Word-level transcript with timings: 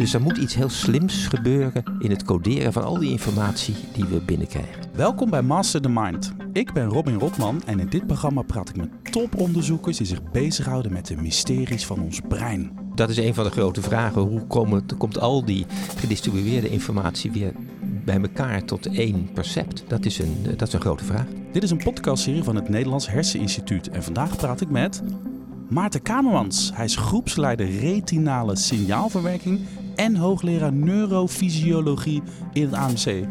Dus 0.00 0.14
er 0.14 0.22
moet 0.22 0.36
iets 0.36 0.54
heel 0.54 0.68
slims 0.68 1.26
gebeuren 1.26 1.84
in 1.98 2.10
het 2.10 2.24
coderen 2.24 2.72
van 2.72 2.84
al 2.84 2.98
die 2.98 3.10
informatie 3.10 3.74
die 3.92 4.04
we 4.04 4.20
binnenkrijgen. 4.20 4.82
Welkom 4.92 5.30
bij 5.30 5.42
Master 5.42 5.80
the 5.80 5.88
Mind. 5.88 6.32
Ik 6.52 6.72
ben 6.72 6.84
Robin 6.84 7.18
Rotman 7.18 7.62
en 7.66 7.80
in 7.80 7.88
dit 7.88 8.06
programma 8.06 8.42
praat 8.42 8.68
ik 8.68 8.76
met 8.76 8.88
toponderzoekers 9.12 9.96
die 9.96 10.06
zich 10.06 10.30
bezighouden 10.30 10.92
met 10.92 11.06
de 11.06 11.16
mysteries 11.16 11.86
van 11.86 12.00
ons 12.00 12.20
brein. 12.28 12.70
Dat 12.94 13.10
is 13.10 13.16
een 13.16 13.34
van 13.34 13.44
de 13.44 13.50
grote 13.50 13.82
vragen. 13.82 14.22
Hoe 14.22 14.46
komen, 14.46 14.84
komt 14.98 15.18
al 15.18 15.44
die 15.44 15.66
gedistribueerde 15.96 16.70
informatie 16.70 17.32
weer 17.32 17.52
bij 18.04 18.20
elkaar 18.20 18.64
tot 18.64 18.86
één 18.86 19.32
percept? 19.32 19.84
Dat 19.88 20.04
is 20.04 20.18
een, 20.18 20.36
dat 20.56 20.68
is 20.68 20.74
een 20.74 20.80
grote 20.80 21.04
vraag. 21.04 21.26
Dit 21.52 21.62
is 21.62 21.70
een 21.70 21.82
podcastserie 21.84 22.42
van 22.42 22.56
het 22.56 22.68
Nederlands 22.68 23.08
Herseninstituut 23.08 23.88
en 23.88 24.02
vandaag 24.02 24.36
praat 24.36 24.60
ik 24.60 24.70
met 24.70 25.02
Maarten 25.68 26.02
Kamermans. 26.02 26.70
Hij 26.74 26.84
is 26.84 26.96
groepsleider 26.96 27.78
retinale 27.78 28.56
signaalverwerking 28.56 29.60
en 30.00 30.16
hoogleraar 30.16 30.72
neurofysiologie 30.72 32.22
in 32.52 32.62
het 32.62 32.72
AMC. 32.72 33.26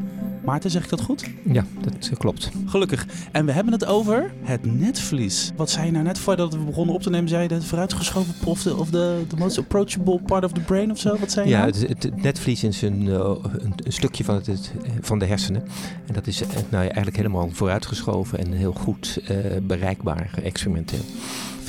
Maarten, 0.46 0.72
zeg 0.72 0.84
ik 0.84 0.90
dat 0.90 1.02
goed? 1.02 1.30
Ja, 1.52 1.66
dat 1.82 2.18
klopt. 2.18 2.52
Gelukkig. 2.66 3.05
En 3.32 3.46
we 3.46 3.52
hebben 3.52 3.73
het 3.73 3.86
over 3.86 4.32
het 4.44 4.66
netvlies. 4.66 5.52
Wat 5.55 5.70
zei 5.70 5.86
je 5.86 5.91
nou 5.91 6.04
net 6.04 6.20
voordat 6.20 6.54
we 6.54 6.60
begonnen 6.60 6.96
op 6.96 7.02
te 7.02 7.10
nemen? 7.10 7.30
Zei 7.30 7.41
je 7.41 7.48
de 7.48 7.62
vooruitgeschoven 7.62 8.34
of 8.46 8.63
de, 8.63 8.76
of 8.76 8.90
de, 8.90 9.24
the 9.27 9.36
most 9.36 9.58
approachable 9.58 10.20
part 10.22 10.44
of 10.44 10.52
the 10.52 10.60
brain 10.60 10.91
of 10.91 11.00
zo? 11.00 11.18
Wat 11.18 11.32
zei 11.32 11.46
je 11.46 11.52
Ja, 11.52 11.60
nou? 11.66 11.88
het, 11.88 12.04
het 12.04 12.22
netvlies 12.22 12.63
is 12.63 12.82
een, 12.82 13.02
uh, 13.02 13.13
een, 13.13 13.74
een, 13.84 13.94
stukje 13.94 14.24
van, 14.24 14.36
het, 14.36 14.74
van 15.02 15.20
de 15.20 15.26
hersenen. 15.26 15.63
En 16.05 16.13
dat 16.13 16.27
is 16.27 16.41
uh, 16.41 16.48
nou 16.48 16.63
ja, 16.70 16.80
eigenlijk 16.80 17.16
helemaal 17.16 17.49
vooruitgeschoven 17.52 18.40
en 18.40 18.52
heel 18.52 18.74
goed 18.74 19.20
uh, 19.32 19.38
bereikbaar 19.62 20.30
experimenteel. 20.44 21.04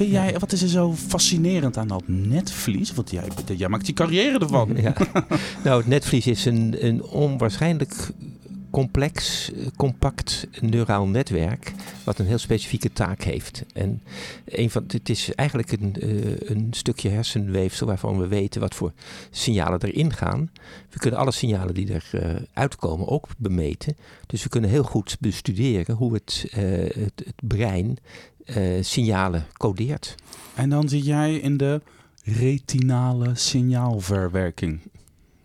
Vind 0.01 0.13
jij, 0.13 0.39
wat 0.39 0.53
is 0.53 0.63
er 0.63 0.69
zo 0.69 0.95
fascinerend 0.95 1.77
aan 1.77 1.89
dat 1.89 2.03
netvlies? 2.07 2.93
Want 2.93 3.11
jij, 3.11 3.29
jij 3.57 3.69
maakt 3.69 3.85
die 3.85 3.95
carrière 3.95 4.39
ervan. 4.39 4.77
Ja. 4.83 4.95
nou, 5.65 5.79
het 5.79 5.87
netvlies 5.87 6.27
is 6.27 6.45
een, 6.45 6.87
een 6.87 7.03
onwaarschijnlijk 7.03 8.11
complex, 8.71 9.51
compact 9.77 10.47
neuraal 10.61 11.07
netwerk 11.07 11.73
wat 12.05 12.19
een 12.19 12.27
heel 12.27 12.39
specifieke 12.39 12.93
taak 12.93 13.23
heeft. 13.23 13.65
En 13.73 14.03
een 14.45 14.71
van, 14.71 14.85
het 14.87 15.09
is 15.09 15.35
eigenlijk 15.35 15.73
een, 15.73 15.95
uh, 16.03 16.37
een 16.39 16.69
stukje 16.71 17.09
hersenweefsel 17.09 17.87
waarvan 17.87 18.19
we 18.19 18.27
weten 18.27 18.61
wat 18.61 18.75
voor 18.75 18.93
signalen 19.31 19.83
erin 19.83 20.13
gaan. 20.13 20.51
We 20.91 20.99
kunnen 20.99 21.21
alle 21.21 21.33
signalen 21.33 21.75
die 21.75 21.93
er 21.93 22.11
uh, 22.13 22.37
uitkomen 22.53 23.09
ook 23.09 23.29
bemeten. 23.39 23.97
Dus 24.27 24.43
we 24.43 24.49
kunnen 24.49 24.71
heel 24.71 24.85
goed 24.85 25.17
bestuderen 25.21 25.97
hoe 25.97 26.15
het, 26.15 26.47
uh, 26.57 26.61
het, 26.79 27.23
het 27.25 27.41
brein 27.43 27.99
signalen 28.81 29.47
codeert. 29.53 30.15
En 30.55 30.71
dan 30.71 30.89
zit 30.89 31.05
jij 31.05 31.35
in 31.35 31.57
de 31.57 31.81
retinale 32.25 33.31
signaalverwerking. 33.35 34.81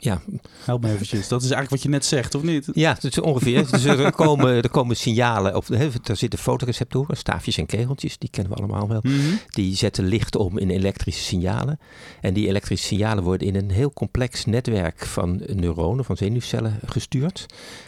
Ja. 0.05 0.21
Help 0.63 0.81
me 0.81 0.91
eventjes. 0.91 1.27
Dat 1.27 1.41
is 1.41 1.51
eigenlijk 1.51 1.69
wat 1.69 1.81
je 1.81 1.89
net 1.89 2.05
zegt, 2.05 2.35
of 2.35 2.43
niet? 2.43 2.69
Ja, 2.73 2.97
is 3.01 3.19
ongeveer. 3.19 3.69
dus 3.71 3.83
er, 3.83 4.11
komen, 4.25 4.49
er 4.63 4.69
komen 4.69 4.95
signalen 4.95 5.55
op. 5.55 5.69
Er 5.69 6.15
zitten 6.15 6.39
fotoreceptoren, 6.39 7.17
staafjes 7.17 7.57
en 7.57 7.65
kegeltjes, 7.65 8.17
die 8.17 8.29
kennen 8.29 8.53
we 8.53 8.59
allemaal 8.59 8.87
wel. 8.87 8.99
Mhm. 9.03 9.13
Mm 9.13 9.19
-hmm. 9.19 9.39
Die 9.47 9.75
zetten 9.75 10.05
licht 10.05 10.35
om 10.35 10.57
in 10.57 10.69
elektrische 10.69 11.23
signalen. 11.23 11.79
En 12.21 12.33
die 12.33 12.47
elektrische 12.47 12.87
signalen 12.87 13.23
worden 13.23 13.47
in 13.47 13.55
een 13.55 13.69
heel 13.69 13.93
complex 13.93 14.45
netwerk 14.45 15.05
van 15.05 15.41
neuronen, 15.53 16.05
van 16.05 16.17
zenuwcellen 16.17 16.79
gestuurd. 16.85 17.45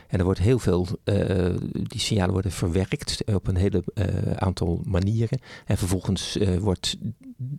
En 0.08 0.19
er 0.19 0.25
wordt 0.25 0.39
heel 0.39 0.59
veel, 0.59 0.88
uh, 1.03 1.55
die 1.72 2.00
signalen 2.00 2.33
worden 2.33 2.52
verwerkt 2.52 3.23
op 3.33 3.47
een 3.47 3.55
hele 3.55 3.83
uh, 3.94 4.05
aantal 4.36 4.81
manieren. 4.86 5.39
En 5.66 5.77
vervolgens 5.77 6.38
uh, 6.38 6.58
wordt 6.58 6.97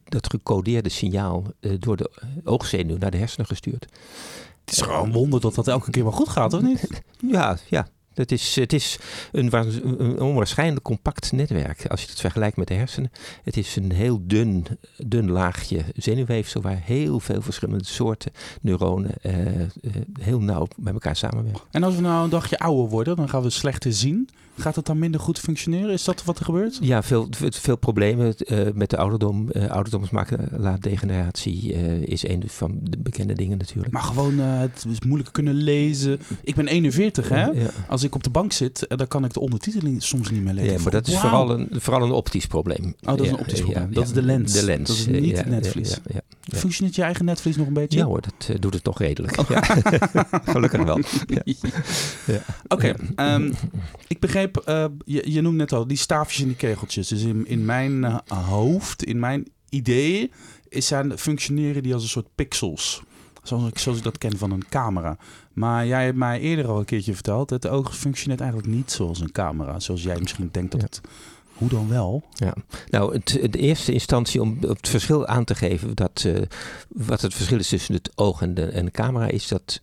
dat 0.04 0.30
gecodeerde 0.30 0.88
signaal 0.88 1.44
door 1.78 1.96
de 1.96 2.10
oogzenuw 2.44 2.96
naar 2.96 3.10
de 3.10 3.16
hersenen 3.16 3.46
gestuurd. 3.46 3.86
Het 4.64 4.76
is 4.76 4.80
gewoon 4.82 5.04
een 5.04 5.12
wonder 5.12 5.40
dat 5.40 5.54
dat 5.54 5.68
elke 5.68 5.90
keer 5.90 6.02
wel 6.02 6.12
goed 6.12 6.28
gaat, 6.28 6.52
of 6.52 6.62
niet? 6.62 6.88
Ja, 7.20 7.58
ja. 7.68 7.88
Het 8.18 8.32
is, 8.32 8.56
het 8.56 8.72
is 8.72 8.98
een, 9.32 10.20
onwaarschijnlijk 10.20 10.84
compact 10.84 11.32
netwerk 11.32 11.86
als 11.86 12.02
je 12.02 12.08
het 12.08 12.20
vergelijkt 12.20 12.56
met 12.56 12.68
de 12.68 12.74
hersenen. 12.74 13.10
Het 13.44 13.56
is 13.56 13.76
een 13.76 13.92
heel 13.92 14.20
dun, 14.22 14.66
dun 14.96 15.30
laagje 15.30 15.84
zenuwweefsel 15.96 16.60
waar 16.60 16.80
heel 16.84 17.20
veel 17.20 17.42
verschillende 17.42 17.84
soorten 17.84 18.32
neuronen 18.60 19.14
uh, 19.22 19.60
uh, 19.60 19.66
heel 20.20 20.40
nauw 20.40 20.66
met 20.76 20.92
elkaar 20.92 21.16
samenwerken. 21.16 21.62
En 21.70 21.82
als 21.82 21.94
we 21.94 22.00
nou 22.00 22.24
een 22.24 22.30
dagje 22.30 22.58
ouder 22.58 22.88
worden, 22.88 23.16
dan 23.16 23.28
gaan 23.28 23.42
we 23.42 23.50
slechter 23.50 23.92
zien. 23.92 24.28
Gaat 24.58 24.76
het 24.76 24.86
dan 24.86 24.98
minder 24.98 25.20
goed 25.20 25.38
functioneren? 25.38 25.90
Is 25.90 26.04
dat 26.04 26.24
wat 26.24 26.38
er 26.38 26.44
gebeurt? 26.44 26.78
Ja, 26.80 27.02
veel, 27.02 27.28
veel 27.50 27.76
problemen 27.76 28.34
uh, 28.38 28.60
met 28.74 28.90
de 28.90 28.96
ouderdom. 28.96 29.48
Uh, 29.52 29.70
ouderdomsmakelaadegeneratie 29.70 31.74
uh, 31.74 32.02
is 32.02 32.28
een 32.28 32.42
van 32.46 32.78
de 32.82 32.98
bekende 32.98 33.34
dingen 33.34 33.58
natuurlijk. 33.58 33.92
Maar 33.92 34.02
gewoon 34.02 34.38
het 34.38 34.84
is 34.90 35.00
moeilijk 35.00 35.32
kunnen 35.32 35.54
lezen. 35.54 36.20
Ik 36.42 36.54
ben 36.54 36.66
41 36.66 37.28
hè. 37.28 37.44
Ja. 37.44 37.70
Als 37.88 38.02
ik 38.02 38.14
op 38.14 38.22
de 38.22 38.30
bank 38.30 38.52
zit, 38.52 38.86
dan 38.88 39.08
kan 39.08 39.24
ik 39.24 39.32
de 39.32 39.40
ondertiteling 39.40 40.02
soms 40.02 40.30
niet 40.30 40.42
meer 40.42 40.54
lezen. 40.54 40.72
Ja, 40.72 40.82
maar 40.82 40.92
dat 40.92 41.06
is 41.06 41.12
wow. 41.12 41.22
vooral, 41.22 41.50
een, 41.50 41.68
vooral 41.72 42.02
een 42.02 42.12
optisch 42.12 42.46
probleem. 42.46 42.94
Oh, 43.00 43.00
dat 43.00 43.20
is 43.20 43.28
een 43.28 43.38
optisch 43.38 43.60
probleem. 43.60 43.92
dat 43.92 44.04
is 44.04 44.12
de 44.12 44.22
lens. 44.22 44.52
De 44.52 44.64
lens. 44.64 44.88
Dat 44.88 44.96
is 44.96 45.06
niet 45.06 45.44
het 45.44 46.00
Functioneert 46.56 46.96
je 46.96 47.02
eigen 47.02 47.24
netvlies 47.24 47.56
nog 47.56 47.66
een 47.66 47.72
beetje? 47.72 47.98
Ja 47.98 48.04
hoor, 48.04 48.20
dat 48.20 48.60
doet 48.60 48.74
het 48.74 48.84
nog 48.84 48.98
redelijk. 48.98 49.38
Oh. 49.38 49.50
Gelukkig 50.52 50.82
wel. 50.82 50.94
Oké, 52.68 52.94
okay, 53.14 53.34
um, 53.34 53.52
ik 54.06 54.20
begreep, 54.20 54.62
uh, 54.68 54.84
je, 55.04 55.32
je 55.32 55.40
noemt 55.40 55.56
net 55.56 55.72
al 55.72 55.86
die 55.86 55.96
staafjes 55.96 56.40
en 56.40 56.46
die 56.46 56.56
kegeltjes. 56.56 57.08
Dus 57.08 57.22
in, 57.22 57.46
in 57.46 57.64
mijn 57.64 57.92
uh, 58.02 58.18
hoofd, 58.28 59.04
in 59.04 59.18
mijn 59.18 59.48
idee, 59.68 60.30
is 60.68 60.86
zijn, 60.86 61.18
functioneren 61.18 61.82
die 61.82 61.94
als 61.94 62.02
een 62.02 62.08
soort 62.08 62.34
pixels. 62.34 63.02
Zoals 63.42 63.68
ik, 63.68 63.78
zoals 63.78 63.98
ik 63.98 64.04
dat 64.04 64.18
ken 64.18 64.38
van 64.38 64.50
een 64.50 64.68
camera. 64.68 65.16
Maar 65.52 65.86
jij 65.86 66.04
hebt 66.04 66.16
mij 66.16 66.40
eerder 66.40 66.66
al 66.66 66.78
een 66.78 66.84
keertje 66.84 67.14
verteld, 67.14 67.50
het 67.50 67.66
oog 67.66 67.96
functioneert 67.96 68.40
eigenlijk 68.40 68.70
niet 68.70 68.90
zoals 68.90 69.20
een 69.20 69.32
camera. 69.32 69.80
Zoals 69.80 70.02
jij 70.02 70.18
misschien 70.20 70.48
denkt 70.52 70.72
dat 70.72 70.80
het... 70.80 71.00
Hoe 71.58 71.68
dan 71.68 71.88
wel? 71.88 72.22
Ja, 72.32 72.54
nou, 72.90 73.12
het, 73.12 73.52
de 73.52 73.58
eerste 73.58 73.92
instantie 73.92 74.40
om 74.40 74.58
het 74.60 74.88
verschil 74.88 75.26
aan 75.26 75.44
te 75.44 75.54
geven, 75.54 75.94
dat, 75.94 76.24
uh, 76.26 76.42
wat 76.88 77.20
het 77.20 77.34
verschil 77.34 77.58
is 77.58 77.68
tussen 77.68 77.94
het 77.94 78.10
oog 78.14 78.42
en 78.42 78.54
de, 78.54 78.64
en 78.64 78.84
de 78.84 78.90
camera, 78.90 79.28
is 79.28 79.48
dat 79.48 79.82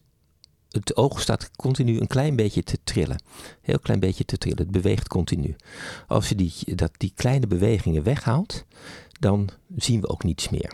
het 0.69 0.95
oog 0.95 1.21
staat 1.21 1.51
continu 1.55 1.99
een 1.99 2.07
klein 2.07 2.35
beetje 2.35 2.63
te 2.63 2.77
trillen. 2.83 3.21
Heel 3.61 3.79
klein 3.79 3.99
beetje 3.99 4.25
te 4.25 4.37
trillen. 4.37 4.57
Het 4.57 4.71
beweegt 4.71 5.07
continu. 5.07 5.55
Als 6.07 6.29
je 6.29 6.35
die, 6.35 6.53
dat, 6.75 6.91
die 6.97 7.11
kleine 7.15 7.47
bewegingen 7.47 8.03
weghaalt, 8.03 8.65
dan 9.19 9.49
zien 9.75 10.01
we 10.01 10.09
ook 10.09 10.23
niets 10.23 10.49
meer. 10.49 10.73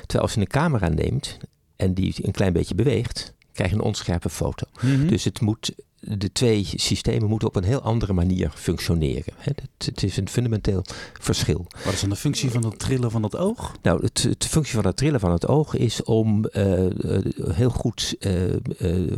Terwijl 0.00 0.22
als 0.22 0.34
je 0.34 0.40
een 0.40 0.46
camera 0.46 0.88
neemt 0.88 1.36
en 1.76 1.94
die 1.94 2.14
een 2.22 2.32
klein 2.32 2.52
beetje 2.52 2.74
beweegt, 2.74 3.34
krijg 3.52 3.70
je 3.70 3.76
een 3.76 3.82
onscherpe 3.82 4.28
foto. 4.28 4.66
Mhm. 4.80 5.06
Dus 5.06 5.24
het 5.24 5.40
moet, 5.40 5.74
de 6.04 6.32
twee 6.32 6.68
systemen 6.74 7.28
moeten 7.28 7.48
op 7.48 7.56
een 7.56 7.64
heel 7.64 7.82
andere 7.82 8.12
manier 8.12 8.52
functioneren. 8.54 9.34
Het, 9.36 10.02
is 10.02 10.16
een 10.16 10.28
fundamenteel 10.28 10.84
verschil. 11.20 11.66
Wat 11.84 11.92
is 11.92 12.00
dan 12.00 12.10
de 12.10 12.16
functie 12.16 12.50
van 12.50 12.64
het 12.64 12.78
trillen 12.78 13.10
van 13.10 13.22
het 13.22 13.36
oog? 13.36 13.76
Nou, 13.82 14.02
het, 14.02 14.34
de 14.38 14.48
functie 14.48 14.74
van 14.74 14.86
het 14.86 14.96
trillen 14.96 15.20
van 15.20 15.32
het 15.32 15.46
oog 15.46 15.74
is 15.74 16.02
om 16.02 16.48
uh, 16.52 16.84
uh, 16.84 17.18
heel 17.52 17.70
goed 17.70 18.14
uh, 18.20 19.16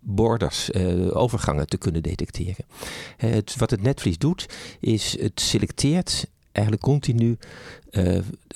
borders, 0.00 0.72
overgangen 1.12 1.66
te 1.66 1.76
kunnen 1.76 2.02
detecteren. 2.02 2.64
Het, 3.16 3.56
wat 3.56 3.70
het 3.70 3.82
netvlies 3.82 4.18
doet, 4.18 4.46
is 4.80 5.16
het 5.20 5.40
selecteert 5.40 6.26
eigenlijk 6.52 6.84
continu 6.84 7.36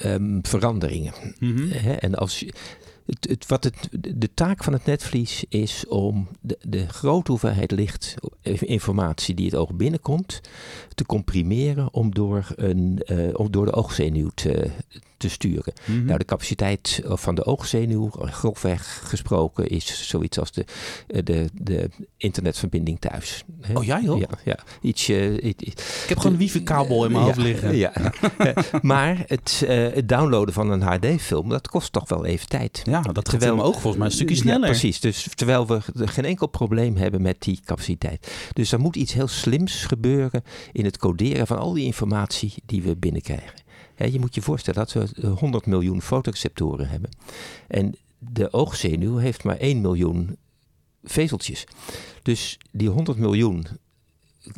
um, 0.03 0.39
veranderingen. 0.43 1.13
Mhm. 1.39 1.89
en 1.99 2.15
als 2.15 2.41
je, 2.41 2.53
het, 3.07 3.47
wat 3.47 3.65
het, 3.65 3.89
de 4.19 4.35
taak 4.35 4.65
van 4.65 4.73
het 4.73 4.85
netvlies 4.85 5.45
is 5.49 5.87
om 5.89 6.29
de, 6.41 6.59
de 6.69 6.89
grote 6.89 7.31
hoeveelheid 7.31 7.71
licht, 7.71 8.15
informatie 8.43 9.35
die 9.35 9.45
het 9.45 9.55
oog 9.55 9.75
binnenkomt, 9.75 10.41
te 10.95 11.07
comprimeren 11.07 11.95
om 11.95 12.15
door, 12.15 12.47
een, 12.57 13.03
uh, 13.07 13.29
om 13.33 13.51
door 13.51 13.65
de 13.65 13.73
oogzenuw 13.73 14.31
te, 14.35 14.71
te 15.17 15.29
sturen. 15.29 15.73
Mhm. 15.85 16.05
Nou, 16.05 16.19
de 16.19 16.25
capaciteit 16.25 17.03
van 17.05 17.35
de 17.35 17.45
oogzenuw, 17.45 18.11
grofweg 18.11 19.01
gesproken, 19.05 19.69
is 19.69 20.09
zoiets 20.09 20.39
als 20.39 20.53
de, 20.53 20.65
eh, 21.07 21.25
de, 21.25 21.49
de 21.53 21.91
internetverbinding 22.17 23.01
thuis. 23.01 23.45
Hè? 23.61 23.75
Oh 23.75 23.85
ja, 23.85 24.01
joh? 24.01 24.19
Ja, 24.19 24.29
ja. 24.45 24.59
Iets, 24.81 25.09
Ik 25.09 26.09
heb 26.09 26.19
gewoon 26.19 26.33
een 26.33 26.39
wifi-kabel 26.39 27.05
in 27.05 27.13
mijn 27.13 27.25
ja, 27.25 27.31
hoofd 27.31 27.43
liggen. 27.43 27.77
Ja. 27.77 27.93
maar 28.83 29.25
het, 29.27 29.63
uh, 29.65 29.71
het 29.71 30.09
downloaden 30.09 30.55
van 30.55 30.71
een 30.71 30.83
HD-film, 30.83 31.49
dat 31.49 31.69
kost 31.69 31.93
toch 31.93 32.09
wel 32.09 32.25
even 32.25 32.49
tijd. 32.49 32.83
Ja, 32.85 33.01
dat 33.01 33.25
terwijl, 33.25 33.57
gaat 33.57 33.65
ook 33.65 33.73
volgens 33.73 33.97
mij 33.97 34.07
een 34.07 34.13
stukje 34.13 34.35
sneller. 34.35 34.69
Precies, 34.69 35.01
dus 35.01 35.29
terwijl 35.35 35.67
we 35.67 35.81
geen 35.95 36.25
enkel 36.25 36.47
probleem 36.47 36.97
hebben 36.97 37.23
met 37.23 37.37
die 37.43 37.61
capaciteit. 37.65 38.33
Dus 38.53 38.73
er 38.73 38.81
moet 38.81 38.97
iets 38.97 39.13
heel 39.13 39.29
slims 39.29 39.85
gebeuren 39.85 40.43
in 40.73 40.85
het 40.85 40.99
coderen 40.99 41.47
van 41.47 41.59
al 41.59 41.73
die 41.73 41.85
informatie 41.85 42.55
die 42.67 42.83
we 42.83 42.97
binnenkrijgen. 42.97 43.65
He, 43.97 44.05
je 44.05 44.21
moet 44.21 44.35
je 44.35 44.43
voorstellen 44.43 44.87
dat 44.87 44.93
we 44.93 45.27
100 45.27 45.67
miljoen 45.67 46.03
fotoreceptoren 46.03 46.89
hebben. 46.89 47.11
En 47.69 47.95
de 48.19 48.53
oogzenuw 48.53 49.17
heeft 49.17 49.45
maar 49.45 49.57
1 49.57 49.81
miljoen 49.81 50.37
vezeltjes. 51.05 51.65
Dus 52.23 52.59
die 52.71 52.89
100 52.89 53.19
miljoen 53.19 53.67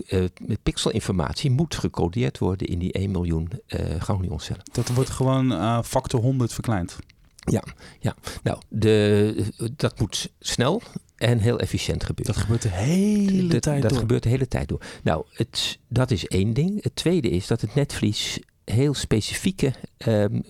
uh, 0.09 0.25
pixelinformatie 0.63 1.51
moet 1.51 1.75
gecodeerd 1.75 2.39
worden 2.39 2.67
in 2.67 2.79
die 2.79 2.93
1 2.93 3.11
miljoen 3.11 3.51
uh, 3.69 3.81
ganglioncellen. 3.99 4.63
Dat 4.73 4.89
wordt 4.89 5.11
gewoon 5.11 5.53
uh, 5.53 5.83
factor 5.83 6.21
100 6.21 6.53
verkleind. 6.53 6.97
Ja, 7.37 7.63
ja. 8.01 8.17
nou, 8.43 8.59
de, 8.69 9.45
dat 9.77 9.99
moet 10.01 10.31
snel 10.41 10.83
en 11.17 11.39
heel 11.39 11.59
efficiënt 11.59 12.05
gebeuren. 12.05 12.35
Dat 12.35 12.43
gebeurt 12.43 12.63
de 12.63 12.69
hele 12.69 13.49
dat, 13.49 13.63
tijd 13.63 13.83
dat 13.83 13.91
door. 13.91 14.01
gebeurt 14.01 14.23
de 14.23 14.29
hele 14.29 14.49
tijd 14.49 14.69
door. 14.69 14.81
Nou, 15.03 15.25
het, 15.33 15.79
dat 15.89 16.11
is 16.11 16.27
één 16.27 16.53
ding. 16.53 16.83
Het 16.83 16.97
tweede 16.97 17.31
is 17.31 17.47
dat 17.47 17.61
het 17.61 17.75
netvlies 17.75 18.41
heel 18.71 18.95
specifieke 18.95 19.73
ehm, 19.97 20.41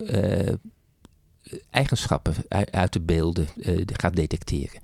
eh, 1.50 1.58
eigenschappen 1.70 2.34
uit, 2.70 2.92
de 2.92 3.00
beelden 3.00 3.48
eh, 3.62 3.82
gaat 3.86 4.16
detecteren. 4.16 4.80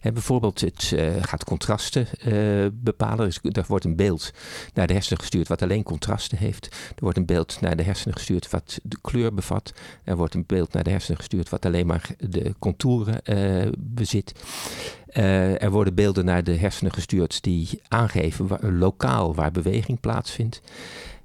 Hè, 0.00 0.12
bijvoorbeeld, 0.12 0.60
het 0.60 0.92
eh, 0.96 1.12
gaat 1.20 1.44
contrasten 1.44 2.06
bepalen. 2.72 3.24
Dus 3.26 3.40
er 3.52 3.64
wordt 3.68 3.84
een 3.84 3.96
beeld 3.96 4.32
naar 4.74 4.86
de 4.86 4.92
hersenen 4.92 5.20
gestuurd 5.20 5.48
wat 5.48 5.62
alleen 5.62 5.82
contrasten 5.82 6.38
heeft. 6.38 6.66
Er 6.66 7.02
wordt 7.02 7.16
een 7.16 7.26
beeld 7.26 7.60
naar 7.60 7.76
de 7.76 7.82
hersenen 7.82 8.16
gestuurd 8.16 8.50
wat 8.50 8.78
de 8.82 8.98
kleur 9.00 9.34
bevat. 9.34 9.72
Er 10.04 10.16
wordt 10.16 10.34
een 10.34 10.44
beeld 10.46 10.72
naar 10.72 10.84
de 10.84 10.90
hersenen 10.90 11.18
gestuurd 11.18 11.48
wat 11.48 11.66
alleen 11.66 11.86
maar 11.86 12.10
de 12.18 12.54
contouren 12.58 13.20
bezit. 13.78 14.32
Er 15.60 15.70
worden 15.70 15.94
beelden 15.94 16.24
naar 16.24 16.44
de 16.44 16.56
hersenen 16.56 16.92
gestuurd 16.92 17.42
die 17.42 17.80
aangeven 17.88 18.46
waar, 18.46 18.64
lokaal 18.72 19.34
waar 19.34 19.50
beweging 19.50 20.00
plaatsvindt. 20.00 20.60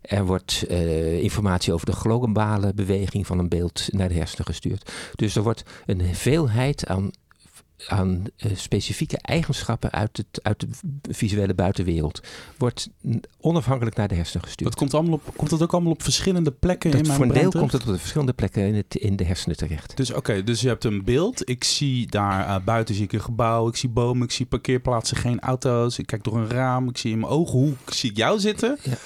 Er 0.03 0.25
wordt 0.25 0.65
eh, 0.67 1.21
informatie 1.21 1.73
over 1.73 1.85
de 1.85 1.91
globale 1.91 2.73
beweging 2.73 3.27
van 3.27 3.39
een 3.39 3.49
beeld 3.49 3.87
naar 3.91 4.07
de 4.07 4.13
hersenen 4.13 4.45
gestuurd. 4.45 4.91
Dus 5.15 5.35
er 5.35 5.43
wordt 5.43 5.63
een 5.85 6.15
veelheid 6.15 6.87
aan, 6.87 7.11
aan 7.87 8.23
eh, 8.37 8.51
specifieke 8.55 9.17
eigenschappen 9.17 9.91
uit, 9.91 10.17
het, 10.17 10.43
uit 10.43 10.59
de 10.59 11.13
visuele 11.13 11.53
buitenwereld. 11.53 12.21
Wordt 12.57 12.89
onafhankelijk 13.39 13.95
naar 13.95 14.07
de 14.07 14.15
hersenen 14.15 14.43
gestuurd. 14.43 14.69
Dat 14.69 14.79
komt, 14.79 14.93
allemaal 14.93 15.13
op, 15.13 15.33
komt 15.35 15.49
dat 15.49 15.61
ook 15.61 15.73
allemaal 15.73 15.91
op 15.91 16.03
verschillende 16.03 16.51
plekken 16.51 16.91
Dat 16.91 16.99
in 16.99 17.05
mijn 17.05 17.17
voor 17.17 17.25
een 17.25 17.31
brein 17.31 17.43
deel 17.43 17.51
terecht? 17.51 17.71
komt 17.71 17.81
het 17.81 17.89
op 17.91 17.95
de 17.95 18.01
verschillende 18.01 18.33
plekken 18.33 18.63
in, 18.67 18.75
het, 18.75 18.95
in 18.95 19.15
de 19.15 19.23
hersenen 19.23 19.57
terecht. 19.57 19.97
Dus 19.97 20.13
oké, 20.13 20.43
dus 20.43 20.61
je 20.61 20.67
hebt 20.67 20.83
een 20.83 21.03
beeld. 21.03 21.49
Ik 21.49 21.63
zie 21.63 22.07
daar 22.07 22.47
eh, 22.47 22.63
buiten 22.65 22.95
zie 22.95 23.03
ik 23.03 23.13
een 23.13 23.21
gebouw, 23.21 23.67
ik 23.67 23.75
zie 23.75 23.89
bomen, 23.89 24.23
ik 24.23 24.31
zie 24.31 24.45
parkeerplaatsen, 24.45 25.17
geen 25.17 25.39
auto's. 25.39 25.97
Ik 25.97 26.05
kijk 26.05 26.23
door 26.23 26.37
een 26.37 26.49
raam, 26.49 26.89
ik 26.89 26.97
zie 26.97 27.11
in 27.11 27.19
mijn 27.19 27.31
ooghoek, 27.31 27.93
zie 27.93 28.09
ik 28.09 28.17
jou 28.17 28.39
zitten. 28.39 28.77
Ja. 28.83 28.97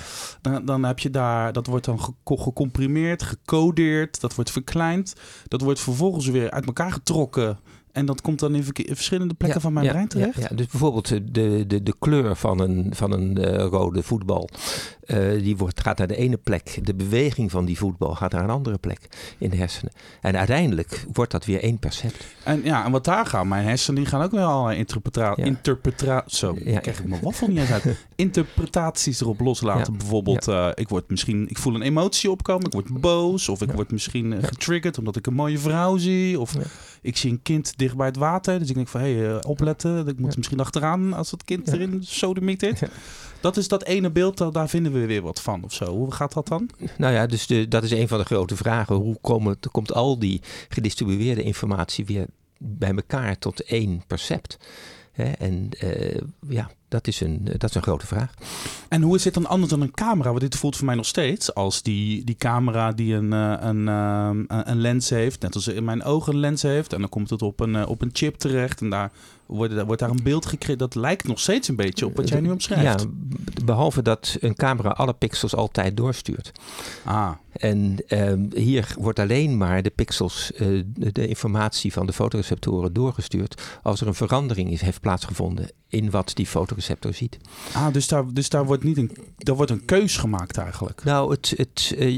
Dan, 0.42 0.66
dan 0.66 0.84
heb 0.84 1.00
je 1.00 1.10
daar, 1.10 1.54
dat 1.54 1.68
wordt 1.68 1.86
dan 1.86 2.00
gecomprimeerd, 2.24 3.24
gecodeerd, 3.24 4.22
dat 4.22 4.36
wordt 4.36 4.52
verkleind. 4.52 5.14
Dat 5.48 5.62
wordt 5.62 5.80
vervolgens 5.80 6.28
weer 6.28 6.52
uit 6.52 6.66
elkaar 6.66 6.92
getrokken. 6.92 7.60
En 7.98 8.06
dat 8.06 8.22
komt 8.22 8.40
dan 8.40 8.56
in, 8.56 8.64
verschillende 8.74 9.34
plekken 9.34 9.60
Ja, 9.60 9.64
van 9.64 9.74
mijn 9.74 9.86
ja, 9.86 9.92
brein 9.92 10.08
terecht. 10.08 10.36
Ja, 10.36 10.48
ja. 10.50 10.56
dus 10.56 10.68
bijvoorbeeld 10.68 11.12
eh, 11.12 11.20
de, 11.32 11.64
de, 11.68 11.84
de 11.84 11.94
kleur 12.00 12.36
van 12.36 12.60
een, 12.60 12.92
van 12.96 13.12
een 13.12 13.38
eh, 13.38 13.66
rode 13.66 14.04
voetbal. 14.04 14.50
Eh, 15.07 15.42
die 15.44 15.57
wordt, 15.57 15.81
gaat 15.81 15.98
naar 15.98 16.07
de 16.07 16.15
ene 16.15 16.38
plek. 16.38 16.80
De 16.83 16.95
beweging 16.95 17.51
van 17.51 17.65
die 17.65 17.77
voetbal 17.77 18.15
gaat 18.15 18.31
naar 18.31 18.44
een 18.44 18.50
andere 18.50 18.77
plek 18.77 19.00
in 19.38 19.50
de 19.50 19.56
hersenen. 19.57 19.94
En 20.21 20.38
uiteindelijk 20.38 21.06
wordt 21.13 21.31
dat 21.31 21.45
weer 21.45 21.62
één 21.62 21.80
percept. 21.80 22.25
En 22.44 22.62
ja, 22.63 22.86
en 22.86 22.92
wat 22.92 23.04
daar 23.06 23.25
gaan, 23.25 23.48
mijn 23.48 23.65
hersenen 23.65 24.01
die 24.01 24.09
gaan 24.09 24.21
ook 24.21 24.31
wel 24.31 24.48
allerlei 24.48 24.77
interpreta 24.77 25.33
Ja. 25.36 25.44
interpreta 25.44 26.24
zo, 26.27 26.56
Ja. 26.63 26.80
krijg 26.80 27.00
ik 27.00 27.06
mijn 27.07 27.21
waffel 27.21 27.48
niet 27.48 27.57
eens 27.57 27.71
uit. 27.71 27.86
Interpretaties 28.15 29.21
erop 29.21 29.39
loslaten. 29.39 29.94
Ja. 29.94 29.98
Bijvoorbeeld, 30.00 30.48
eh, 30.48 30.69
ik 30.74 30.89
word 30.89 31.09
misschien, 31.09 31.50
ik 31.50 31.57
voel 31.57 31.75
een 31.75 31.81
emotie 31.81 32.31
opkomen, 32.31 32.65
ik 32.65 32.74
word 32.74 33.01
boos, 33.01 33.50
of 33.50 33.62
ik 33.62 33.71
word 33.71 33.92
misschien 33.92 34.33
eh, 34.33 34.44
getriggerd 34.44 34.98
omdat 34.98 35.15
ik 35.15 35.27
een 35.27 35.33
mooie 35.33 35.59
vrouw 35.59 35.98
zie, 35.98 36.39
of 36.39 36.54
ik 37.01 37.18
zie 37.18 37.31
een 37.31 37.42
kind 37.42 37.77
dicht 37.77 37.95
bij 37.98 38.06
het 38.07 38.18
water, 38.18 38.59
dus 38.59 38.69
ik 38.69 38.75
denk 38.75 38.88
van, 38.88 39.01
hé, 39.01 39.13
hey, 39.15 39.30
eh, 39.30 39.38
opletten, 39.50 40.07
ik 40.07 40.19
moet 40.19 40.36
misschien 40.36 40.59
achteraan 40.59 41.13
als 41.13 41.30
dat 41.30 41.44
kind 41.44 41.68
erin 41.74 41.98
sodemietert. 42.04 42.80
Ja. 42.80 42.88
Dat 43.42 43.57
is 43.57 43.68
dat 43.68 43.84
ene 43.84 44.12
beeld, 44.12 44.54
daar- 44.54 44.69
vinden 44.69 44.92
we 44.92 45.06
weer 45.06 45.22
wat 45.22 45.42
van, 45.42 45.63
of 45.63 45.74
zo. 45.74 45.86
Hoe 45.86 46.12
gaat 46.13 46.34
dat 46.34 46.48
dan? 46.48 46.69
Nou 46.98 47.13
ja, 47.13 47.25
dus 47.25 47.48
de, 47.48 47.68
dat 47.68 47.84
is 47.84 47.92
een 47.92 48.07
van 48.07 48.18
de 48.18 48.25
grote 48.25 48.56
vragen. 48.56 48.95
Hoe 48.95 49.18
komen, 49.22 49.57
komt 49.72 49.94
al 49.94 50.19
die 50.19 50.42
gedistribueerde 50.69 51.44
informatie 51.44 52.06
weer 52.06 52.25
bij 52.57 52.94
elkaar 52.95 53.38
tot 53.38 53.63
één 53.63 54.04
percept? 54.07 54.57
Hè, 55.12 55.31
en 55.31 55.69
eh, 55.80 56.22
ja, 56.48 56.69
dat 56.88 57.07
is, 57.07 57.22
een, 57.22 57.39
dat 57.44 57.69
is 57.69 57.75
een 57.75 57.81
grote 57.81 58.07
vraag. 58.07 58.34
En 58.89 59.01
hoe 59.01 59.16
is 59.16 59.24
dit 59.24 59.34
dan 59.34 59.45
anders 59.45 59.72
dan 59.72 59.81
een 59.81 59.92
camera? 59.92 60.30
Want 60.30 60.42
dit 60.42 60.56
voelt 60.56 60.75
voor 60.75 60.86
mij 60.86 60.95
nog 60.95 61.06
steeds 61.06 61.54
als 61.54 61.81
die, 61.81 62.24
die 62.24 62.36
camera 62.36 62.92
die 62.92 63.13
een, 63.13 63.34
eh, 63.34 63.54
een, 63.60 63.88
eh, 63.88 64.30
een, 64.48 64.69
een 64.69 64.81
lens 64.81 65.10
heeft. 65.10 65.42
Net 65.42 65.56
als 65.56 65.68
in 65.68 65.84
mijn 65.84 66.04
ogen 66.04 66.34
een 66.34 66.39
lens 66.39 66.62
heeft. 66.62 66.94
En 66.94 67.00
dan 67.00 67.10
komt 67.10 67.30
het 67.30 67.42
op 67.42 67.60
een, 67.60 67.75
eh, 67.75 67.89
op 67.89 68.01
een 68.01 68.10
chip 68.13 68.36
terecht. 68.36 68.81
En 68.81 68.89
daar 68.89 69.12
wordt, 69.48 69.84
wordt 69.84 70.01
daar 70.01 70.10
een 70.10 70.24
beeld 70.24 70.45
gecreëerd. 70.45 70.80
Dat 70.80 70.95
lijkt 70.95 71.28
nog 71.28 71.39
steeds 71.39 71.68
een 71.68 71.75
beetje 71.75 72.06
op 72.06 72.16
wat 72.16 72.30
jij 72.30 72.39
nu 72.39 72.51
omschrijft. 72.51 73.01
Ja, 73.01 73.07
behalve 73.66 74.01
dat 74.01 74.38
een 74.40 74.56
camera 74.56 74.90
alle 74.90 75.13
pixels 75.13 75.56
altijd 75.56 75.98
doorstuurt. 75.98 76.51
Ah, 77.04 77.31
En 77.51 77.95
ehm, 78.07 78.45
hier 78.54 78.95
wordt 79.00 79.19
alleen 79.19 79.57
maar 79.57 79.81
de 79.81 79.90
pixels, 79.90 80.51
eh, 80.54 80.68
de, 80.86 81.28
informatie 81.28 81.94
van 81.94 82.06
de 82.06 82.13
fotoreceptoren 82.13 82.94
doorgestuurd 82.94 83.62
als 83.83 84.01
er 84.01 84.07
een 84.07 84.13
verandering 84.13 84.72
is, 84.72 84.81
heeft 84.81 85.01
plaatsgevonden 85.01 85.69
in 85.90 86.10
wat 86.10 86.31
die 86.33 86.48
fotoreceptor 86.82 87.14
ziet. 87.14 87.38
ah 87.74 87.94
dus, 87.94 88.08
daar, 88.08 88.34
dus 88.34 88.50
daar 88.50 88.66
wordt 88.66 88.84
niet 88.84 88.98
een, 88.98 89.12
daar 89.38 89.56
wordt 89.56 89.72
een 89.72 89.86
keus 89.86 90.18
gemaakt 90.18 90.58
eigenlijk. 90.58 91.04
Nou, 91.04 91.32
het, 91.32 91.54
het, 91.58 91.94
eh, 91.98 92.16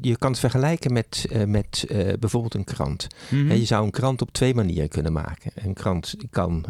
je- 0.00 0.16
kan 0.18 0.30
het 0.30 0.40
vergelijken 0.40 0.92
met, 0.92 1.26
eh, 1.30 1.44
met 1.44 1.84
eh, 1.88 2.12
bijvoorbeeld 2.18 2.54
een 2.54 2.64
krant. 2.64 3.06
Hè, 3.28 3.54
Je 3.54 3.64
zou 3.64 3.84
een 3.84 3.90
krant 3.90 4.22
op 4.22 4.32
twee 4.32 4.54
manieren 4.54 4.88
kunnen 4.88 5.12
maken. 5.12 5.52
Een 5.54 5.74
krant 5.74 6.14
kan 6.30 6.64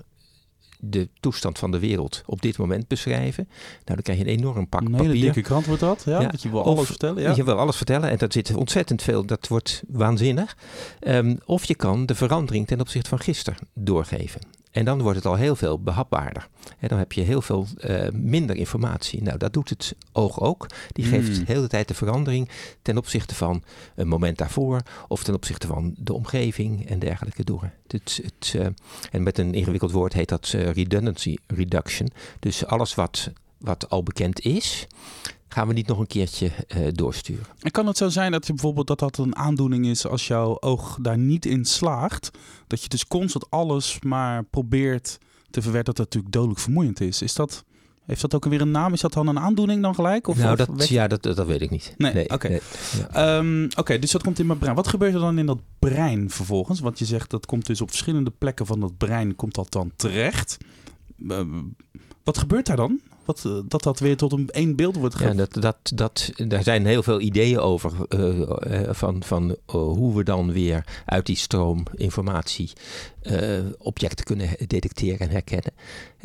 de 0.83 1.09
toestand 1.21 1.59
van 1.59 1.71
de 1.71 1.79
wereld 1.79 2.23
op 2.27 2.43
dit 2.43 2.59
moment 2.59 2.89
beschrijven. 2.89 3.45
Nou, 3.49 3.85
dan 3.85 4.03
krijg 4.03 4.19
je 4.19 4.25
een 4.25 4.31
enorm 4.39 4.69
pak 4.69 4.81
Een 4.81 4.87
hele 4.95 5.07
papier. 5.07 5.23
dikke 5.23 5.41
krant 5.41 5.67
wordt 5.67 5.81
dat. 5.81 6.03
Ja, 6.07 6.21
Ja. 6.21 6.29
Dat 6.29 6.43
je 6.43 6.51
wil 6.51 6.61
Of- 6.61 6.67
alles 6.67 6.87
vertellen. 6.87 7.23
Ja. 7.23 7.35
Je 7.35 7.45
wil 7.45 7.59
alles 7.59 7.77
vertellen 7.77 8.11
en 8.11 8.19
dat 8.19 8.33
zit 8.33 8.55
ontzettend 8.55 9.03
veel. 9.03 9.25
Dat 9.27 9.49
wordt 9.49 9.83
waanzinnig. 9.89 10.57
Ehm, 11.01 11.37
of 11.45 11.65
je 11.65 11.75
kan 11.75 12.07
de 12.07 12.15
verandering 12.15 12.67
ten 12.67 12.81
opzichte 12.81 13.09
van 13.09 13.21
gisteren 13.21 13.59
doorgeven. 13.75 14.41
En 14.71 14.85
dan 14.85 15.03
wordt 15.03 15.17
het 15.17 15.27
al 15.27 15.35
heel 15.35 15.57
veel 15.57 15.81
behapbaarder. 15.81 16.49
En 16.79 16.89
dan 16.89 16.99
heb 16.99 17.13
je 17.13 17.21
heel 17.21 17.43
veel 17.43 17.67
eh, 17.79 18.09
minder 18.13 18.57
informatie. 18.57 19.23
Nou, 19.23 19.39
dat 19.39 19.53
doet 19.53 19.69
het 19.69 19.95
oog 20.13 20.41
ook. 20.41 20.67
Die 20.93 21.05
geeft 21.05 21.29
Mm. 21.29 21.45
de 21.45 21.53
hele 21.53 21.67
tijd 21.69 21.89
de 21.89 21.95
verandering 21.95 22.49
ten 22.83 22.97
opzichte 22.97 23.35
van 23.35 23.63
een 23.95 24.09
moment 24.09 24.39
daarvoor. 24.39 24.81
Of 25.09 25.23
ten 25.25 25.35
opzichte 25.35 25.67
van 25.67 25.95
de 25.99 26.13
omgeving 26.13 26.89
en 26.89 26.99
dergelijke 26.99 27.45
door. 27.45 27.71
Het, 27.87 28.21
het, 28.23 28.55
eh, 28.57 28.67
en 29.11 29.23
met 29.23 29.39
een 29.39 29.55
ingewikkeld 29.55 29.93
woord 29.93 30.13
heet 30.13 30.29
dat 30.29 30.53
eh, 30.55 30.71
redundancy 30.71 31.37
reduction. 31.47 32.09
Dus 32.41 32.67
alles 32.67 32.95
wat, 32.95 33.31
wat 33.61 33.91
al 33.91 34.03
bekend 34.03 34.41
is, 34.41 34.87
gaan 35.49 35.69
we 35.69 35.73
niet 35.73 35.87
nog 35.87 35.99
een 35.99 36.07
keertje 36.07 36.51
eh, 36.69 36.87
doorsturen. 36.93 37.45
En 37.61 37.71
kan 37.71 37.87
het 37.87 37.97
zo 37.97 38.09
zijn 38.09 38.33
dat 38.33 38.47
je 38.47 38.53
bijvoorbeeld 38.53 38.87
dat 38.87 38.99
dat 38.99 39.19
een 39.19 39.37
aandoening 39.37 39.87
is 39.87 40.07
als 40.07 40.27
jouw 40.27 40.61
oog 40.61 40.99
daar 41.03 41.19
niet 41.19 41.47
in 41.47 41.65
slaagt? 41.65 42.31
Dat 42.67 42.83
je 42.83 42.89
dus 42.89 43.07
constant 43.07 43.51
alles 43.51 43.99
maar 44.01 44.45
probeert 44.45 45.19
te 45.51 45.63
verwerken, 45.63 45.95
dat 45.95 45.97
dat 45.97 46.07
natuurlijk 46.07 46.33
dodelijk 46.33 46.61
vermoeiend 46.61 47.01
is. 47.01 47.23
Is 47.23 47.35
dat, 47.35 47.65
heeft 48.07 48.21
dat 48.21 48.35
ook 48.35 48.45
weer 48.45 48.61
een 48.61 48.71
naam? 48.71 48.93
Is 48.93 49.01
dat 49.01 49.13
dan 49.13 49.27
een 49.27 49.39
aandoening 49.39 49.83
dan 49.83 49.95
gelijk? 49.95 50.27
Of, 50.27 50.37
nou, 50.37 50.57
dat, 50.57 50.89
ja, 50.89 51.07
dat, 51.07 51.23
dat, 51.23 51.47
weet 51.47 51.61
ik 51.61 51.71
niet. 51.71 51.95
Nee, 51.97 52.31
oké. 52.31 52.49
ja. 52.49 53.39
Ehm, 53.39 53.69
Oké, 53.77 53.99
dus 53.99 54.11
dat 54.11 54.23
komt 54.23 54.39
in 54.39 54.47
mijn 54.47 54.59
brein. 54.59 54.75
Wat 54.75 54.89
gebeurt 54.89 55.15
er 55.15 55.21
dan 55.21 55.39
in 55.39 55.47
dat 55.47 55.61
brein 55.79 56.31
vervolgens? 56.31 56.81
Want 56.81 56.99
je 56.99 57.05
zegt 57.05 57.31
dat 57.31 57.47
komt 57.47 57.67
dus 57.67 57.81
op 57.81 57.89
verschillende 57.89 58.31
plekken 58.31 58.67
van 58.67 58.81
dat 58.81 58.97
brein 58.97 59.37
komt 59.37 59.55
dat 59.55 59.73
dan 59.73 59.93
terecht. 59.97 60.57
Ehm, 61.29 61.63
wat 62.25 62.39
gebeurt 62.39 62.67
daar 62.67 62.77
dan? 62.77 63.01
Eh, 63.39 63.59
dat 63.69 63.83
dat 63.83 63.99
weer 63.99 64.17
tot 64.17 64.33
een 64.33 64.49
één 64.51 64.77
beeld 64.77 64.97
wordt 64.97 65.15
ge- 65.15 65.25
Ja, 65.25 65.33
dat, 65.35 65.53
dat, 65.55 65.77
dat, 65.95 66.31
daar 66.37 66.63
zijn 66.63 66.87
heel 66.87 67.03
veel 67.03 67.21
ideeën 67.21 67.59
over 67.59 67.93
eh, 68.09 68.41
eh, 68.41 68.95
van, 68.95 69.23
van 69.23 69.57
hoe 69.67 70.17
we 70.17 70.23
dan 70.25 70.53
weer 70.53 70.85
uit 71.07 71.27
die 71.27 71.37
stroom 71.37 71.83
informatie 71.95 72.73
objecten 73.79 74.25
kunnen 74.25 74.49
detecteren 74.67 75.19
en 75.19 75.31
herkennen. 75.31 75.73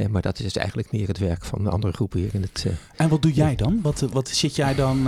Maar 0.09 0.21
dat 0.21 0.37
is 0.37 0.43
dus 0.43 0.55
eigenlijk 0.55 0.91
meer 0.91 1.07
het 1.07 1.17
werk 1.17 1.45
van 1.45 1.63
de 1.63 1.69
andere 1.69 1.93
groepen 1.93 2.19
hier 2.19 2.29
in 2.33 2.41
het. 2.41 2.65
En 2.95 3.09
wat 3.09 3.21
doe 3.21 3.33
jij 3.33 3.55
dan? 3.55 3.79
Wat, 3.81 3.99
wat 3.99 4.29
zit 4.29 4.55
jij 4.55 4.75
dan 4.75 5.03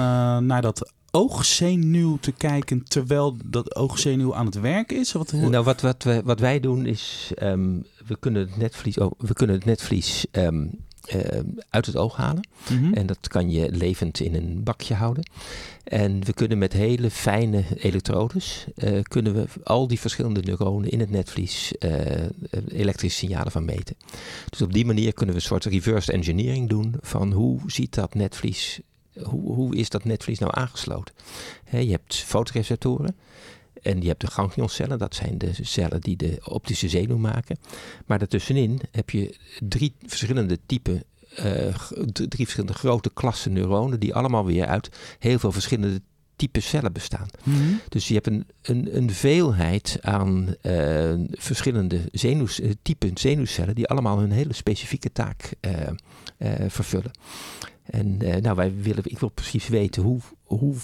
naar 0.46 0.62
dat 0.62 0.92
oogzenuw 1.12 2.18
te 2.20 2.32
kijken 2.32 2.84
terwijl 2.84 3.38
dat 3.46 3.75
oogzenuw 3.75 4.36
aan 4.36 4.46
het 4.46 4.60
werk 4.60 4.92
is? 4.92 5.12
Wat, 5.12 5.32
Nou, 5.32 5.63
wat, 5.63 5.82
wat, 5.82 6.04
wij, 6.04 6.24
wat 6.24 6.39
wij 6.39 6.60
doen 6.60 6.86
is, 6.86 7.32
ehm, 7.36 7.70
we 8.08 8.18
kunnen 8.20 8.42
het 8.42 8.58
netvlies, 8.58 8.98
oh, 8.98 9.12
we 9.18 9.34
kunnen 9.34 9.56
het 9.56 9.66
netvlies 9.66 10.25
ehm, 10.32 10.66
uit 11.70 11.86
het 11.86 11.96
oog 11.96 12.16
halen. 12.16 12.48
Mhm. 12.70 12.94
En 12.94 13.06
dat 13.06 13.28
kan 13.28 13.50
je 13.50 13.72
levend 13.72 14.20
in 14.20 14.36
een 14.36 14.64
bakje 14.64 14.94
houden. 14.94 15.30
En 15.84 16.26
we 16.26 16.34
kunnen 16.34 16.58
met 16.58 16.74
hele 16.74 17.12
fijne 17.12 17.64
elektrodes, 17.78 18.66
eh, 18.76 19.02
kunnen 19.04 19.34
we 19.34 19.46
al 19.64 19.88
die 19.88 20.00
verschillende 20.00 20.42
neuronen 20.42 20.90
in 20.90 21.00
het 21.00 21.10
netvlies 21.10 21.78
eh, 21.78 22.26
elektrische 22.68 23.18
signalen 23.18 23.52
van 23.52 23.66
meten. 23.66 23.96
Dus 24.50 24.62
op 24.62 24.74
die 24.74 24.86
manier 24.86 25.14
kunnen 25.14 25.36
we 25.36 25.42
een 25.42 25.48
soort 25.48 25.66
reverse 25.66 26.12
engineering 26.12 26.70
doen 26.70 26.96
van 27.02 27.32
hoe 27.32 27.60
ziet 27.66 27.94
dat 27.94 28.14
netvlies, 28.14 28.80
hoe, 29.24 29.54
hoe 29.54 29.76
is 29.76 29.90
dat 29.90 30.04
netvlies 30.04 30.40
nou 30.40 30.52
aangesloten? 30.56 31.16
Je 31.72 31.92
hebt 31.92 32.16
fotoreceptoren. 32.16 33.16
En 33.88 34.01
je 34.01 34.08
hebt 34.08 34.22
de 34.22 34.32
ganglioncellen, 34.32 34.98
dat 34.98 35.15
zijn 35.15 35.38
de 35.38 35.51
cellen 35.62 36.01
die 36.01 36.15
de 36.15 36.39
optische 36.44 36.89
zenuw 36.89 37.17
maken. 37.17 37.58
Maar 38.06 38.20
daartussenin 38.20 38.82
heb 38.91 39.10
je 39.10 39.36
drie 39.67 39.96
verschillende 40.06 40.60
typen 40.65 41.03
eh, 41.36 41.75
drie 42.12 42.46
verschillende 42.46 42.74
grote 42.74 43.12
klassen 43.13 43.53
neuronen, 43.53 44.00
die 44.00 44.15
allemaal 44.15 44.46
weer 44.46 44.65
uit 44.65 44.89
heel 45.20 45.39
veel 45.39 45.51
verschillende 45.51 46.01
type 46.36 46.60
cellen 46.60 46.94
bestaan. 46.94 47.27
Dus 47.89 48.08
je 48.08 48.13
hebt 48.13 48.27
een, 48.27 48.48
een, 48.62 48.98
een 48.98 49.12
veelheid 49.12 49.98
aan 50.01 50.56
uh, 50.62 51.13
verschillende 51.32 52.01
zenuws, 52.12 52.62
typen 52.82 53.12
zenuwcellen 53.13 53.75
die 53.75 53.88
allemaal 53.88 54.20
hun 54.20 54.32
hele 54.32 54.53
specifieke 54.53 55.12
taak 55.12 55.51
vervullen. 56.67 57.12
En 57.84 58.17
nou, 58.17 58.56
wij 58.56 58.74
willen, 58.82 59.03
ik 59.06 59.20
wil 59.20 59.29
precies 59.29 59.67
weten 59.67 60.03
hoe, 60.03 60.20
hoe 60.44 60.75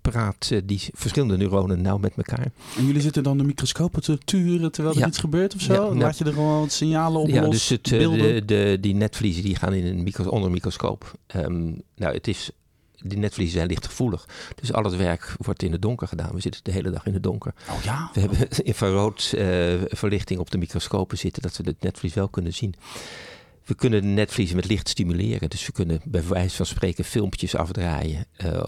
praten 0.00 0.66
die 0.66 0.80
verschillende 0.92 1.36
neuronen 1.36 1.82
nou 1.82 2.00
met 2.00 2.12
elkaar. 2.16 2.52
En 2.76 2.86
jullie 2.86 3.00
zitten 3.00 3.22
dan 3.22 3.38
de 3.38 3.44
microscopen 3.44 4.02
te 4.02 4.18
turen 4.24 4.72
terwijl 4.72 4.96
er 4.96 5.06
iets 5.06 5.18
gebeurt 5.18 5.54
of 5.54 5.60
zo? 5.60 5.72
Ja, 5.72 5.78
nou, 5.78 5.98
Laat 5.98 6.18
je 6.18 6.24
er 6.24 6.32
gewoon 6.32 6.60
wat 6.60 6.72
signalen 6.72 7.20
op 7.20 7.28
ja, 7.28 7.42
los, 7.42 7.50
dus 7.50 7.68
het, 7.68 7.84
de, 7.84 8.42
de, 8.44 8.78
die 8.80 8.94
netvliezen 8.94 9.42
die 9.42 9.56
gaan 9.56 9.72
in 9.72 9.86
een 9.86 10.02
micro, 10.02 10.24
onder 10.24 10.46
een 10.46 10.52
microscoop. 10.52 11.18
Um, 11.36 11.82
nou, 11.96 12.14
het 12.14 12.28
is 12.28 12.50
die 13.02 13.18
netvliezen 13.18 13.56
zijn 13.56 13.68
lichtgevoelig. 13.68 14.28
Dus 14.60 14.72
al 14.72 14.84
het 14.84 14.96
werk 14.96 15.34
wordt 15.38 15.62
in 15.62 15.72
het 15.72 15.82
donker 15.82 16.08
gedaan. 16.08 16.34
We 16.34 16.40
zitten 16.40 16.60
de 16.64 16.72
hele 16.72 16.90
dag 16.90 17.06
in 17.06 17.14
het 17.14 17.22
donker. 17.22 17.54
Oh 17.70 17.82
ja? 17.82 18.10
We 18.12 18.20
hebben 18.20 18.48
infrarood 18.62 19.32
uh, 19.34 19.42
verlichting 19.88 20.40
op 20.40 20.50
de 20.50 20.58
microscopen 20.58 21.18
zitten, 21.18 21.42
dat 21.42 21.56
we 21.56 21.62
het 21.64 21.82
netvlies 21.82 22.14
wel 22.14 22.28
kunnen 22.28 22.54
zien. 22.54 22.74
We 23.70 23.76
kunnen 23.76 24.02
de 24.02 24.08
netvliezen 24.08 24.56
met 24.56 24.68
licht 24.68 24.88
stimuleren. 24.88 25.50
Dus 25.50 25.66
we 25.66 25.72
kunnen 25.72 26.00
bij 26.04 26.28
wijze 26.28 26.56
van 26.56 26.66
spreken 26.66 27.04
filmpjes 27.04 27.54
afdraaien 27.54 28.26
uh, 28.44 28.62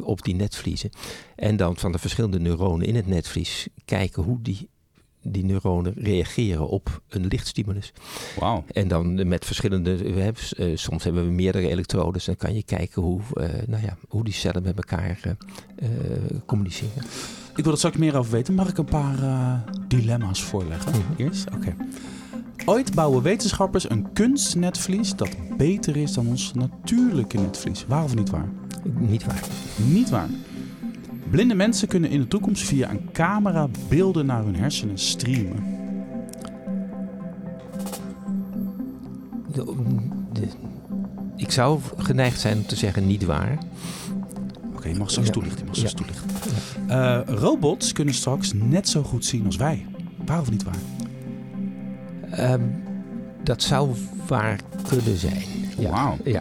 op 0.00 0.22
die 0.22 0.34
netvliezen. 0.34 0.90
En 1.36 1.56
dan 1.56 1.76
van 1.76 1.92
de 1.92 1.98
verschillende 1.98 2.40
neuronen 2.40 2.86
in 2.86 2.94
het 2.94 3.06
netvlies 3.06 3.68
kijken 3.84 4.22
hoe 4.22 4.42
die, 4.42 4.68
die 5.22 5.44
neuronen 5.44 5.94
reageren 5.96 6.68
op 6.68 7.02
een 7.08 7.26
lichtstimulus. 7.26 7.92
Wow. 8.38 8.64
En 8.72 8.88
dan 8.88 9.28
met 9.28 9.44
verschillende, 9.44 9.96
we 9.96 10.20
hebben, 10.20 10.42
uh, 10.56 10.76
soms 10.76 11.04
hebben 11.04 11.24
we 11.24 11.30
meerdere 11.30 11.68
elektrodes. 11.68 12.24
Dan 12.24 12.36
kan 12.36 12.54
je 12.54 12.62
kijken 12.62 13.02
hoe, 13.02 13.20
uh, 13.34 13.48
nou 13.66 13.82
ja, 13.82 13.96
hoe 14.08 14.24
die 14.24 14.34
cellen 14.34 14.62
met 14.62 14.76
elkaar 14.76 15.36
communiceren. 16.46 17.02
Ik 17.56 17.64
wil 17.64 17.72
er 17.72 17.78
straks 17.78 17.96
meer 17.96 18.16
over 18.16 18.32
weten. 18.32 18.54
Mag 18.54 18.68
ik 18.68 18.78
een 18.78 18.84
paar 18.84 19.64
dilemma's 19.88 20.42
voorleggen? 20.42 20.92
Mm 20.92 21.02
-hmm. 21.06 21.26
Eerst? 21.26 21.50
Oké. 21.54 21.76
Ooit 22.64 22.94
bouwen 22.94 23.22
wetenschappers 23.22 23.90
een 23.90 24.12
kunstnetvlies 24.12 25.16
dat 25.16 25.36
beter 25.56 25.96
is 25.96 26.12
dan 26.12 26.26
ons 26.26 26.52
natuurlijke 26.54 27.38
netvlies. 27.38 27.84
Waar 27.86 28.04
of 28.04 28.14
niet 28.14 28.30
waar? 28.30 28.48
Niet 28.98 29.24
waar. 29.24 29.42
Niet 29.76 30.10
waar. 30.10 30.28
Blinde 31.30 31.54
mensen 31.54 31.88
kunnen 31.88 32.10
in 32.10 32.20
de 32.20 32.28
toekomst 32.28 32.62
via 32.62 32.90
een 32.90 33.08
camera 33.12 33.68
beelden 33.88 34.26
naar 34.26 34.44
hun 34.44 34.56
hersenen 34.56 34.98
streamen. 34.98 35.74
ik 41.36 41.50
zou 41.50 41.80
geneigd 41.96 42.40
zijn 42.40 42.56
om 42.56 42.66
te 42.66 42.76
zeggen 42.76 43.06
niet 43.06 43.24
waar. 43.24 43.58
Oké, 44.74 44.88
je 44.88 44.94
mag 44.94 45.10
straks 45.10 45.28
ja. 45.28 45.32
toelichten. 45.34 45.66
Mag 45.66 45.76
straks 45.76 45.92
ja. 45.92 45.98
toelichten. 45.98 46.30
Uh, 46.88 47.20
robots 47.40 47.92
kunnen 47.92 48.14
straks 48.14 48.52
net 48.52 48.88
zo 48.88 49.02
goed 49.02 49.24
zien 49.24 49.46
als 49.46 49.56
wij. 49.56 49.86
Waar 50.26 50.40
of 50.40 50.50
niet 50.50 50.62
waar? 50.62 50.78
Um, 52.38 52.82
dat 53.42 53.62
zou 53.62 53.90
waar 54.26 54.60
kunnen 54.88 55.16
zijn. 55.16 55.42
Ja. 55.78 55.90
Wauw. 55.90 56.16
Ja. 56.24 56.40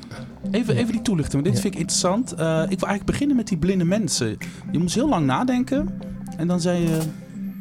Even, 0.52 0.76
even 0.76 0.92
die 0.92 1.02
toelichting, 1.02 1.42
want 1.42 1.54
dit 1.54 1.62
vind 1.62 1.74
ik 1.74 1.80
interessant. 1.80 2.34
Uh, 2.34 2.38
ik 2.38 2.80
wil 2.80 2.88
eigenlijk 2.88 3.06
beginnen 3.06 3.36
met 3.36 3.48
die 3.48 3.58
blinde 3.58 3.86
mensen. 3.86 4.38
Je 4.72 4.80
moest 4.80 4.96
heel 4.96 5.10
lang 5.10 5.26
nadenken 5.26 6.00
en 6.38 6.48
dan 6.48 6.62
zei 6.62 6.82
je 6.82 7.00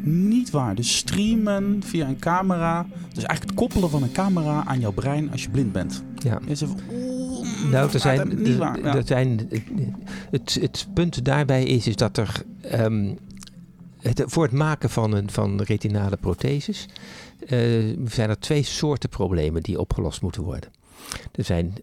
niet 0.03 0.51
waar. 0.51 0.75
Dus 0.75 0.97
streamen 0.97 1.83
via 1.85 2.09
een 2.09 2.19
camera. 2.19 2.87
Dus 3.15 3.25
eigenlijk 3.25 3.43
het 3.43 3.55
koppelen 3.55 3.91
van 3.91 4.03
een 4.03 4.13
camera 4.13 4.65
aan 4.67 4.81
jouw 4.81 4.93
brein 4.93 5.31
als 5.31 5.43
je 5.43 5.51
blind 5.51 5.73
bent. 5.73 6.03
Ja. 6.15 6.55
Ze 6.55 6.67
nou, 7.71 7.93
er 7.93 8.01
zijn, 8.01 8.29
de, 8.29 8.57
waar, 8.57 8.81
ja. 8.81 8.95
er 8.95 9.07
zijn, 9.07 9.49
het, 10.31 10.59
het 10.61 10.87
punt 10.95 11.25
daarbij 11.25 11.65
is, 11.65 11.87
is 11.87 11.97
dat 11.97 12.17
er 12.17 12.43
um, 12.81 13.19
het, 14.01 14.23
voor 14.27 14.43
het 14.43 14.53
maken 14.53 14.91
van, 14.91 15.15
een, 15.15 15.31
van 15.31 15.61
retinale 15.61 16.17
protheses 16.17 16.89
zijn 18.05 18.31
er 18.31 18.39
twee 18.39 18.63
soorten 18.63 19.09
problemen 19.09 19.63
die 19.63 19.81
opgelost 19.81 20.23
moeten 20.23 20.43
worden. 20.43 20.71
Er 21.33 21.45
zijn 21.45 21.75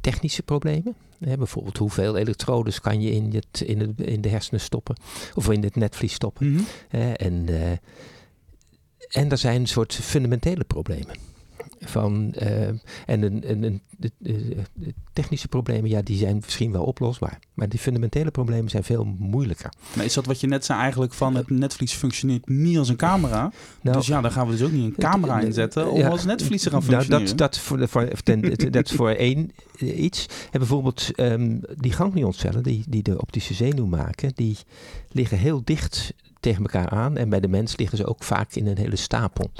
technische 0.00 0.42
problemen. 0.42 0.94
Hè, 1.18 1.36
bijvoorbeeld 1.36 1.76
hoeveel 1.76 2.16
elektrodes 2.16 2.80
kan 2.80 3.00
je 3.00 3.10
in, 3.10 3.34
het, 3.34 3.60
in, 3.60 3.80
het, 3.80 4.00
in 4.00 4.20
de 4.20 4.28
hersenen 4.28 4.60
stoppen. 4.60 4.96
Of 5.34 5.50
in 5.50 5.62
het 5.62 5.76
netvlies 5.76 6.12
stoppen. 6.12 6.46
Mm 6.46 6.56
-hmm. 6.56 7.12
en, 7.12 7.46
uh, 7.50 7.70
en 9.08 9.30
er 9.30 9.38
zijn 9.38 9.60
een 9.60 9.68
soort 9.68 9.94
fundamentele 9.94 10.64
problemen. 10.64 11.27
Van, 11.80 12.34
uh, 12.42 12.68
en 12.68 12.82
een, 13.06 13.50
een, 13.50 13.62
een, 13.62 13.80
de, 13.96 14.10
technische 15.12 15.48
problemen, 15.48 15.90
ja, 15.90 16.02
die 16.02 16.16
zijn 16.16 16.36
misschien 16.36 16.72
wel 16.72 16.84
oplosbaar. 16.84 17.38
Maar 17.54 17.68
die 17.68 17.78
fundamentele 17.78 18.30
problemen 18.30 18.70
zijn 18.70 18.84
veel 18.84 19.04
moeilijker. 19.18 19.72
Maar 19.96 20.04
is 20.04 20.14
dat 20.14 20.26
wat 20.26 20.40
je 20.40 20.46
net 20.46 20.64
zei 20.64 20.80
eigenlijk 20.80 21.12
van 21.12 21.34
het 21.34 21.50
netvlies 21.50 21.92
functioneert 21.92 22.48
niet 22.48 22.78
als 22.78 22.88
een 22.88 22.96
camera? 22.96 23.52
Nou, 23.80 23.96
dus 23.96 24.06
ja, 24.06 24.20
dan 24.20 24.32
gaan 24.32 24.46
we 24.46 24.52
dus 24.52 24.62
ook 24.62 24.72
niet 24.72 24.84
een 24.84 24.94
camera 25.02 25.40
inzetten 25.40 25.90
om 25.90 25.98
ja, 25.98 26.08
als 26.08 26.24
netvlies 26.24 26.62
te 26.62 26.70
gaan 26.70 26.82
functioneren. 26.82 27.24
Nou, 27.24 27.36
dat, 27.36 27.52
dat, 27.52 27.58
voor, 27.58 27.88
voor, 27.88 28.08
ten, 28.22 28.70
dat 28.70 28.90
voor 28.90 29.10
één 29.28 29.50
iets. 29.78 30.26
En 30.50 30.58
bijvoorbeeld 30.58 31.10
um, 31.16 31.60
die 31.76 31.92
ganglioncellen 31.92 32.62
die, 32.62 32.84
die 32.88 33.02
de 33.02 33.20
optische 33.20 33.54
zenuw 33.54 33.86
maken, 33.86 34.32
die 34.34 34.56
liggen 35.12 35.38
heel 35.38 35.60
dicht 35.64 36.12
tegen 36.40 36.62
elkaar 36.62 36.88
aan. 36.88 37.16
En 37.16 37.28
bij 37.28 37.40
de 37.40 37.48
mens 37.48 37.76
liggen 37.76 37.98
ze 37.98 38.06
ook 38.06 38.22
vaak 38.22 38.54
in 38.54 38.66
een 38.66 38.78
hele 38.78 38.96
stapel 38.96 39.50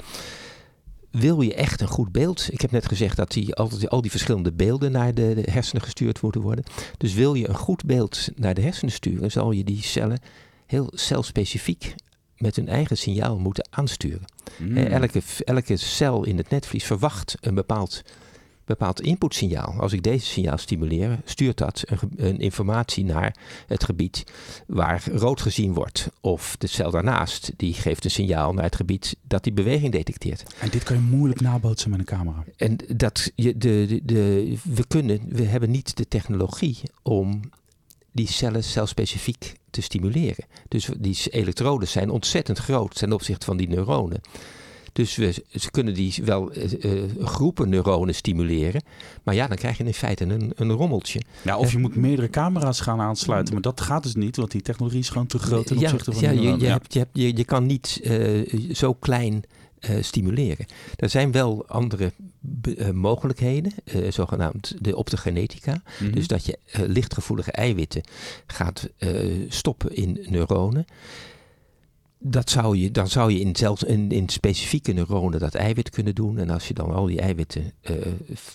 wil 1.11 1.41
je 1.41 1.53
echt 1.53 1.81
een 1.81 1.87
goed 1.87 2.11
beeld. 2.11 2.47
Ik 2.51 2.61
heb 2.61 2.71
net 2.71 2.87
gezegd 2.87 3.15
dat 3.15 3.31
die, 3.31 3.55
al 3.55 4.01
die 4.01 4.11
verschillende 4.11 4.51
beelden 4.51 4.91
naar 4.91 5.13
de, 5.13 5.33
de, 5.35 5.51
hersenen 5.51 5.83
gestuurd 5.83 6.21
moeten 6.21 6.41
worden. 6.41 6.63
Dus 6.97 7.13
wil 7.13 7.33
je 7.33 7.49
een 7.49 7.55
goed 7.55 7.85
beeld 7.85 8.29
naar 8.35 8.53
de 8.53 8.61
hersenen 8.61 8.93
sturen, 8.93 9.31
zal 9.31 9.51
je 9.51 9.63
die 9.63 9.83
cellen 9.83 10.19
heel 10.65 10.91
celspecifiek 10.95 11.95
met 12.37 12.55
hun 12.55 12.67
eigen 12.67 12.97
signaal 12.97 13.37
moeten 13.37 13.67
aansturen. 13.69 14.25
Mm. 14.57 14.77
Elke, 14.77 15.21
elke 15.45 15.77
cel 15.77 16.25
in 16.25 16.37
het 16.37 16.49
netvlies 16.49 16.83
verwacht 16.83 17.35
een 17.39 17.55
bepaald 17.55 18.01
bepaald 18.69 19.01
inputsignaal. 19.01 19.73
Als 19.79 19.93
ik 19.93 20.03
deze 20.03 20.25
signaal 20.25 20.57
stimuleer, 20.57 21.19
stuurt 21.25 21.57
dat 21.57 21.83
een, 21.85 21.99
een, 22.15 22.39
informatie 22.39 23.05
naar 23.05 23.35
het 23.67 23.83
gebied 23.83 24.23
waar 24.67 25.03
rood 25.11 25.41
gezien 25.41 25.73
wordt. 25.73 26.09
Of 26.21 26.55
de 26.57 26.67
cel 26.67 26.91
daarnaast, 26.91 27.51
die 27.57 27.73
geeft 27.73 28.03
een 28.03 28.11
signaal 28.11 28.53
naar 28.53 28.63
het 28.63 28.75
gebied 28.75 29.15
dat 29.21 29.43
die 29.43 29.53
beweging 29.53 29.91
detecteert. 29.91 30.43
En 30.59 30.69
dit 30.69 30.83
kan 30.83 30.95
je 30.95 31.01
moeilijk 31.01 31.41
nabootsen 31.41 31.89
met 31.89 31.99
een 31.99 32.05
camera. 32.05 32.43
En 32.57 32.77
dat 32.95 33.31
je 33.35 33.57
de, 33.57 33.85
de, 33.87 33.99
de, 34.03 34.57
we 34.63 34.87
kunnen, 34.87 35.21
we 35.29 35.43
hebben 35.43 35.71
niet 35.71 35.97
de 35.97 36.07
technologie 36.07 36.77
om 37.01 37.41
die 38.11 38.27
cellen 38.27 38.63
celspecifiek 38.63 39.53
te 39.69 39.81
stimuleren. 39.81 40.45
Dus 40.67 40.89
die 40.97 41.17
elektroden 41.29 41.87
zijn 41.87 42.09
ontzettend 42.09 42.57
groot 42.57 42.95
ten 42.95 43.13
opzichte 43.13 43.45
van 43.45 43.57
die 43.57 43.67
neuronen. 43.67 44.21
Dus 44.93 45.15
we, 45.15 45.43
ze 45.51 45.71
kunnen 45.71 45.93
die 45.93 46.13
wel 46.23 46.51
uh, 46.57 47.03
groepen 47.19 47.69
neuronen 47.69 48.15
stimuleren. 48.15 48.83
Maar 49.23 49.35
ja, 49.35 49.47
dan 49.47 49.57
krijg 49.57 49.77
je 49.77 49.83
in 49.83 49.93
feite 49.93 50.23
een, 50.23 50.51
een 50.55 50.71
rommeltje. 50.71 51.21
Ja, 51.41 51.57
of 51.57 51.71
je 51.71 51.77
moet 51.77 51.95
meerdere 51.95 52.29
camera's 52.29 52.79
gaan 52.79 52.99
aansluiten. 52.99 53.53
Maar 53.53 53.61
dat 53.63 53.81
gaat 53.81 54.03
dus 54.03 54.15
niet, 54.15 54.35
want 54.35 54.51
die 54.51 54.61
technologie 54.61 54.99
is 54.99 55.09
gewoon 55.09 55.27
te 55.27 55.39
groot 55.39 55.65
ten 55.65 55.77
opzichte 55.77 56.11
van 56.11 56.21
ja, 56.21 56.31
je, 56.31 56.57
je, 56.59 56.65
hebt, 56.65 56.93
je, 56.93 56.99
hebt, 56.99 57.11
je, 57.13 57.37
je 57.37 57.45
kan 57.45 57.65
niet 57.65 58.01
zo 58.71 58.93
klein 58.93 59.43
uh, 59.89 59.95
stimuleren. 60.01 60.65
Er 60.95 61.09
zijn 61.09 61.31
wel 61.31 61.67
andere 61.67 62.11
uh, 62.67 62.89
mogelijkheden, 62.89 63.73
uh, 63.83 64.11
zogenaamd 64.11 64.75
de 64.79 64.95
optogenetica. 64.95 65.71
Mm 65.71 65.81
-hmm. 65.97 66.11
Dus 66.11 66.27
dat 66.27 66.45
je 66.45 66.59
lichtgevoelige 66.71 67.51
eiwitten 67.51 68.01
gaat 68.47 68.89
stoppen 69.47 69.95
in 69.95 70.25
neuronen 70.29 70.85
dat 72.21 72.49
zou 72.49 72.77
je, 72.77 72.91
dan 72.91 73.07
zou 73.07 73.31
je 73.31 73.39
in, 73.39 73.55
zelfs 73.55 73.83
in, 73.83 74.11
in, 74.11 74.29
specifieke 74.29 74.91
neuronen 74.91 75.39
dat 75.39 75.55
eiwit 75.55 75.89
kunnen 75.89 76.15
doen. 76.15 76.37
En 76.37 76.49
als 76.49 76.67
je 76.67 76.73
dan 76.73 76.91
al 76.91 77.05
die 77.05 77.19
eiwitten 77.19 77.73
uh, 77.89 77.95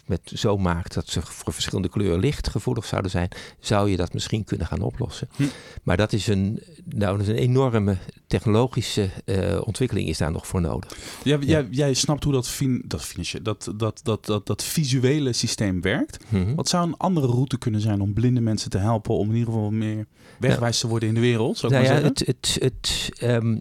met 0.07 0.21
zo 0.35 0.57
maakt 0.57 0.95
dat 0.95 1.09
ze 1.09 1.23
voor 1.23 1.53
verschillende 1.53 1.89
kleuren 1.89 2.19
licht 2.19 2.49
gevoelig 2.49 2.85
zouden 2.85 3.11
zijn, 3.11 3.29
zou 3.61 3.91
je 3.91 3.97
dat 3.97 4.13
misschien 4.13 4.45
kunnen 4.45 4.67
gaan 4.67 4.81
oplossen. 4.81 5.29
Hm. 5.37 5.43
Maar 5.83 5.97
dat 5.97 6.13
is 6.13 6.27
een, 6.27 6.63
nou, 6.85 7.17
dat 7.17 7.27
is 7.27 7.33
een 7.33 7.43
enorme 7.43 7.97
technologische 8.27 9.11
uh, 9.25 9.61
ontwikkeling 9.65 10.09
is 10.09 10.19
daar 10.19 10.33
nog 10.33 10.47
voor 10.47 10.61
nodig. 10.61 10.97
Ja. 11.23 11.39
Jij, 11.41 11.67
jij, 11.71 11.95
snapt 11.95 12.25
hoe 12.25 12.33
dat, 12.33 12.49
fin, 12.49 12.85
dat, 12.87 13.15
dat, 13.43 13.73
dat, 13.77 14.01
dat, 14.03 14.27
dat, 14.27 14.47
dat 14.47 14.65
visuele 14.65 15.33
systeem 15.33 15.81
werkt. 15.81 16.25
-hmm. 16.29 16.55
Wat 16.55 16.69
zou 16.69 16.87
een 16.87 16.97
andere 16.97 17.27
route 17.27 17.59
kunnen 17.59 17.81
zijn 17.81 18.01
om 18.01 18.13
blinde 18.13 18.41
mensen 18.41 18.71
te 18.71 18.79
helpen 18.79 19.15
om 19.15 19.29
in 19.29 19.37
ieder 19.37 19.53
geval 19.53 19.71
meer 19.71 20.07
wegwijs 20.39 20.79
te 20.79 20.89
worden 20.89 21.09
in 21.09 21.15
de 21.15 21.21
wereld? 21.21 21.59
Zou 21.59 21.75
ik 21.75 21.79
nou 21.79 21.93
maar 21.93 22.03
ja, 22.03 22.09
het, 22.09 22.27
het, 22.27 22.59
het, 22.61 23.11
um, 23.23 23.54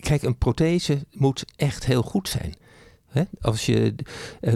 kijk, 0.00 0.22
een 0.22 0.38
prothese 0.38 1.06
moet 1.12 1.44
echt 1.56 1.86
heel 1.86 2.02
goed 2.02 2.28
zijn. 2.28 2.54
Hè? 3.06 3.22
Als 3.40 3.66
je, 3.66 3.94
uh, 4.40 4.52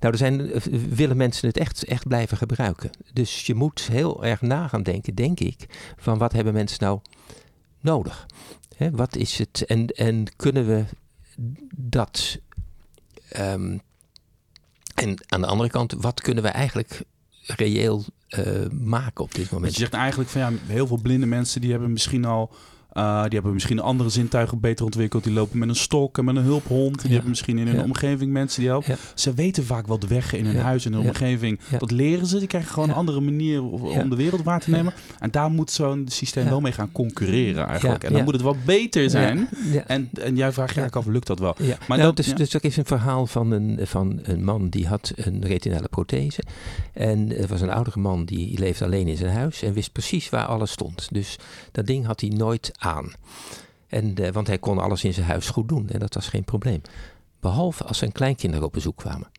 nou, 0.00 0.12
er 0.12 0.16
zijn, 0.16 0.40
uh, 0.40 0.56
willen 0.88 1.16
mensen 1.16 1.48
het 1.48 1.56
echt, 1.56 1.84
echt 1.84 2.08
blijven 2.08 2.36
gebruiken. 2.36 2.90
Dus 3.12 3.46
je 3.46 3.54
moet 3.54 3.80
heel 3.80 4.24
erg 4.24 4.40
na 4.40 4.68
gaan 4.68 4.82
denken, 4.82 5.14
denk 5.14 5.40
ik, 5.40 5.66
van 5.96 6.18
wat 6.18 6.32
hebben 6.32 6.52
mensen 6.52 6.84
nou 6.84 7.00
nodig? 7.80 8.26
Hè? 8.76 8.90
Wat 8.90 9.16
is 9.16 9.38
het? 9.38 9.64
En, 9.66 9.86
en 9.86 10.24
kunnen 10.36 10.66
we 10.66 10.84
dat. 11.76 12.38
Um, 13.38 13.80
en 14.94 15.16
aan 15.28 15.40
de 15.40 15.46
andere 15.46 15.70
kant, 15.70 15.92
wat 15.92 16.20
kunnen 16.20 16.42
we 16.42 16.48
eigenlijk 16.48 17.02
reëel 17.40 18.04
maken 18.70 19.24
op 19.24 19.34
dit 19.34 19.50
moment. 19.50 19.70
Dus 19.70 19.80
je 19.80 19.86
zegt 19.86 19.94
eigenlijk 19.94 20.30
van 20.30 20.40
ja, 20.40 20.52
heel 20.66 20.86
veel 20.86 21.00
blinde 21.00 21.26
mensen 21.26 21.60
die 21.60 21.70
hebben 21.70 21.92
misschien 21.92 22.24
al 22.24 22.54
uh, 22.92 23.22
die 23.22 23.32
hebben 23.32 23.52
misschien 23.52 23.80
andere 23.80 24.10
zintuigen 24.10 24.60
beter 24.60 24.84
ontwikkeld. 24.84 25.24
Die 25.24 25.32
lopen 25.32 25.58
met 25.58 25.68
een 25.68 25.74
stok 25.74 26.18
en 26.18 26.24
met 26.24 26.36
een 26.36 26.42
hulphond. 26.42 27.02
Die 27.02 27.10
hebben 27.10 27.30
misschien 27.30 27.58
in 27.58 27.66
hun 27.66 27.82
omgeving 27.82 28.32
mensen 28.32 28.60
die 28.60 28.70
helpen. 28.70 28.96
Ze 29.14 29.34
weten 29.34 29.64
vaak 29.64 30.00
de 30.00 30.06
weg 30.06 30.32
in 30.32 30.46
hun 30.46 30.58
huis 30.58 30.84
en 30.84 30.92
hun 30.92 31.06
omgeving. 31.06 31.60
Dat 31.78 31.90
leren 31.90 32.26
ze. 32.26 32.38
Die 32.38 32.48
krijgen 32.48 32.72
gewoon 32.72 32.88
een 32.88 32.94
andere 32.94 33.20
manier 33.20 33.62
om 33.62 34.10
de 34.10 34.16
wereld 34.16 34.42
waar 34.42 34.60
te 34.60 34.70
nemen. 34.70 34.92
En 35.18 35.30
daar 35.30 35.50
moet 35.50 35.70
zo'n 35.70 36.06
systeem 36.08 36.48
wel 36.48 36.60
mee 36.60 36.72
gaan 36.72 36.92
concurreren 36.92 37.66
eigenlijk. 37.66 38.04
En 38.04 38.12
dan 38.12 38.24
moet 38.24 38.32
het 38.32 38.42
wel 38.42 38.56
beter 38.64 39.10
zijn. 39.10 39.48
En, 39.86 40.10
en 40.20 40.36
jij 40.36 40.52
vraagt 40.52 40.74
je 40.74 40.80
eigenlijk 40.80 40.96
af, 40.96 41.06
lukt 41.06 41.26
dat 41.26 41.38
wel? 41.38 41.56
Maar 41.88 41.98
nou, 41.98 42.14
dat, 42.14 42.16
dus, 42.16 42.34
dus 42.34 42.54
er 42.54 42.64
is 42.64 42.76
een 42.76 42.84
verhaal 42.84 43.26
van 43.26 43.50
een, 43.50 43.78
van 43.82 44.20
een 44.22 44.44
man 44.44 44.68
die 44.68 44.86
had 44.86 45.12
een 45.16 45.44
retinale 45.44 45.88
prothese. 45.88 46.42
En 46.92 47.28
het 47.28 47.48
was 47.48 47.60
een 47.60 47.70
oudere 47.70 48.00
man 48.00 48.24
die 48.24 48.58
leefde 48.58 48.84
alleen 48.84 49.08
in 49.08 49.16
zijn 49.16 49.34
huis. 49.34 49.62
En 49.62 49.72
wist 49.72 49.92
precies 49.92 50.28
waar 50.28 50.44
alles 50.44 50.70
stond. 50.70 51.08
Dus 51.12 51.36
dat 51.72 51.86
ding 51.86 52.06
had 52.06 52.20
hij 52.20 52.30
nooit 52.30 52.72
aan. 52.80 53.12
En, 53.86 54.20
uh, 54.20 54.28
want 54.28 54.46
hij 54.46 54.58
kon 54.58 54.78
alles 54.78 55.04
in 55.04 55.14
zijn 55.14 55.26
huis 55.26 55.48
goed 55.48 55.68
doen 55.68 55.88
en 55.88 55.98
dat 55.98 56.14
was 56.14 56.28
geen 56.28 56.44
probleem. 56.44 56.80
Behalve 57.40 57.84
als 57.84 57.98
zijn 57.98 58.12
kleinkinderen 58.12 58.66
op 58.66 58.72
bezoek 58.72 58.96
kwamen. 58.96 59.30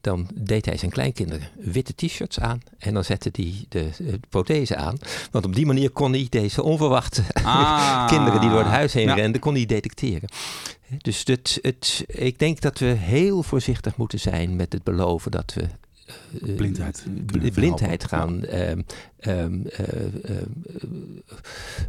Dan 0.00 0.28
deed 0.34 0.66
hij 0.66 0.76
zijn 0.76 0.90
kleinkinderen 0.90 1.48
witte 1.54 1.94
t-shirts 1.94 2.40
aan 2.40 2.60
en 2.78 2.94
dan 2.94 3.04
zette 3.04 3.30
hij 3.32 3.64
de, 3.68 3.90
de, 3.98 4.20
prothese 4.28 4.76
aan. 4.76 4.98
Want 5.30 5.44
op 5.44 5.54
die 5.54 5.66
manier 5.66 5.90
kon 5.90 6.12
hij 6.12 6.26
deze 6.30 6.62
onverwachte 6.62 7.22
ah. 7.32 8.06
kinderen 8.12 8.40
die 8.40 8.50
door 8.50 8.58
het 8.58 8.68
huis 8.68 8.92
heen 8.92 9.14
renden, 9.14 9.40
kon 9.40 9.54
hij 9.54 9.66
detecteren. 9.66 10.28
Dus 10.98 11.22
het, 11.24 11.58
het, 11.62 12.04
ik 12.06 12.38
denk 12.38 12.60
dat 12.60 12.78
we 12.78 12.86
heel 12.86 13.42
voorzichtig 13.42 13.96
moeten 13.96 14.20
zijn 14.20 14.56
met 14.56 14.72
het 14.72 14.82
beloven 14.82 15.30
dat 15.30 15.54
we 15.54 15.68
uh, 16.42 16.56
blindheid, 16.56 17.06
blindheid 17.54 18.04
gaan 18.04 18.44
uh, 18.44 18.72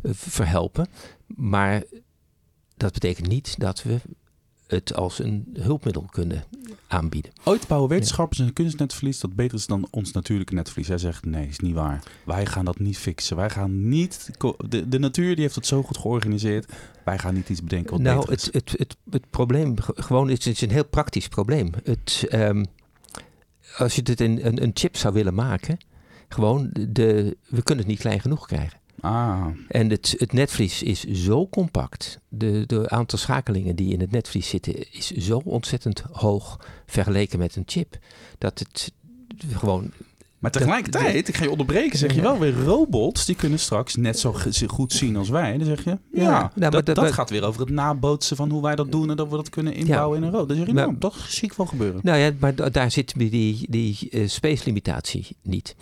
verhelpen. 0.04 0.88
Maar 1.26 1.84
dat 2.78 2.94
betekent 2.94 3.28
niet 3.28 3.60
dat 3.60 3.84
we 3.84 4.00
het 4.68 4.94
als 4.94 5.20
een 5.20 5.56
hulpmiddel 5.60 6.08
kunnen 6.12 6.44
aanbieden. 6.88 7.32
Ooit 7.44 7.68
bouwen 7.68 7.90
wetenschappers 7.90 8.40
een 8.40 8.54
kunstnetvlies 8.54 9.20
dat 9.20 9.36
beter 9.36 9.58
is 9.58 9.66
dan 9.66 9.88
ons 9.90 10.12
natuurlijke 10.12 10.54
netvlies. 10.54 10.88
Hij 10.88 10.98
zegt 10.98 11.26
nee, 11.26 11.48
is 11.48 11.60
niet 11.60 11.74
waar. 11.74 12.04
Wij 12.26 12.46
gaan 12.46 12.66
dat 12.66 12.80
niet 12.80 12.98
fixen. 12.98 13.36
Wij 13.36 13.50
gaan 13.50 13.90
niet. 13.90 14.30
De, 14.70 14.88
de 14.90 15.00
natuur 15.00 15.34
die 15.34 15.44
heeft 15.44 15.56
het 15.56 15.66
zo 15.66 15.84
goed 15.84 15.98
georganiseerd. 15.98 16.74
Wij 17.06 17.18
gaan 17.18 17.34
niet 17.34 17.50
iets 17.50 17.64
bedenken 17.64 17.92
wat 17.92 18.02
nou, 18.02 18.20
beter 18.20 18.34
is. 18.34 18.46
Het, 18.46 18.54
het, 18.54 18.76
het, 18.78 18.98
het 19.10 19.30
probleem 19.30 19.74
gewoon 19.78 20.30
is, 20.30 20.46
het 20.46 20.56
is 20.56 20.62
een 20.62 20.72
heel 20.72 20.86
praktisch 20.86 21.28
probleem. 21.28 21.70
Het, 21.84 22.28
um, 22.32 22.66
als 23.78 23.96
je 23.96 24.02
dit 24.02 24.22
in 24.22 24.40
een, 24.42 24.64
een 24.64 24.72
chip 24.74 24.98
zou 24.98 25.14
willen 25.14 25.34
maken, 25.34 25.78
gewoon 26.30 26.70
de, 26.90 27.38
we 27.48 27.62
kunnen 27.64 27.84
het 27.84 27.94
niet 27.94 28.02
klein 28.02 28.22
genoeg 28.22 28.48
krijgen. 28.48 28.80
Ah. 29.00 29.48
En 29.68 29.90
het, 29.90 30.16
het 30.18 30.34
netvlies 30.34 30.84
is 30.84 31.04
zo 31.04 31.48
compact. 31.48 32.20
De, 32.28 32.64
de 32.66 32.90
aantal 32.90 33.20
schakelingen 33.20 33.76
die 33.76 33.94
in 33.94 34.00
het 34.00 34.12
netvlies 34.12 34.50
zitten 34.50 34.92
is 34.92 35.12
zo 35.12 35.42
ontzettend 35.44 36.04
hoog 36.12 36.68
vergeleken 36.86 37.40
met 37.40 37.56
een 37.56 37.64
chip. 37.66 37.98
Dat 38.38 38.60
het 38.60 38.94
gewoon 39.52 39.92
maar 40.54 40.62
tegelijkertijd, 40.62 41.28
ik 41.28 41.36
ga 41.36 41.44
je 41.44 41.52
onderbreken, 41.52 41.98
zeg 41.98 42.14
je 42.14 42.22
wel 42.22 42.40
weer 42.40 42.64
robots 42.64 43.26
die 43.26 43.36
kunnen 43.36 43.60
straks 43.60 43.96
net 43.96 44.20
zo 44.20 44.36
goed 44.68 44.94
zien 44.94 45.16
als 45.16 45.30
wij. 45.30 45.58
Dan 45.58 45.68
zeg 45.68 45.84
je, 45.84 45.98
ja, 46.12 46.52
nou, 46.56 46.72
dat, 46.72 46.96
dat, 46.96 47.12
gaat 47.12 47.30
weer 47.30 47.44
over 47.44 47.62
het 47.62 47.70
nabootsen 47.70 48.36
van 48.36 48.50
hoe 48.50 48.62
wij 48.62 48.76
dat 48.76 48.92
doen 48.92 49.10
en 49.10 49.16
dat 49.16 49.30
we 49.30 49.36
dat 49.36 49.50
kunnen 49.50 49.74
inbouwen 49.74 50.18
in 50.18 50.24
een 50.24 50.32
robot. 50.32 50.48
Dan 50.48 50.58
zeg 50.58 50.68
je, 50.68 50.74
nou, 50.74 50.96
dat 51.00 51.16
zie 51.28 51.44
ik 51.44 51.54
wel 51.54 51.66
gebeuren. 51.66 52.00
Nou 52.04 52.18
ja, 52.18 52.32
maar 52.40 52.72
daar 52.72 52.92
zit 52.92 53.14
die, 53.18 53.66
die 53.70 54.08
uh, 54.12 54.28
space 54.28 54.66
limitatie 54.66 55.28
niet. 55.42 55.76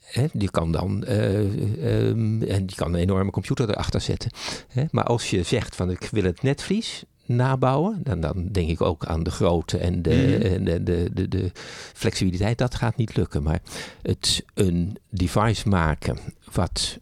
Hè, 0.00 0.26
die 0.32 0.50
kan 0.50 0.72
dan 0.72 1.04
uh, 1.08 2.08
um, 2.08 2.42
en 2.42 2.66
die 2.66 2.76
kan 2.76 2.94
een 2.94 3.00
enorme 3.00 3.30
computer 3.30 3.70
erachter 3.70 4.00
zetten. 4.00 4.30
Hè? 4.68 4.84
Maar 4.90 5.04
als 5.04 5.30
je 5.30 5.42
zegt 5.42 5.76
van 5.76 5.90
ik 5.90 6.08
wil 6.10 6.24
het 6.24 6.42
netvlies 6.42 7.04
nabouwen, 7.28 8.00
dan, 8.02 8.20
dan 8.20 8.48
denk 8.52 8.68
ik 8.68 8.80
ook 8.80 9.04
aan 9.04 9.22
de 9.22 9.30
grootte 9.30 9.78
en 9.78 10.02
de, 10.02 10.36
mm. 10.38 10.52
en 10.52 10.64
de, 10.64 10.82
de, 10.82 11.10
de, 11.12 11.28
de, 11.28 11.50
flexibiliteit. 11.94 12.58
Dat 12.58 12.74
gaat 12.74 12.96
niet 12.96 13.16
lukken. 13.16 13.42
Maar 13.42 13.60
het 14.02 14.44
een 14.54 14.98
device 15.08 15.68
maken 15.68 16.18
wat 16.52 16.98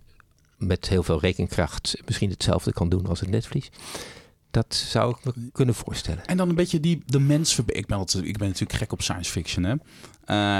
met 0.56 0.88
heel 0.88 1.02
veel 1.02 1.20
rekenkracht 1.20 2.00
misschien 2.06 2.30
hetzelfde 2.30 2.72
kan 2.72 2.88
doen 2.88 3.06
als 3.06 3.20
het 3.20 3.28
netvlies. 3.30 3.70
Dat 4.56 4.74
zou 4.74 5.16
ik 5.16 5.24
me 5.24 5.32
kunnen 5.52 5.74
voorstellen. 5.74 6.26
En 6.26 6.36
dan 6.36 6.48
een 6.48 6.54
beetje 6.54 6.80
die, 6.80 7.02
de 7.06 7.20
mens 7.20 7.58
ik 7.58 7.86
ben, 7.86 8.00
ik 8.22 8.38
ben 8.38 8.48
natuurlijk 8.48 8.72
gek 8.72 8.92
op 8.92 9.02
science 9.02 9.30
fiction. 9.30 9.64
Hè? 9.64 9.74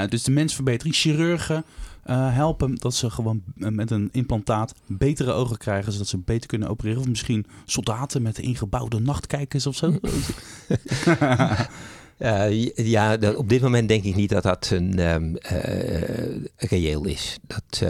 Uh, 0.03 0.09
dus 0.09 0.23
de 0.23 0.31
mensverbetering, 0.31 0.95
chirurgen 0.95 1.65
uh, 2.05 2.33
helpen 2.33 2.75
dat 2.75 2.93
ze 2.93 3.09
gewoon 3.09 3.43
met 3.55 3.91
een 3.91 4.09
implantaat 4.11 4.73
betere 4.85 5.31
ogen 5.31 5.57
krijgen, 5.57 5.91
zodat 5.91 6.07
ze 6.07 6.17
beter 6.17 6.47
kunnen 6.47 6.69
opereren. 6.69 6.99
Of 6.99 7.07
misschien 7.07 7.45
soldaten 7.65 8.21
met 8.21 8.39
ingebouwde 8.39 8.99
nachtkijkers 8.99 9.67
of 9.67 9.75
zo. 9.75 9.99
Uh, 12.17 12.65
ja, 12.75 13.17
op 13.35 13.49
dit 13.49 13.61
moment 13.61 13.87
denk 13.87 14.03
ik 14.03 14.15
niet 14.15 14.29
dat 14.29 14.43
dat 14.43 14.69
een 14.69 14.99
um, 14.99 15.35
uh, 15.51 16.45
reëel 16.55 17.05
is. 17.05 17.37
Dat, 17.41 17.81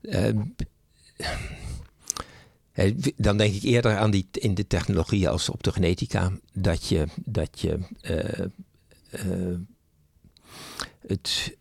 uh, 0.00 0.28
dan 3.16 3.36
denk 3.36 3.54
ik 3.54 3.62
eerder 3.62 3.96
aan 3.96 4.10
die 4.10 4.28
in 4.32 4.54
de 4.54 4.66
technologie 4.66 5.28
als 5.28 5.48
op 5.48 5.62
de 5.62 5.72
genetica, 5.72 6.32
dat 6.52 6.86
je, 6.86 7.06
dat 7.24 7.60
je 7.60 7.78
het 11.06 11.56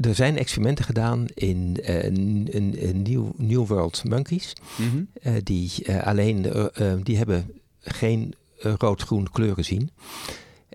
er 0.00 0.14
zijn 0.14 0.38
experimenten 0.38 0.84
gedaan 0.84 1.26
in 1.34 1.76
uh, 1.80 2.04
een, 2.04 2.48
een, 2.50 3.02
New, 3.02 3.30
New 3.36 3.66
World 3.66 4.04
monkeys. 4.04 4.52
Mhm. 4.76 5.02
Eh, 5.22 5.34
die 5.42 5.92
alleen, 6.02 6.42
die 7.02 7.16
hebben 7.16 7.50
geen 7.80 8.34
rood-groen 8.58 9.30
kleuren 9.30 9.64
zien. 9.64 9.90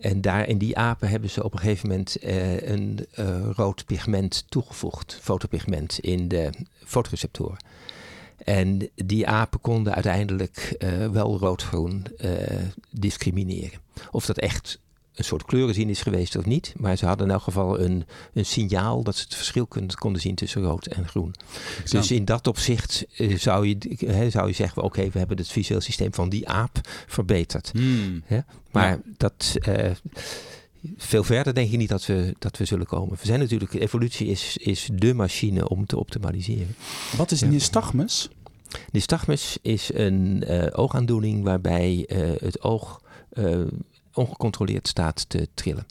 En 0.02 0.22
daar 0.22 0.48
in 0.48 0.58
die 0.58 0.78
apen 0.78 1.10
hebben 1.10 1.30
ze 1.30 1.44
op 1.44 1.54
een 1.54 1.60
gegeven 1.60 1.90
moment 1.90 2.18
een 2.66 3.06
rood 3.56 3.86
pigment 3.86 4.46
toegevoegd, 4.50 5.18
fotopigment, 5.22 6.00
in 6.00 6.28
de 6.28 6.50
fotoreceptoren. 6.86 7.64
En 8.38 8.90
die 8.96 9.28
apen 9.28 9.62
konden 9.62 9.94
uiteindelijk 9.94 10.76
wel 11.12 11.38
rood-groen 11.38 12.06
discrimineren. 12.90 13.80
Of 14.12 14.26
dat 14.26 14.38
echt 14.38 14.80
een 15.15 15.24
soort 15.24 15.45
kleurenzien 15.45 15.89
is 15.89 16.02
geweest 16.02 16.36
of 16.36 16.45
niet. 16.45 16.74
Maar 16.78 16.95
ze 16.95 17.06
hadden 17.06 17.28
in 17.28 17.34
elk 17.34 17.41
geval 17.41 17.80
een, 17.80 18.06
een 18.34 18.45
signaal 18.45 19.04
dat 19.04 19.15
ze 19.15 19.24
het 19.24 19.36
verschil 19.36 19.67
konden 19.95 20.21
zien 20.21 20.36
tussen 20.36 20.62
rood 20.62 20.86
en 20.86 21.08
groen. 21.08 21.34
Dus 21.89 22.12
in 22.12 22.26
dat 22.26 22.47
opzicht 22.47 23.06
uh, 23.17 23.38
zou, 23.38 23.67
je, 23.67 24.30
zou 24.30 24.47
je 24.47 24.54
zeggen, 24.54 24.84
oké, 24.84 25.10
we 25.10 25.19
hebben 25.19 25.38
het 25.38 25.47
visueel 25.47 25.82
systeem 25.82 26.13
van 26.13 26.30
die 26.30 26.50
aap 26.50 26.80
verbeterd. 27.08 27.71
Hmm. 27.74 28.24
Maar 28.71 29.00
dat... 29.17 29.56
Uh, 29.67 29.91
veel 30.97 31.24
verder 31.24 31.54
denk 31.54 31.71
ik 31.71 31.78
niet 31.78 31.89
dat 31.89 32.06
we, 32.06 32.36
dat 32.39 32.58
we 32.58 32.65
zullen 32.65 32.86
komen. 32.86 33.17
We 33.19 33.26
zijn 33.26 33.39
natuurlijk, 33.39 33.74
evolutie 33.74 34.28
is, 34.28 34.58
is 34.58 34.89
de 34.93 35.13
machine 35.13 35.67
om 35.69 35.86
te 35.86 35.97
optimaliseren. 35.97 36.76
Wat 37.17 37.32
is 37.32 37.39
ja. 37.39 37.47
nystagmus? 37.47 38.30
Nystagmus 38.91 39.58
is 39.62 39.89
een 39.93 40.43
uh, 40.47 40.67
oogaandoening 40.71 41.43
waarbij 41.43 42.06
het 42.39 42.62
oog 42.62 43.02
ongecontroleerd 44.13 44.88
staat 44.88 45.30
te 45.30 45.47
trillen. 45.54 45.86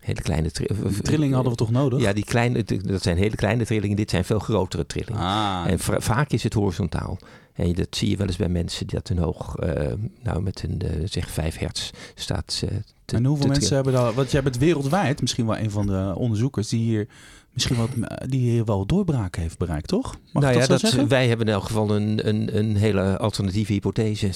Hele 0.00 0.20
kleine 0.20 0.50
trillingen. 0.50 1.02
Trillingen 1.02 1.34
hadden 1.34 1.52
we 1.52 1.58
toch 1.58 1.70
nodig? 1.70 2.00
Ja, 2.00 2.12
die 2.12 2.24
kleine, 2.24 2.64
dat 2.64 3.02
zijn 3.02 3.16
hele 3.16 3.36
kleine 3.36 3.64
trillingen. 3.64 3.96
Dit 3.96 4.10
zijn 4.10 4.24
veel 4.24 4.38
grotere 4.38 4.86
trillingen. 4.86 5.20
Ah. 5.20 5.64
En 5.66 5.78
vaak 6.02 6.30
is 6.30 6.42
het 6.42 6.52
horizontaal. 6.52 7.18
En 7.54 7.72
dat 7.72 7.86
zie 7.90 8.10
je 8.10 8.16
wel 8.16 8.26
eens 8.26 8.36
bij 8.36 8.48
mensen 8.48 8.86
die 8.86 8.96
dat 8.96 9.08
hun 9.08 9.18
hoog, 9.18 9.56
uh, 9.62 9.92
nou 10.22 10.42
met 10.42 10.62
een 10.62 10.80
uh, 10.84 10.90
zeg 11.04 11.30
5 11.30 11.58
hertz 11.58 11.90
staat 12.14 12.62
uh, 12.64 12.70
te 13.04 13.16
En 13.16 13.24
hoeveel 13.24 13.46
mensen 13.46 13.74
hebben 13.74 13.92
dat? 13.92 14.14
Want 14.14 14.30
jij 14.30 14.42
bent 14.42 14.58
wereldwijd 14.58 15.20
misschien 15.20 15.46
wel 15.46 15.58
een 15.58 15.70
van 15.70 15.86
de 15.86 16.12
onderzoekers 16.16 16.68
die 16.68 16.80
hier 16.80 17.08
misschien 17.54 17.76
wat, 17.76 17.88
die 18.28 18.50
hier 18.50 18.64
wel 18.64 18.86
doorbraak 18.86 19.36
heeft 19.36 19.58
bereikt, 19.58 19.88
toch? 19.88 20.14
Mag 20.32 20.42
nou 20.42 20.58
ja, 20.58 20.66
dat, 20.66 20.80
wij 21.08 21.28
hebben 21.28 21.46
in 21.46 21.52
elk 21.52 21.64
geval 21.64 21.90
een, 21.90 22.28
een, 22.28 22.58
een 22.58 22.76
hele 22.76 23.18
alternatieve 23.18 23.72
hypothese 23.72 24.26
uh, 24.30 24.32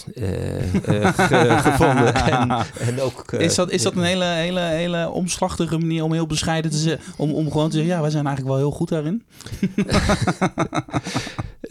gevonden. 1.58 2.14
En, 2.14 2.50
en 2.78 3.00
ook, 3.00 3.32
is 3.32 3.54
dat, 3.54 3.70
is 3.70 3.82
dat 3.82 3.96
een 3.96 4.02
hele, 4.02 4.24
hele, 4.24 4.60
hele 4.60 5.10
omslachtige 5.10 5.78
manier 5.78 6.04
om 6.04 6.12
heel 6.12 6.26
bescheiden 6.26 6.70
te 6.70 6.76
zeggen, 6.76 7.12
om, 7.16 7.32
om 7.32 7.50
gewoon 7.50 7.68
te 7.68 7.76
zeggen, 7.76 7.94
ja, 7.94 8.00
wij 8.00 8.10
zijn 8.10 8.26
eigenlijk 8.26 8.56
wel 8.56 8.66
heel 8.66 8.76
goed 8.76 8.88
daarin? 8.88 9.22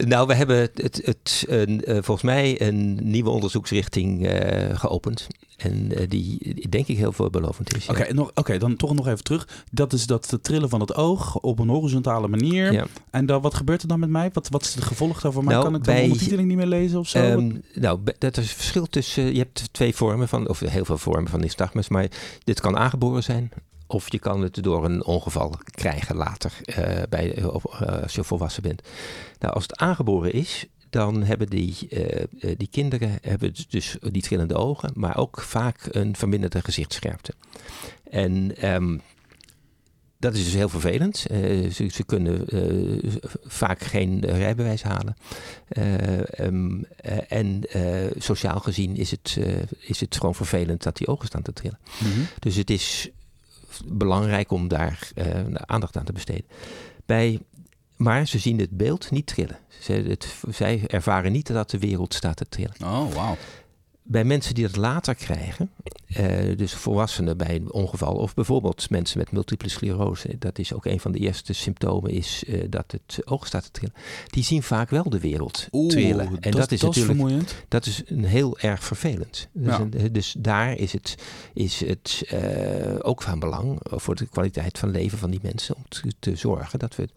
Nou, 0.06 0.26
we 0.26 0.34
hebben 0.34 0.56
het, 0.56 0.82
het, 0.82 1.00
het 1.04 1.44
een, 1.48 1.82
uh, 1.84 1.94
volgens 1.94 2.22
mij 2.22 2.60
een 2.62 2.98
nieuwe 3.02 3.30
onderzoeksrichting 3.30 4.26
uh, 4.26 4.78
geopend. 4.78 5.26
En 5.56 6.00
uh, 6.00 6.08
die 6.08 6.68
denk 6.68 6.86
ik 6.86 6.96
heel 6.96 7.12
veelbelovend 7.12 7.76
is. 7.76 7.88
Oké, 7.88 8.04
ja. 8.04 8.30
okay, 8.34 8.58
dan 8.58 8.76
toch 8.76 8.94
nog 8.94 9.06
even 9.06 9.24
terug. 9.24 9.64
Dat 9.70 9.92
is 9.92 10.06
dat 10.06 10.38
trillen 10.42 10.68
van 10.68 10.80
het 10.80 10.94
oog 10.94 11.38
op 11.38 11.58
een 11.58 11.68
horizontale 11.68 12.28
manier. 12.28 12.72
Ja. 12.72 12.86
En 13.10 13.26
dan, 13.26 13.42
wat 13.42 13.54
gebeurt 13.54 13.82
er 13.82 13.88
dan 13.88 14.00
met 14.00 14.08
mij? 14.08 14.30
Wat, 14.32 14.48
wat 14.48 14.62
is 14.62 14.74
het 14.74 14.84
gevolg 14.84 15.20
daarvoor? 15.20 15.44
Maar 15.44 15.52
nou, 15.52 15.64
kan 15.64 15.74
ik 15.74 15.84
de 15.84 16.02
ondertiteling 16.02 16.48
niet 16.48 16.56
meer 16.56 16.66
lezen 16.66 16.98
of 16.98 17.08
zo? 17.08 17.18
Um, 17.18 17.62
nou, 17.74 18.00
dat 18.18 18.36
is 18.36 18.48
het 18.48 18.56
verschil 18.56 18.86
tussen... 18.86 19.32
Je 19.32 19.38
hebt 19.38 19.68
twee 19.72 19.94
vormen 19.94 20.28
van, 20.28 20.48
of 20.48 20.60
heel 20.60 20.84
veel 20.84 20.98
vormen 20.98 21.30
van 21.30 21.40
nystagmus. 21.40 21.88
Maar 21.88 22.08
dit 22.44 22.60
kan 22.60 22.76
aangeboren 22.76 23.22
zijn 23.22 23.50
of 23.88 24.12
je 24.12 24.18
kan 24.18 24.42
het 24.42 24.62
door 24.62 24.84
een 24.84 25.04
ongeval 25.04 25.54
krijgen 25.70 26.16
later, 26.16 26.52
uh, 26.78 27.02
bij, 27.08 27.38
uh, 27.38 27.46
als 28.02 28.14
je 28.14 28.24
volwassen 28.24 28.62
bent. 28.62 28.82
Nou, 29.38 29.54
als 29.54 29.62
het 29.62 29.76
aangeboren 29.76 30.32
is, 30.32 30.66
dan 30.90 31.22
hebben 31.22 31.46
die, 31.46 31.76
uh, 31.90 32.54
die 32.56 32.68
kinderen 32.70 33.18
hebben 33.22 33.54
dus 33.68 33.96
die 34.00 34.22
trillende 34.22 34.54
ogen, 34.54 34.90
maar 34.94 35.16
ook 35.16 35.40
vaak 35.40 35.88
een 35.90 36.16
verminderde 36.16 36.60
gezichtsscherpte. 36.60 37.32
En 38.10 38.66
um, 38.74 39.00
dat 40.18 40.34
is 40.34 40.44
dus 40.44 40.54
heel 40.54 40.68
vervelend. 40.68 41.26
Uh, 41.30 41.70
ze, 41.70 41.88
ze, 41.88 42.04
kunnen 42.04 42.44
uh, 42.54 43.14
vaak 43.44 43.82
geen 43.82 44.24
rijbewijs 44.26 44.82
halen. 44.82 45.16
Uh, 45.68 46.46
um, 46.46 46.84
en 47.28 47.62
sociaal 48.16 48.60
gezien 48.60 48.96
is 48.96 49.10
het, 49.10 49.38
is 49.78 50.00
het 50.00 50.16
gewoon 50.16 50.34
vervelend 50.34 50.82
dat 50.82 50.96
die 50.96 51.06
ogen 51.06 51.26
staan 51.26 51.42
te 51.42 51.52
trillen. 51.52 51.78
Mm 52.04 52.12
-hmm. 52.12 52.26
Dus 52.38 52.56
het 52.56 52.70
is 52.70 53.10
belangrijk 53.86 54.50
om 54.50 54.68
daar 54.68 55.10
aandacht 55.66 55.96
aan 55.96 56.04
te 56.04 56.12
besteden. 56.12 56.46
Bij 57.06 57.40
maar 57.98 58.26
ze 58.26 58.38
zien 58.38 58.58
het 58.58 58.70
beeld 58.70 59.10
niet 59.10 59.26
trillen. 59.26 59.58
Ze, 59.80 59.92
het, 59.92 60.34
zij 60.48 60.82
ervaren 60.86 61.32
niet 61.32 61.46
dat 61.46 61.70
de 61.70 61.78
wereld 61.78 62.14
staat 62.14 62.36
te 62.36 62.48
trillen. 62.48 62.74
Oh, 62.82 63.12
wauw 63.12 63.36
bij 64.08 64.24
mensen 64.24 64.54
die 64.54 64.66
dat 64.66 64.76
later 64.76 65.14
krijgen, 65.14 65.70
uh, 66.16 66.56
dus 66.56 66.74
volwassenen 66.74 67.36
bij 67.36 67.54
een 67.54 67.72
ongeval, 67.72 68.14
of 68.14 68.34
bijvoorbeeld 68.34 68.90
mensen 68.90 69.18
met 69.18 69.32
multiple 69.32 69.68
sclerose, 69.68 70.36
dat 70.38 70.58
is 70.58 70.72
ook 70.72 70.84
een 70.84 71.00
van 71.00 71.12
de 71.12 71.18
eerste 71.18 71.52
symptomen, 71.52 72.10
is 72.10 72.44
uh, 72.46 72.64
dat 72.70 72.92
het 72.92 73.26
oog 73.26 73.46
staat 73.46 73.64
te 73.64 73.70
trillen. 73.70 73.94
Die 74.26 74.44
zien 74.44 74.62
vaak 74.62 74.90
wel 74.90 75.10
de 75.10 75.20
wereld 75.20 75.68
Oeh, 75.72 75.90
trillen. 75.90 76.26
En 76.40 76.50
dat, 76.50 76.60
dat 76.60 76.72
is 76.72 76.80
dat 76.80 76.96
natuurlijk 76.96 77.64
dat 77.68 77.86
is 77.86 78.02
een 78.06 78.24
heel 78.24 78.58
erg 78.58 78.84
vervelend. 78.84 79.48
Dus, 79.52 79.76
ja. 79.76 79.80
een, 79.90 80.12
dus 80.12 80.34
daar 80.38 80.76
is 80.76 80.92
het, 80.92 81.14
is 81.54 81.80
het 81.80 82.22
uh, 82.32 82.40
ook 82.98 83.22
van 83.22 83.38
belang 83.38 83.80
voor 83.82 84.14
de 84.14 84.26
kwaliteit 84.26 84.78
van 84.78 84.90
leven 84.90 85.18
van 85.18 85.30
die 85.30 85.40
mensen 85.42 85.76
om 85.76 85.84
te, 85.88 86.12
te 86.18 86.36
zorgen 86.36 86.78
dat 86.78 86.96
we 86.96 87.08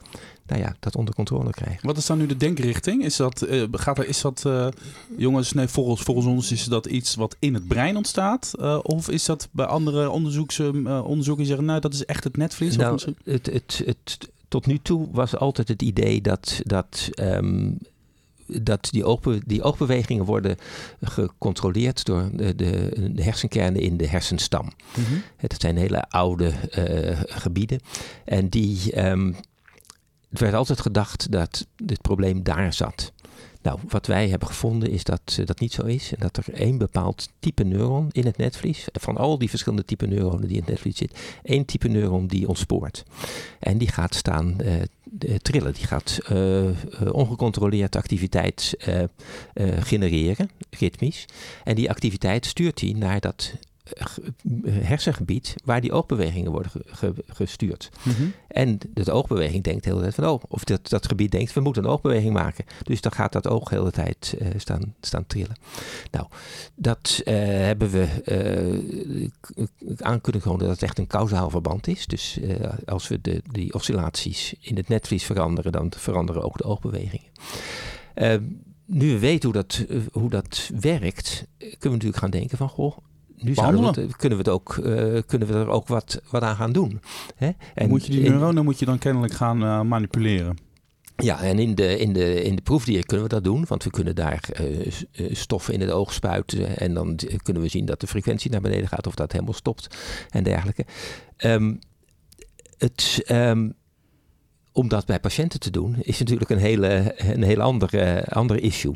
nou 0.45 0.61
ja, 0.61 0.75
dat 0.79 0.95
onder 0.95 1.15
controle 1.15 1.49
krijgen. 1.49 1.87
Wat 1.87 1.97
is 1.97 2.05
dan 2.05 2.17
nu 2.17 2.25
de 2.25 2.37
denkrichting? 2.37 3.03
Is 3.03 3.15
dat, 3.15 3.47
gaat 3.71 3.97
er, 3.97 4.07
is 4.07 4.21
dat 4.21 4.45
jongens, 5.17 5.53
nee, 5.53 5.67
volgens, 5.67 6.01
volgens 6.01 6.27
ons 6.27 6.51
is 6.51 6.63
dat 6.63 6.80
iets 6.85 7.15
wat 7.15 7.35
in 7.39 7.53
het 7.53 7.67
brein 7.67 7.97
ontstaat? 7.97 8.51
Uh, 8.59 8.79
of 8.81 9.09
is 9.09 9.25
dat 9.25 9.47
bij 9.51 9.65
andere 9.65 10.09
onderzoeks, 10.09 10.59
onderzoeken 10.59 11.37
die 11.37 11.45
zeggen, 11.45 11.65
nou, 11.65 11.79
dat 11.79 11.93
is 11.93 12.05
echt 12.05 12.23
het 12.23 12.37
netvlies? 12.37 12.77
Nou, 12.77 12.99
het, 13.23 13.45
het, 13.45 13.81
het, 13.85 14.29
tot 14.47 14.65
nu 14.65 14.79
toe 14.81 15.07
was 15.11 15.35
altijd 15.35 15.67
het 15.67 15.81
idee 15.81 16.21
dat, 16.21 16.61
dat 16.63 17.09
um, 17.19 17.77
dat 18.59 18.87
die, 18.91 19.05
oogbe 19.05 19.41
die 19.45 19.63
oogbewegingen 19.63 20.25
worden 20.25 20.57
gecontroleerd 21.01 22.05
door 22.05 22.29
de, 22.33 22.55
de, 22.55 22.91
de 23.13 23.23
hersenkernen 23.23 23.81
in 23.81 23.97
de 23.97 24.07
hersenstam. 24.07 24.65
Mm 24.65 25.03
-hmm. 25.03 25.21
Het 25.37 25.55
zijn 25.57 25.77
hele 25.77 26.09
oude 26.09 26.53
uh, 26.77 27.19
gebieden. 27.25 27.79
En 28.25 28.49
die, 28.49 29.05
um, 29.05 29.35
het 30.29 30.39
werd 30.39 30.53
altijd 30.53 30.81
gedacht 30.81 31.31
dat 31.31 31.67
dit 31.83 32.01
probleem 32.01 32.43
daar 32.43 32.73
zat. 32.73 33.11
Nou, 33.61 33.79
wat 33.87 34.07
wij 34.07 34.29
hebben 34.29 34.47
gevonden 34.47 34.89
is 34.89 35.03
dat 35.03 35.37
uh, 35.39 35.45
dat 35.45 35.59
niet 35.59 35.73
zo 35.73 35.85
is. 35.85 36.13
En 36.13 36.19
dat 36.19 36.37
er 36.37 36.53
één 36.53 36.77
bepaald 36.77 37.29
type 37.39 37.63
neuron 37.63 38.07
in 38.11 38.25
het 38.25 38.37
netvlies, 38.37 38.87
van 38.93 39.17
al 39.17 39.37
die 39.37 39.49
verschillende 39.49 39.85
type 39.85 40.07
neuronen 40.07 40.47
die 40.47 40.57
in 40.57 40.61
het 40.61 40.69
netvlies 40.69 40.97
zitten, 40.97 41.17
één 41.43 41.65
type 41.65 41.87
neuron 41.87 42.27
die 42.27 42.47
ontspoort. 42.47 43.03
En 43.59 43.77
die 43.77 43.87
gaat 43.87 44.15
staan 44.15 44.55
uh, 44.61 45.35
trillen. 45.37 45.73
Die 45.73 45.87
gaat 45.87 46.19
ongecontroleerd 47.11 47.95
activiteit 47.95 48.75
genereren, 49.79 50.49
ritmisch. 50.69 51.25
En 51.63 51.75
die 51.75 51.89
activiteit 51.89 52.45
stuurt 52.45 52.81
hij 52.81 52.93
naar 52.97 53.19
dat 53.19 53.53
hersengebied 54.69 55.55
waar 55.65 55.81
die 55.81 55.91
oogbewegingen 55.91 56.51
worden 56.51 56.71
ge, 56.85 57.13
gestuurd. 57.27 57.89
Mm 58.03 58.13
-hmm. 58.13 58.33
En 58.47 58.79
de 58.93 59.11
oogbeweging 59.11 59.63
denkt 59.63 59.83
de 59.83 59.89
hele 59.89 60.01
tijd 60.01 60.15
van, 60.15 60.27
oh, 60.27 60.41
of 60.47 60.63
dat, 60.63 60.89
dat 60.89 61.07
gebied 61.07 61.31
denkt, 61.31 61.53
we 61.53 61.61
moeten 61.61 61.83
een 61.83 61.89
oogbeweging 61.89 62.33
maken. 62.33 62.65
Dus 62.83 63.01
dan 63.01 63.11
gaat 63.11 63.31
dat 63.31 63.47
oog 63.47 63.69
de 63.69 63.75
hele 63.75 63.91
tijd 63.91 64.35
uh, 64.41 64.47
staan, 64.57 64.95
staan 65.01 65.25
trillen. 65.27 65.55
Nou, 66.11 66.27
dat 66.75 67.21
uh, 67.25 67.33
hebben 67.35 67.89
we 67.89 69.29
uh, 69.55 69.67
aan 69.97 70.21
kunnen 70.21 70.41
tonen 70.41 70.59
dat 70.59 70.69
het 70.69 70.83
echt 70.83 70.97
een 70.97 71.07
kausaal 71.07 71.49
verband 71.49 71.87
is. 71.87 72.05
Dus 72.05 72.39
als 72.85 73.07
we 73.07 73.21
de, 73.21 73.41
die 73.51 73.73
oscillaties 73.73 74.53
in 74.59 74.75
het 74.75 74.87
netvlies 74.87 75.23
veranderen, 75.23 75.71
dan 75.71 75.91
veranderen 75.97 76.43
ook 76.43 76.57
de 76.57 76.63
oogbewegingen. 76.63 77.29
nu 78.85 79.11
we 79.11 79.19
weten 79.19 79.49
hoe 79.49 79.61
dat, 79.61 79.85
hoe 80.11 80.29
dat 80.29 80.71
werkt, 80.79 81.45
kunnen 81.57 81.77
we 81.79 81.89
natuurlijk 81.89 82.17
gaan 82.17 82.29
denken 82.29 82.57
van, 82.57 82.69
goh, 82.69 82.97
nu 83.41 83.51
het, 83.51 84.15
kunnen, 84.15 84.37
we 84.37 84.43
het 84.43 84.49
ook, 84.49 84.75
uh, 84.75 85.21
kunnen 85.25 85.47
we 85.47 85.53
er 85.53 85.69
ook 85.69 85.87
wat, 85.87 86.21
wat 86.29 86.41
aan 86.41 86.55
gaan 86.55 86.71
doen. 86.71 87.01
Hè? 87.35 87.51
En 87.73 87.89
moet 87.89 88.05
je 88.05 88.11
die 88.11 88.29
neuronen 88.29 88.63
moet 88.63 88.79
je 88.79 88.85
dan 88.85 88.97
kennelijk 88.97 89.33
gaan 89.33 89.63
uh, 89.63 89.81
manipuleren? 89.81 90.57
Ja, 91.15 91.41
en 91.41 91.59
in 91.59 91.75
de, 91.75 91.97
in, 91.97 92.13
de, 92.13 92.43
in 92.43 92.55
de 92.55 92.61
proefdier 92.61 93.05
kunnen 93.05 93.27
we 93.27 93.33
dat 93.33 93.43
doen, 93.43 93.65
want 93.67 93.83
we 93.83 93.89
kunnen 93.89 94.15
daar 94.15 94.49
uh, 94.61 94.91
stoffen 95.31 95.73
in 95.73 95.81
het 95.81 95.91
oog 95.91 96.13
spuiten 96.13 96.77
en 96.77 96.93
dan 96.93 97.19
kunnen 97.43 97.63
we 97.63 97.69
zien 97.69 97.85
dat 97.85 97.99
de 97.99 98.07
frequentie 98.07 98.51
naar 98.51 98.61
beneden 98.61 98.87
gaat 98.87 99.07
of 99.07 99.15
dat 99.15 99.31
helemaal 99.31 99.53
stopt 99.53 99.97
en 100.29 100.43
dergelijke. 100.43 100.85
Um, 101.37 101.79
het, 102.77 103.23
um, 103.31 103.73
om 104.71 104.87
dat 104.87 105.05
bij 105.05 105.19
patiënten 105.19 105.59
te 105.59 105.69
doen, 105.69 105.95
is 106.01 106.19
natuurlijk 106.19 106.49
een 106.49 106.57
hele, 106.57 107.13
een 107.17 107.43
hele 107.43 107.61
andere, 107.61 108.25
andere 108.25 108.59
issue. 108.59 108.95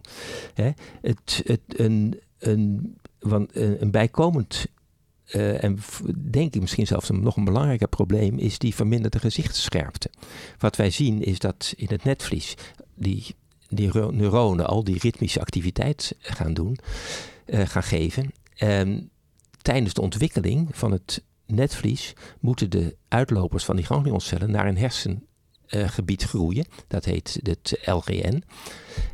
Hè? 0.54 0.72
Het, 1.02 1.42
het, 1.46 1.62
een, 1.68 2.20
een 2.40 2.96
want 3.26 3.52
eh, 3.52 3.82
een 3.82 3.92
bijkomend 3.92 4.66
uh, 5.34 5.64
en 5.64 5.80
denk 6.32 6.54
ik 6.56 6.62
misschien 6.62 6.88
zelfs 6.88 7.10
nog 7.10 7.38
een 7.38 7.44
belangrijker 7.44 7.88
probleem 7.88 8.38
is 8.38 8.58
die 8.58 8.76
verminderde 8.76 9.20
gezichtsscherpte. 9.20 10.10
Wat 10.58 10.76
wij 10.76 10.90
zien 10.90 11.24
is 11.24 11.40
dat 11.40 11.74
in 11.78 11.88
het 11.90 12.04
netvlies 12.04 12.56
die, 12.96 13.36
die 13.70 13.94
neuronen 13.94 14.68
al 14.68 14.84
die 14.84 15.00
ritmische 15.00 15.40
activiteit 15.40 16.16
gaan 16.20 16.54
doen, 16.54 16.78
uh, 17.46 17.66
gaan 17.68 17.84
geven. 17.84 18.32
En 18.56 19.10
tijdens 19.62 19.94
de 19.94 20.02
ontwikkeling 20.02 20.68
van 20.72 20.92
het 20.92 21.24
netvlies 21.46 22.14
moeten 22.40 22.70
de 22.70 22.96
uitlopers 23.08 23.66
van 23.66 23.76
die 23.76 23.86
ganglioncellen 23.86 24.52
naar 24.52 24.68
een 24.68 24.78
hersengebied 24.78 26.24
groeien. 26.24 26.66
Dat 26.88 27.06
heet 27.06 27.40
het 27.44 27.80
LGN. 27.86 28.44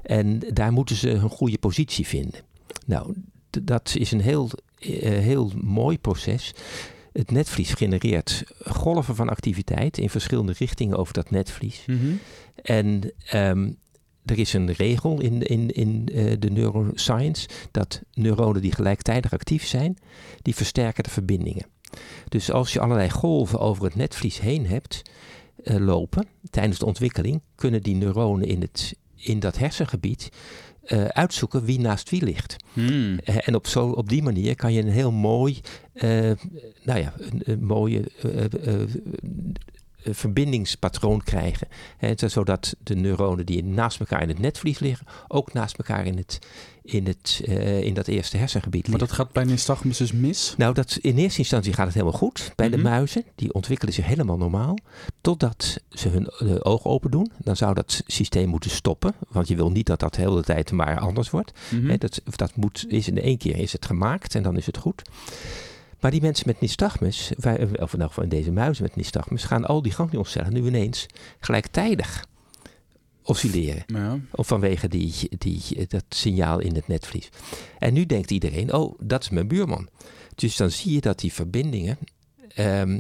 En 0.03 0.39
daar 0.39 0.71
moeten 0.71 0.95
ze 0.95 1.09
een 1.09 1.29
goede 1.29 1.57
positie 1.57 2.07
vinden. 2.07 2.41
Nou, 2.85 3.15
dat 3.61 3.95
is 3.97 4.11
een 4.11 4.21
heel, 4.21 4.49
uh, 4.79 4.99
heel 5.01 5.51
mooi 5.61 5.99
proces. 5.99 6.53
Het 7.13 7.31
netvlies 7.31 7.73
genereert 7.73 8.43
golven 8.65 9.15
van 9.15 9.29
activiteit 9.29 9.97
in 9.97 10.09
verschillende 10.09 10.53
richtingen 10.57 10.97
over 10.97 11.13
dat 11.13 11.29
netvlies. 11.29 11.83
Mm 11.87 11.99
-hmm. 11.99 12.19
En 12.61 13.11
um, 13.33 13.77
er 14.25 14.39
is 14.39 14.53
een 14.53 14.71
regel 14.71 15.21
in, 15.21 15.41
in, 15.41 15.69
in 15.69 16.07
uh, 16.11 16.33
de 16.39 16.49
neuroscience 16.49 17.47
dat 17.71 18.01
neuronen 18.13 18.61
die 18.61 18.71
gelijktijdig 18.71 19.33
actief 19.33 19.65
zijn, 19.65 19.97
die 20.41 20.55
versterken 20.55 21.03
de 21.03 21.09
verbindingen. 21.09 21.65
Dus 22.29 22.51
als 22.51 22.73
je 22.73 22.79
allerlei 22.79 23.09
golven 23.09 23.59
over 23.59 23.83
het 23.83 23.95
netvlies 23.95 24.39
heen 24.39 24.67
hebt 24.67 25.01
uh, 25.63 25.75
lopen 25.75 26.27
tijdens 26.49 26.79
de 26.79 26.85
ontwikkeling, 26.85 27.41
kunnen 27.55 27.83
die 27.83 27.95
neuronen 27.95 28.47
in, 28.47 28.61
het, 28.61 28.95
in 29.15 29.39
dat 29.39 29.57
hersengebied 29.57 30.29
uh, 30.93 31.05
uitzoeken 31.05 31.65
wie 31.65 31.79
naast 31.79 32.09
wie 32.09 32.23
ligt. 32.23 32.55
Hmm. 32.73 33.11
Uh, 33.11 33.47
en 33.47 33.55
op, 33.55 33.67
zo, 33.67 33.87
op 33.87 34.09
die 34.09 34.23
manier 34.23 34.55
kan 34.55 34.73
je 34.73 34.81
een 34.81 34.89
heel 34.89 35.11
mooi, 35.11 35.59
uh, 35.93 36.31
nou 36.83 36.99
ja, 36.99 37.13
een, 37.17 37.41
een 37.43 37.63
mooie 37.63 38.03
verbindingspatroon 40.03 41.23
krijgen. 41.23 41.67
Hè, 41.97 42.13
zodat 42.15 42.75
de 42.83 42.95
neuronen 42.95 43.45
die 43.45 43.63
naast 43.63 43.99
elkaar 43.99 44.21
in 44.21 44.27
het 44.27 44.39
netvlies 44.39 44.79
liggen, 44.79 45.07
ook 45.27 45.53
naast 45.53 45.77
elkaar 45.77 46.05
in, 46.05 46.17
het, 46.17 46.39
in, 46.83 47.05
het, 47.05 47.41
uh, 47.45 47.81
in 47.81 47.93
dat 47.93 48.07
eerste 48.07 48.37
hersengebied 48.37 48.87
liggen. 48.87 48.99
Maar 48.99 49.07
dat 49.07 49.17
gaat 49.17 49.31
bij 49.31 49.43
nystagmus 49.43 49.97
dus 49.97 50.11
mis? 50.11 50.53
Nou, 50.57 50.73
dat, 50.73 50.97
in 51.01 51.17
eerste 51.17 51.39
instantie 51.39 51.73
gaat 51.73 51.85
het 51.85 51.93
helemaal 51.93 52.17
goed. 52.17 52.53
Bij 52.55 52.67
mm 52.67 52.73
-hmm. 52.73 52.83
de 52.83 52.89
muizen, 52.89 53.23
die 53.35 53.53
ontwikkelen 53.53 53.93
zich 53.93 54.05
helemaal 54.05 54.37
normaal. 54.37 54.77
Totdat 55.21 55.81
ze 55.89 56.09
hun 56.09 56.29
uh, 56.43 56.55
oog 56.59 56.85
open 56.85 57.11
doen. 57.11 57.31
Dan 57.37 57.55
zou 57.55 57.73
dat 57.73 58.03
systeem 58.07 58.49
moeten 58.49 58.71
stoppen. 58.71 59.13
Want 59.29 59.47
je 59.47 59.55
wil 59.55 59.71
niet 59.71 59.85
dat 59.85 59.99
dat 59.99 60.13
de 60.13 60.21
hele 60.21 60.43
tijd 60.43 60.71
maar 60.71 60.99
anders 60.99 61.29
wordt. 61.29 61.51
Mm 61.69 61.79
-hmm. 61.79 61.89
Hè, 61.89 61.97
dat, 61.97 62.21
dat 62.35 62.55
moet, 62.55 62.85
is 62.87 63.07
in 63.07 63.21
één 63.21 63.37
keer 63.37 63.57
is 63.57 63.71
het 63.71 63.85
gemaakt 63.85 64.35
en 64.35 64.43
dan 64.43 64.57
is 64.57 64.65
het 64.65 64.77
goed. 64.77 65.01
Maar 66.01 66.11
die 66.11 66.21
mensen 66.21 66.47
met 66.47 66.61
nystagmus, 66.61 67.31
of 67.37 67.93
in 67.93 67.99
elk 67.99 68.09
geval 68.09 68.23
in 68.23 68.29
deze 68.29 68.51
muizen 68.51 68.83
met 68.83 68.95
nystagmus, 68.95 69.43
gaan 69.43 69.65
al 69.65 69.81
die 69.81 69.91
ganglioncellen 69.91 70.53
nu 70.53 70.65
ineens 70.65 71.05
gelijktijdig 71.39 72.25
oscilleren. 73.23 73.83
Ja. 73.87 74.19
Of 74.31 74.47
vanwege 74.47 74.87
die, 74.87 75.13
die, 75.37 75.85
dat 75.87 76.03
signaal 76.09 76.59
in 76.59 76.75
het 76.75 76.87
netvlies. 76.87 77.29
En 77.79 77.93
nu 77.93 78.05
denkt 78.05 78.31
iedereen, 78.31 78.73
oh, 78.73 78.99
dat 78.99 79.21
is 79.21 79.29
mijn 79.29 79.47
buurman. 79.47 79.89
Dus 80.35 80.55
dan 80.55 80.71
zie 80.71 80.93
je 80.93 81.01
dat 81.01 81.19
die 81.19 81.33
verbindingen 81.33 81.97
ehm, 82.47 82.99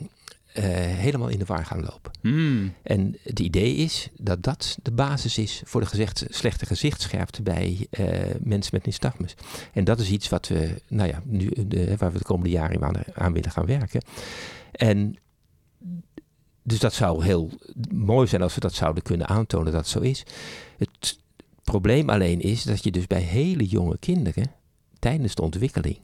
eh, 0.53 0.63
helemaal 0.73 1.27
in 1.27 1.39
de 1.39 1.45
war 1.45 1.65
gaan 1.65 1.81
lopen. 1.81 2.11
Hmm. 2.21 2.73
En 2.83 3.17
het 3.23 3.39
idee 3.39 3.75
is 3.75 4.09
dat 4.17 4.43
dat 4.43 4.77
de 4.81 4.91
basis 4.91 5.37
is 5.37 5.61
voor 5.65 5.81
de 5.81 5.87
gezegd, 5.87 6.25
slechte 6.29 6.65
gezichtsscherpte 6.65 7.41
bij 7.41 7.87
eh, 7.89 8.05
mensen 8.39 8.75
met 8.75 8.85
nystagmus. 8.85 9.35
En 9.73 9.83
dat 9.83 9.99
is 9.99 10.09
iets 10.09 10.29
wat 10.29 10.47
we, 10.47 10.81
nou 10.87 11.09
ja, 11.09 11.21
nu, 11.25 11.51
de, 11.67 11.97
waar 11.97 12.11
we 12.11 12.17
de 12.17 12.23
komende 12.23 12.49
jaren 12.49 12.83
aan, 12.83 12.95
aan 13.13 13.33
willen 13.33 13.51
gaan 13.51 13.65
werken. 13.65 14.01
En 14.71 15.17
dus 16.63 16.79
dat 16.79 16.93
zou 16.93 17.23
heel 17.23 17.49
mooi 17.91 18.27
zijn 18.27 18.41
als 18.41 18.53
we 18.53 18.59
dat 18.59 18.73
zouden 18.73 19.03
kunnen 19.03 19.27
aantonen 19.27 19.71
dat 19.71 19.81
het 19.81 19.89
zo 19.89 19.99
is. 19.99 20.25
Het 20.77 21.19
probleem 21.63 22.09
alleen 22.09 22.41
is 22.41 22.63
dat 22.63 22.83
je 22.83 22.91
dus 22.91 23.07
bij 23.07 23.21
hele 23.21 23.65
jonge 23.65 23.97
kinderen 23.99 24.51
tijdens 24.99 25.35
de 25.35 25.41
ontwikkeling 25.41 25.99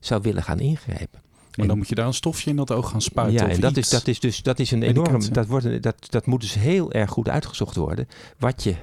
zou 0.00 0.22
willen 0.22 0.42
gaan 0.42 0.60
ingrijpen. 0.60 1.20
Maar 1.56 1.66
dan 1.66 1.76
moet 1.78 1.88
je 1.88 1.94
daar 1.94 2.06
een 2.06 2.14
stofje 2.14 2.50
in 2.50 2.56
dat 2.56 2.72
oog 2.72 2.90
gaan 2.90 3.02
spuiten. 3.02 3.36
Ja, 3.40 3.46
of 3.48 3.54
en 3.54 3.60
dat 3.60 3.70
iets. 3.76 3.80
is, 3.80 3.88
dat 3.98 4.08
is 4.08 4.20
dus 4.20 4.42
dat 4.42 4.58
is 4.58 4.70
een 4.70 4.82
enorm. 4.82 5.32
Dat, 5.32 5.46
wordt, 5.46 5.64
een- 5.64 5.80
dat, 5.80 5.96
dat 6.10 6.26
moet 6.26 6.40
dus 6.40 6.54
heel 6.54 6.92
erg 6.92 7.10
goed 7.10 7.28
uitgezocht 7.28 7.76
worden. 7.76 8.08
Wat 8.38 8.62
je, 8.62 8.74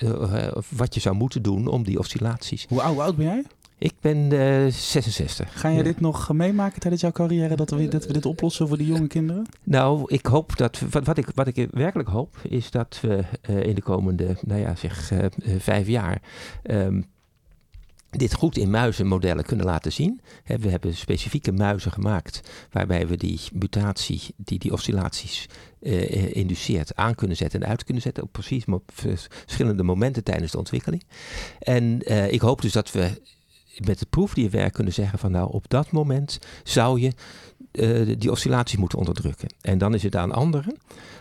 eh, 0.00 0.48
of 0.54 0.70
wat 0.76 0.94
je 0.94 1.00
zou 1.00 1.14
moeten 1.14 1.42
doen 1.42 1.66
om 1.66 1.82
die 1.84 1.98
oscillaties. 1.98 2.66
Hoe 2.68 2.82
oud, 2.82 2.92
hoe 2.94 3.02
oud 3.02 3.16
ben 3.16 3.26
jij? 3.26 3.44
Ik 3.78 3.92
ben 4.00 4.16
eh 4.32 4.72
66. 4.72 5.60
Ga 5.60 5.68
jij 5.68 5.76
Ja. 5.76 5.82
dit 5.82 6.00
nog 6.00 6.32
meemaken 6.32 6.80
tijdens 6.80 7.02
jouw 7.02 7.12
carrière, 7.12 7.56
dat 7.56 7.70
we, 7.70 7.88
dat 7.88 8.06
we 8.06 8.12
dit 8.12 8.26
oplossen 8.26 8.68
voor 8.68 8.76
die 8.78 8.86
jonge 8.86 9.06
kinderen? 9.06 9.46
Nou, 9.62 10.02
ik 10.06 10.26
hoop 10.26 10.56
dat. 10.56 10.80
Wat, 10.90 11.04
wat, 11.06 11.18
ik, 11.18 11.26
wat 11.34 11.46
ik 11.46 11.68
werkelijk 11.70 12.08
hoop, 12.08 12.36
is 12.48 12.70
dat 12.70 12.98
we 13.02 13.24
eh, 13.40 13.62
in 13.62 13.74
de 13.74 13.82
komende, 13.82 14.36
nou 14.46 14.60
ja, 14.60 14.74
zeg 14.74 15.10
eh, 15.10 15.24
eh, 15.24 15.30
vijf 15.58 15.86
jaar. 15.86 16.22
ehm, 16.62 17.00
dit 18.16 18.34
goed 18.34 18.56
in 18.56 18.70
muizenmodellen 18.70 19.44
kunnen 19.44 19.66
laten 19.66 19.92
zien. 19.92 20.20
We 20.44 20.68
hebben 20.68 20.94
specifieke 20.94 21.52
muizen 21.52 21.92
gemaakt 21.92 22.40
waarbij 22.70 23.06
we 23.06 23.16
die 23.16 23.40
mutatie, 23.52 24.22
die 24.36 24.58
die 24.58 24.72
oscillaties 24.72 25.48
eh, 25.80 26.02
eh, 26.02 26.36
induceert, 26.36 26.96
aan 26.96 27.14
kunnen 27.14 27.36
zetten 27.36 27.62
en 27.62 27.68
uit 27.68 27.84
kunnen 27.84 28.02
zetten 28.02 28.22
op 28.22 28.32
precies 28.32 28.64
vers- 28.86 29.26
verschillende 29.28 29.82
momenten 29.82 30.24
tijdens 30.24 30.52
de 30.52 30.58
ontwikkeling. 30.58 31.04
En 31.58 32.02
eh, 32.02 32.32
ik 32.32 32.40
hoop 32.40 32.62
dus 32.62 32.72
dat 32.72 32.92
we 32.92 33.22
met 33.84 34.00
het 34.00 34.10
proefdierwerk 34.10 34.72
kunnen 34.72 34.92
zeggen 34.92 35.18
van 35.18 35.30
nou 35.30 35.52
op 35.52 35.64
dat 35.68 35.90
moment 35.90 36.38
zou 36.64 37.00
je 37.00 37.12
die 38.18 38.30
oscillatie 38.30 38.78
moeten 38.78 38.98
onderdrukken. 38.98 39.48
En 39.60 39.78
dan 39.78 39.94
is 39.94 40.02
het 40.02 40.16
aan 40.16 40.32
anderen 40.32 40.76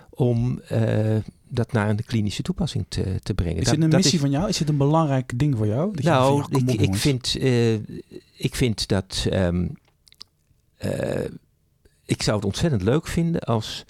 om 0.10 0.62
dat 1.48 1.72
naar 1.72 1.90
een 1.90 2.04
klinische 2.06 2.42
toepassing 2.42 2.86
te, 2.88 3.20
te 3.24 3.34
brengen. 3.34 3.58
Is 3.58 3.64
Dat- 3.66 3.74
dit 3.76 3.84
een 3.84 3.90
dat 3.90 4.00
missie 4.02 4.20
van 4.20 4.30
jou? 4.30 4.48
Is 4.50 4.58
dit 4.58 4.70
een 4.70 4.78
belangrijk 4.78 5.40
ding 5.40 5.58
voor 5.58 5.68
jou? 5.68 5.94
Dat 5.94 6.04
je 6.04 6.10
nou, 6.10 6.38
ja, 6.38 6.42
kom 6.44 6.68
ik, 6.68 6.70
op, 6.70 6.82
ik, 6.82 6.96
vind, 6.96 7.36
eh, 7.40 7.74
ik 8.38 8.56
vind 8.56 8.88
dat. 8.88 9.28
ehm, 9.30 9.68
eh, 10.78 11.26
ik 12.06 12.22
zou 12.24 12.36
het 12.36 12.46
ontzettend 12.46 12.82
leuk 12.82 13.08
vinden 13.08 13.42
als 13.42 13.86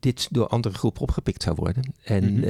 dit 0.00 0.28
door 0.30 0.46
andere 0.46 0.74
groepen 0.74 1.02
opgepikt 1.02 1.42
zou 1.42 1.56
worden 1.56 1.92
en 2.04 2.44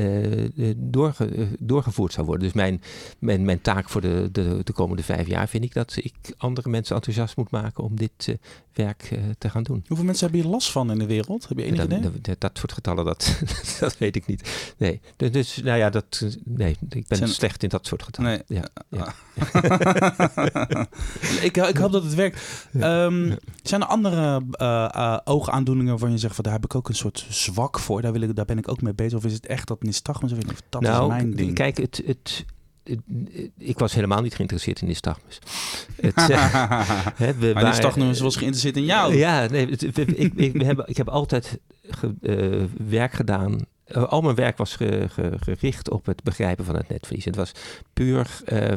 doorge- 0.91 1.25
eh, 1.35 1.47
doorgevoerd 1.59 2.13
zou 2.13 2.27
worden. 2.27 2.45
Dus 2.45 2.53
mijn, 2.55 2.81
mijn, 3.19 3.45
mijn 3.45 3.61
taak 3.61 3.89
voor 3.89 4.01
de, 4.01 4.29
de, 4.33 4.61
de 4.65 4.73
komende 4.73 5.03
vijf 5.03 5.27
jaar 5.27 5.49
vind 5.49 5.65
ik 5.65 5.75
dat 5.75 5.97
ik 5.97 6.15
andere 6.37 6.69
mensen 6.69 6.95
enthousiast 6.97 7.37
moet 7.37 7.51
maken 7.51 7.85
om 7.85 7.97
dit 7.97 8.13
eh, 8.29 8.35
werk 8.75 9.03
eh, 9.11 9.19
te 9.39 9.51
gaan 9.51 9.63
doen. 9.63 9.85
Hoeveel 9.87 10.07
mensen 10.07 10.25
hebben 10.27 10.43
hier 10.45 10.53
last 10.55 10.71
van 10.71 10.91
in 10.91 10.99
de 10.99 11.07
wereld? 11.07 11.49
Heb 11.49 11.59
je 11.59 11.65
enig 11.65 11.77
Dat, 11.79 11.87
idee? 11.99 12.21
dat, 12.21 12.41
dat, 12.41 12.59
soort 12.59 12.73
getallen, 12.73 13.05
dat, 13.05 13.43
dat 13.81 13.99
weet 13.99 14.17
ik 14.17 14.27
niet. 14.27 14.73
Nee, 14.79 15.01
dus, 15.17 15.31
dus 15.33 15.57
nou 15.63 15.79
ja, 15.79 15.91
dat, 15.91 16.21
eh, 16.25 16.29
nee 16.45 16.77
ik 16.89 17.07
ben 17.09 17.19
Zijn- 17.19 17.29
slecht 17.31 17.63
in 17.63 17.69
dat 17.69 17.87
soort 17.87 18.03
getallen. 18.03 18.43
Nee. 18.49 18.59
Ja, 18.59 18.69
ja. 18.89 19.15
ik, 21.43 21.57
ik 21.57 21.77
hoop 21.77 21.93
dat 21.93 22.03
het 22.05 22.15
werkt. 22.15 22.67
Ehm, 22.73 23.37
Zijn 23.63 23.81
er 23.81 23.87
andere 23.87 24.43
eh, 24.51 24.89
eh, 24.95 25.19
oogaandoeningen 25.25 25.91
waarvan 25.91 26.11
je 26.11 26.19
zegt 26.19 26.35
van 26.35 26.45
daar 26.45 26.53
heb 26.53 26.65
ik 26.65 26.75
ook 26.75 26.89
een 26.89 26.95
soort 26.95 27.27
zwak 27.29 27.79
voor, 27.79 28.03
daar, 28.03 28.13
wil 28.13 28.21
ik, 28.21 28.37
daar 28.37 28.45
ben 28.45 28.59
ik 28.59 28.69
ook 28.69 28.83
mee 28.83 28.95
bezig? 28.95 29.19
Of 29.19 29.25
is 29.25 29.33
het 29.33 29.47
echt 29.47 29.69
dat 29.69 29.83
nystagmus? 29.83 30.33
Of 30.33 30.39
dat 30.69 30.81
nou, 30.83 31.03
is 31.03 31.09
mijn 31.09 31.35
ding. 31.35 31.55
kijk, 31.55 31.77
het, 31.77 32.03
het- 32.07 32.45
ik 33.59 33.79
was 33.79 33.95
helemaal 33.95 34.23
niet 34.23 34.35
geïnteresseerd 34.35 34.81
in 34.81 34.87
nystagmus. 34.87 35.39
Het, 36.01 36.17
eh, 36.31 37.01
hè, 37.15 37.35
we 37.35 37.51
maar 37.55 37.65
nystagmus 37.65 38.21
was 38.21 38.37
geïnteresseerd 38.37 38.77
in 38.77 38.85
jou. 38.85 39.15
Ja, 39.17 39.47
nee, 39.47 39.67
het- 39.71 39.83
ik, 39.99 40.33
ik, 40.35 40.63
hebben, 40.63 40.89
ik 40.89 40.97
heb 40.97 41.09
altijd 41.09 41.59
ge- 41.83 42.15
eh, 42.23 42.87
werk 42.89 43.13
gedaan. 43.13 43.61
Eh, 43.85 44.03
al 44.05 44.21
mijn 44.21 44.35
werk 44.35 44.57
was 44.59 44.77
ge- 44.77 45.07
ge- 45.09 45.37
gericht 45.41 45.91
op 45.91 46.07
het 46.07 46.23
begrijpen 46.23 46.65
van 46.65 46.77
het 46.77 46.89
netvlies. 46.89 47.25
Het 47.25 47.37
was 47.37 47.53
puur 47.93 48.41
eh, 48.45 48.73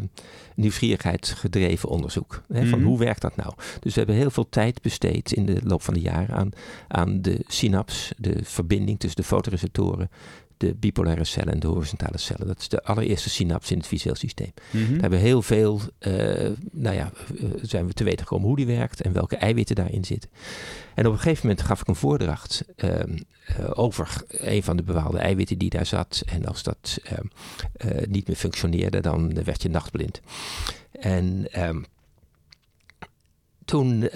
nieuwsgierigheid 0.55 1.27
gedreven 1.37 1.89
onderzoek. 1.89 2.41
Hè, 2.47 2.65
Van 2.67 2.79
Mhm. 2.79 2.87
hoe 2.87 2.99
werkt 2.99 3.21
dat 3.21 3.35
nou? 3.35 3.53
Dus 3.79 3.93
we 3.93 3.97
hebben 3.99 4.15
heel 4.15 4.29
veel 4.31 4.49
tijd 4.49 4.81
besteed 4.81 5.31
in 5.31 5.45
de 5.45 5.59
loop 5.63 5.81
van 5.81 5.93
de 5.93 5.99
jaren 5.99 6.35
aan, 6.35 6.49
aan 6.87 7.21
de 7.21 7.39
synaps, 7.47 8.11
de 8.17 8.39
verbinding 8.43 8.99
tussen 8.99 9.21
de 9.21 9.27
fotoreceptoren, 9.27 10.09
de 10.57 10.73
bipolaire 10.73 11.23
cellen 11.23 11.53
en 11.53 11.59
de 11.59 11.67
horizontale 11.67 12.17
cellen. 12.17 12.47
Dat 12.47 12.59
is 12.59 12.69
de 12.69 12.83
allereerste 12.83 13.29
synaps 13.29 13.71
in 13.71 13.77
het 13.77 13.87
visueel 13.87 14.15
systeem. 14.15 14.53
Mhm. 14.71 14.83
Daar 14.83 15.01
hebben 15.01 15.19
we 15.19 15.25
heel 15.25 15.41
veel, 15.41 15.81
eh, 15.99 16.13
nou 16.71 16.95
ja, 16.95 17.11
eh, 17.39 17.49
zijn 17.61 17.87
we 17.87 17.93
te 17.93 18.03
weten 18.03 18.19
gekomen 18.19 18.47
hoe 18.47 18.55
die 18.55 18.65
werkt 18.65 19.01
en 19.01 19.13
welke 19.13 19.35
eiwitten 19.35 19.75
daarin 19.75 20.05
zitten. 20.05 20.29
En 20.95 21.05
op 21.05 21.11
een 21.13 21.19
gegeven 21.19 21.47
moment 21.47 21.65
gaf 21.65 21.81
ik 21.81 21.87
een 21.87 21.95
voordracht 21.95 22.65
ehm, 22.75 23.17
eh, 23.45 23.71
over 23.73 24.23
een 24.27 24.63
van 24.63 24.77
de 24.77 24.83
bepaalde 24.83 25.17
eiwitten 25.17 25.57
die 25.57 25.69
daar 25.69 25.85
zat. 25.85 26.23
En 26.25 26.45
als 26.45 26.63
dat 26.63 26.99
ehm, 27.03 27.25
eh, 27.73 28.07
niet 28.07 28.27
meer 28.27 28.37
functioneerde, 28.37 29.01
dan 29.01 29.43
werd 29.43 29.61
je 29.61 29.69
nachtblind. 29.69 30.21
En 30.91 31.47
ehm, 31.51 31.83
toen, 33.65 34.09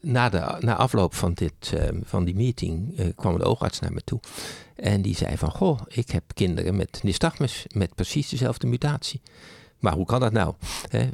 na, 0.00 0.28
de, 0.28 0.56
na 0.60 0.76
afloop 0.76 1.14
van, 1.14 1.32
dit, 1.32 1.72
ehm, 1.74 2.00
van 2.02 2.24
die 2.24 2.34
meeting, 2.34 2.98
eh, 2.98 3.06
kwam 3.16 3.34
een 3.34 3.42
oogarts 3.42 3.80
naar 3.80 3.92
me 3.92 4.00
toe. 4.04 4.20
En 4.76 5.02
die 5.02 5.16
zei 5.16 5.36
van, 5.36 5.50
goh, 5.50 5.80
ik 5.88 6.10
heb 6.10 6.22
kinderen 6.34 6.76
met 6.76 7.00
nystagmus 7.02 7.66
met 7.74 7.94
precies 7.94 8.28
dezelfde 8.28 8.66
mutatie. 8.66 9.20
Maar 9.78 9.92
hoe 9.92 10.06
kan 10.06 10.20
dat 10.20 10.32
nou? 10.32 10.54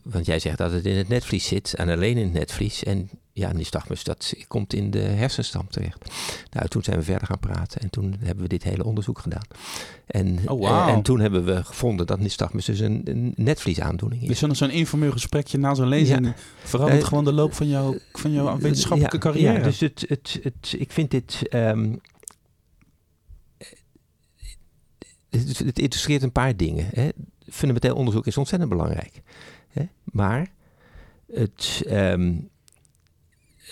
Want 0.02 0.26
jij 0.26 0.38
zegt 0.38 0.58
dat 0.58 0.72
het 0.72 0.86
in 0.86 0.96
het 0.96 1.08
netvlies 1.08 1.46
zit 1.46 1.74
en 1.74 1.88
alleen 1.88 2.16
in 2.16 2.24
het 2.24 2.32
netvlies. 2.32 2.84
En 2.84 3.10
ja, 3.36 3.52
nystagmus, 3.52 4.04
dat 4.04 4.34
komt 4.48 4.72
in 4.72 4.90
de 4.90 4.98
hersenstam 4.98 5.68
terecht. 5.68 6.10
Nou, 6.50 6.68
toen 6.68 6.82
zijn 6.82 6.96
we 6.98 7.02
verder 7.04 7.26
gaan 7.26 7.38
praten 7.38 7.80
en 7.80 7.90
toen 7.90 8.14
hebben 8.18 8.42
we 8.42 8.48
dit 8.48 8.62
hele 8.62 8.84
onderzoek 8.84 9.18
gedaan. 9.18 9.42
En, 10.06 10.38
Oh, 10.46 10.60
wauw. 10.60 10.88
en, 10.88 10.94
en 10.94 11.02
toen 11.02 11.20
hebben 11.20 11.44
we 11.44 11.64
gevonden 11.64 12.06
dat 12.06 12.18
nystagmus 12.20 12.64
dus 12.64 12.78
een, 12.80 13.00
een 13.04 13.32
netvliesaandoening 13.36 14.22
is. 14.22 14.38
Dus 14.38 14.58
zo'n 14.58 14.70
informeel 14.70 15.10
gesprekje 15.12 15.58
na 15.58 15.74
zo'n 15.74 15.88
lezing 15.88 16.32
verandert 16.64 17.00
Eh, 17.02 17.08
gewoon 17.08 17.24
de 17.24 17.32
loop 17.32 17.54
van 17.54 17.68
jouw, 17.68 17.96
van 18.12 18.32
jouw 18.32 18.58
wetenschappelijke 18.58 19.16
Ja, 19.16 19.22
carrière. 19.22 19.58
Ja, 19.58 19.64
dus 19.64 19.80
het, 19.80 20.04
het, 20.08 20.38
het, 20.42 20.74
ik 20.78 20.92
vind 20.92 21.10
dit. 21.10 21.48
ehm, 21.48 21.94
het, 25.30 25.58
het 25.58 25.78
illustreert 25.78 26.22
een 26.22 26.32
paar 26.32 26.56
dingen. 26.56 26.86
Hè. 26.92 27.08
Fundamenteel 27.48 27.94
onderzoek 27.96 28.26
is 28.26 28.36
ontzettend 28.36 28.70
belangrijk. 28.70 29.22
Hè. 29.68 29.82
Maar 30.04 30.46
het, 31.32 31.82
ehm, 31.86 32.32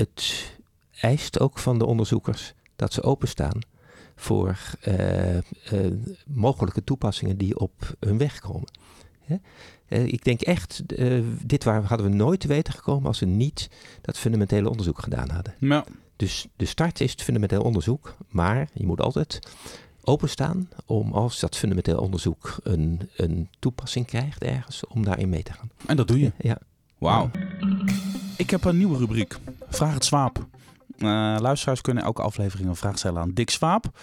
het 0.03 0.53
eist 1.01 1.41
ook 1.41 1.59
van 1.59 1.79
de 1.79 1.87
onderzoekers 1.87 2.55
dat 2.77 2.93
ze 2.93 3.03
openstaan 3.03 3.61
voor 4.17 4.59
eh, 4.81 5.37
eh, 5.37 5.43
mogelijke 6.27 6.85
toepassingen 6.85 7.37
die 7.37 7.59
op 7.59 7.95
hun 8.01 8.19
weg 8.19 8.39
komen. 8.39 8.69
Hè. 9.21 9.37
Eh, 9.89 10.07
ik 10.07 10.25
denk 10.25 10.41
echt, 10.41 10.83
dit 11.47 11.65
waar 11.65 11.83
hadden 11.83 12.11
we 12.11 12.17
nooit 12.17 12.41
te 12.41 12.49
weten 12.49 12.75
gekomen 12.75 13.07
als 13.07 13.21
we 13.21 13.27
niet 13.27 13.71
dat 14.01 14.19
fundamentele 14.19 14.71
onderzoek 14.71 15.03
gedaan 15.03 15.31
hadden. 15.31 15.55
Ja. 15.59 15.85
Dus 16.17 16.47
de 16.57 16.65
start 16.65 17.01
is 17.01 17.11
het 17.11 17.23
fundamenteel 17.23 17.63
onderzoek, 17.63 18.17
maar 18.29 18.69
je 18.73 18.87
moet 18.87 19.01
altijd 19.01 19.39
openstaan 20.05 20.69
om 20.87 21.13
als 21.13 21.41
dat 21.41 21.57
fundamenteel 21.57 21.99
onderzoek 21.99 22.57
een, 22.63 23.11
een 23.17 23.49
toepassing 23.59 24.07
krijgt 24.07 24.43
ergens, 24.43 24.87
om 24.87 25.05
daarin 25.05 25.29
mee 25.29 25.43
te 25.43 25.53
gaan. 25.53 25.71
En 25.87 25.97
dat 25.97 26.09
doe 26.09 26.21
je. 26.21 26.33
Ja. 26.39 26.59
Wauw. 26.99 27.31
Ik 28.37 28.51
heb 28.51 28.65
een 28.65 28.77
nieuwe 28.77 28.99
rubriek. 28.99 29.39
Vraag 29.75 29.95
het 29.95 30.05
Swaap. 30.05 30.47
Eh, 30.99 31.37
luisteraars 31.41 31.81
kunnen 31.81 32.05
elke 32.05 32.23
aflevering 32.23 32.69
een 32.69 32.77
vraag 32.77 32.99
stellen 32.99 33.21
aan 33.21 33.33
Dick 33.33 33.51
Swaap. 33.51 33.99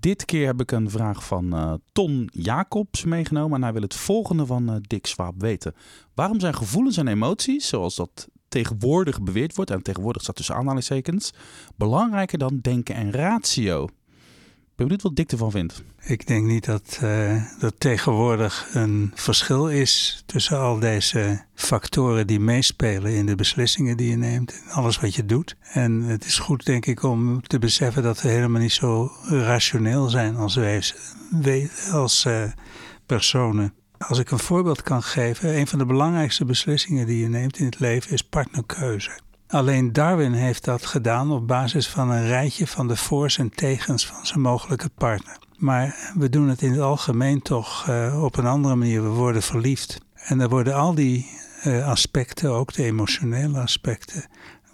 Dit 0.00 0.24
keer 0.24 0.46
heb 0.46 0.60
ik 0.60 0.70
een 0.70 0.90
vraag 0.90 1.24
van 1.24 1.52
eh, 1.52 1.72
Ton 1.92 2.30
Jacobs 2.32 3.04
meegenomen. 3.04 3.56
En 3.56 3.62
hij 3.62 3.72
wil 3.72 3.82
het 3.82 3.94
volgende 3.94 4.46
van 4.46 4.68
eh, 4.68 4.76
Dick 4.80 5.06
Swaap 5.06 5.34
weten. 5.38 5.74
Waarom 6.14 6.40
zijn 6.40 6.54
gevoelens 6.54 6.96
en 6.96 7.08
emoties, 7.08 7.68
zoals 7.68 7.96
dat 7.96 8.28
tegenwoordig 8.48 9.22
beweerd 9.22 9.56
wordt... 9.56 9.70
en 9.70 9.82
tegenwoordig 9.82 10.22
staat 10.22 10.36
tussen 10.36 10.54
aanhalingstekens... 10.54 11.32
belangrijker 11.76 12.38
dan 12.38 12.58
denken 12.62 12.94
en 12.94 13.10
ratio? 13.10 13.88
Ben 14.78 14.86
benieuwd 14.86 15.02
wat 15.02 15.16
Dick 15.16 15.32
ervan 15.32 15.50
vindt. 15.50 15.82
Ik 16.00 16.26
denk 16.26 16.46
niet 16.46 16.64
dat 16.64 16.98
uh, 17.02 17.62
er 17.62 17.78
tegenwoordig 17.78 18.68
een 18.72 19.12
verschil 19.14 19.68
is 19.68 20.22
tussen 20.26 20.58
al 20.58 20.78
deze 20.78 21.42
factoren 21.54 22.26
die 22.26 22.40
meespelen 22.40 23.12
in 23.12 23.26
de 23.26 23.34
beslissingen 23.34 23.96
die 23.96 24.10
je 24.10 24.16
neemt, 24.16 24.52
in 24.52 24.70
alles 24.70 25.00
wat 25.00 25.14
je 25.14 25.24
doet. 25.24 25.56
En 25.72 26.02
het 26.02 26.24
is 26.24 26.38
goed, 26.38 26.66
denk 26.66 26.86
ik, 26.86 27.02
om 27.02 27.42
te 27.46 27.58
beseffen 27.58 28.02
dat 28.02 28.22
we 28.22 28.28
helemaal 28.28 28.60
niet 28.60 28.72
zo 28.72 29.12
rationeel 29.28 30.08
zijn 30.08 30.36
als 30.36 30.54
wezen, 30.54 30.96
als 31.92 32.24
uh, 32.24 32.42
personen. 33.06 33.74
Als 33.98 34.18
ik 34.18 34.30
een 34.30 34.38
voorbeeld 34.38 34.82
kan 34.82 35.02
geven, 35.02 35.56
een 35.56 35.66
van 35.66 35.78
de 35.78 35.86
belangrijkste 35.86 36.44
beslissingen 36.44 37.06
die 37.06 37.18
je 37.18 37.28
neemt 37.28 37.58
in 37.58 37.64
het 37.64 37.78
leven 37.78 38.12
is 38.12 38.22
partnerkeuze. 38.22 39.10
Alleen 39.48 39.92
Darwin 39.92 40.32
heeft 40.32 40.64
dat 40.64 40.86
gedaan 40.86 41.30
op 41.30 41.46
basis 41.46 41.88
van 41.88 42.10
een 42.10 42.26
rijtje 42.26 42.66
van 42.66 42.88
de 42.88 42.96
voor's 42.96 43.38
en 43.38 43.50
tegens 43.50 44.06
van 44.06 44.26
zijn 44.26 44.40
mogelijke 44.40 44.90
partner. 44.94 45.38
Maar 45.56 46.12
we 46.14 46.28
doen 46.28 46.48
het 46.48 46.62
in 46.62 46.70
het 46.70 46.80
algemeen 46.80 47.42
toch 47.42 47.86
uh, 47.88 48.22
op 48.22 48.36
een 48.36 48.46
andere 48.46 48.74
manier. 48.74 49.02
We 49.02 49.08
worden 49.08 49.42
verliefd. 49.42 50.00
En 50.14 50.38
dan 50.38 50.48
worden 50.48 50.74
al 50.74 50.94
die 50.94 51.30
uh, 51.64 51.88
aspecten, 51.88 52.50
ook 52.50 52.72
de 52.72 52.84
emotionele 52.84 53.60
aspecten, 53.60 54.24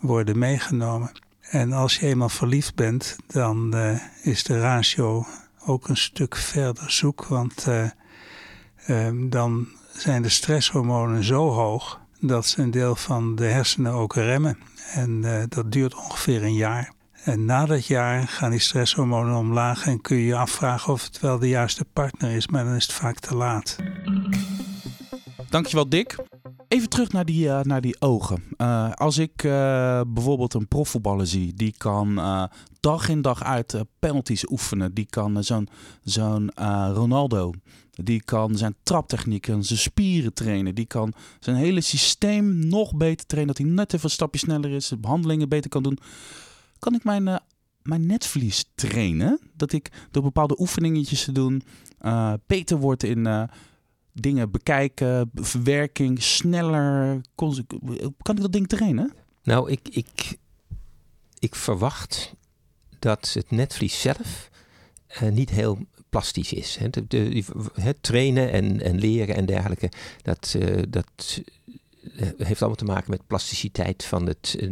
worden 0.01 0.39
meegenomen. 0.39 1.13
En 1.41 1.73
als 1.73 1.99
je 1.99 2.07
eenmaal 2.07 2.29
verliefd 2.29 2.75
bent, 2.75 3.17
dan 3.27 3.77
uh, 3.77 4.01
is 4.23 4.43
de 4.43 4.61
ratio 4.61 5.27
ook 5.67 5.89
een 5.89 5.97
stuk 5.97 6.37
verder 6.37 6.91
zoek. 6.91 7.25
Want 7.25 7.67
dan 9.21 9.69
zijn 9.93 10.23
de 10.23 10.29
stresshormonen 10.29 11.25
zo 11.25 11.51
hoog 11.51 12.04
dat 12.27 12.47
ze 12.47 12.63
een 12.63 12.71
deel 12.71 12.97
van 12.97 13.35
de 13.35 13.45
hersenen 13.45 13.93
ook 13.93 14.15
remmen. 14.15 14.59
En 14.93 15.23
uh, 15.23 15.43
dat 15.49 15.73
duurt 15.73 15.95
ongeveer 15.95 16.43
een 16.43 16.55
jaar. 16.55 16.93
En 17.25 17.45
na 17.45 17.67
dat 17.67 17.87
jaar 17.87 18.29
gaan 18.29 18.51
die 18.51 18.61
stresshormonen 18.61 19.37
omlaag 19.37 19.87
en 19.87 20.01
kun 20.01 20.17
je 20.17 20.25
je 20.25 20.37
afvragen 20.37 20.93
of 20.93 21.05
het 21.05 21.21
wel 21.21 21.39
de 21.39 21.49
juiste 21.49 21.85
partner 21.85 22.31
is, 22.31 22.49
maar 22.49 22.65
dan 22.65 22.75
is 22.75 22.83
het 22.83 22.93
vaak 22.93 23.19
te 23.19 23.35
laat. 23.35 23.77
Dankjewel 25.49 25.89
Dick. 25.89 26.17
Even 26.69 26.89
terug 26.89 27.13
naar 27.13 27.25
die, 27.25 27.47
uh, 27.47 27.61
naar 27.61 27.81
die 27.81 28.01
ogen. 28.01 28.43
Uh, 28.57 28.93
als 28.93 29.19
ik 29.19 29.37
bijvoorbeeld 30.07 30.55
een 30.55 30.69
profvoetballer 30.69 31.27
zie, 31.27 31.55
die 31.55 31.75
kan 31.77 32.21
dag 32.81 33.09
in 33.09 33.23
dag 33.23 33.43
uit 33.43 33.85
penalties 33.99 34.51
oefenen. 34.51 34.95
Die 34.95 35.07
kan 35.07 35.45
zo'n 35.45 35.69
zo'n 36.03 36.51
Ronaldo, 36.95 37.53
die 37.95 38.23
kan 38.23 38.57
zijn 38.57 38.75
traptechniek 38.83 39.49
en 39.49 39.65
zijn 39.65 39.79
spieren 39.79 40.35
trainen. 40.35 40.75
Die 40.75 40.87
kan 40.87 41.13
zijn 41.41 41.57
hele 41.57 41.81
systeem 41.81 42.59
nog 42.69 42.95
beter 42.97 43.27
trainen. 43.27 43.55
Dat 43.55 43.65
hij 43.65 43.75
net 43.75 43.93
even 43.93 44.05
een 44.05 44.11
stapje 44.11 44.39
sneller 44.39 44.71
is, 44.71 44.89
de 44.89 44.97
behandelingen 44.97 45.49
beter 45.49 45.71
kan 45.71 45.83
doen. 45.83 45.99
Kan 46.79 46.95
ik 46.95 47.05
mijn, 47.05 47.41
mijn 47.83 48.07
netvlies 48.07 48.65
trainen? 48.75 49.41
Dat 49.57 49.73
ik 49.73 49.91
door 50.11 50.23
bepaalde 50.23 50.61
oefeningetjes 50.61 51.25
te 51.25 51.33
doen 51.33 51.63
beter 52.47 52.79
word 52.79 53.03
in 53.03 53.49
dingen 54.13 54.51
bekijken, 54.51 55.31
verwerking, 55.35 56.23
sneller. 56.23 57.21
Kan 58.23 58.37
ik 58.37 58.41
dat 58.41 58.53
ding 58.53 58.69
trainen? 58.69 59.13
Nou, 59.43 59.71
ik, 59.71 59.89
ik, 59.89 60.39
ik 61.39 61.55
verwacht 61.55 62.35
dat 62.99 63.33
het 63.35 63.51
netvlies 63.51 64.01
zelf 64.01 64.51
uh, 65.23 65.31
niet 65.31 65.51
heel 65.51 65.79
plastisch 66.15 66.53
is. 66.53 66.77
He, 66.77 66.91
de, 66.91 67.07
de, 67.07 67.45
het 67.81 67.97
trainen 68.01 68.53
en, 68.53 68.81
en 68.81 68.99
leren 68.99 69.35
en 69.35 69.47
dergelijke, 69.47 69.91
dat, 70.23 70.55
uh, 70.57 70.83
dat 70.89 71.41
heeft 72.37 72.61
allemaal 72.61 72.79
te 72.79 72.85
maken 72.85 73.11
met 73.11 73.27
plasticiteit 73.27 74.05
van 74.05 74.27
het, 74.27 74.57
uh, 74.61 74.71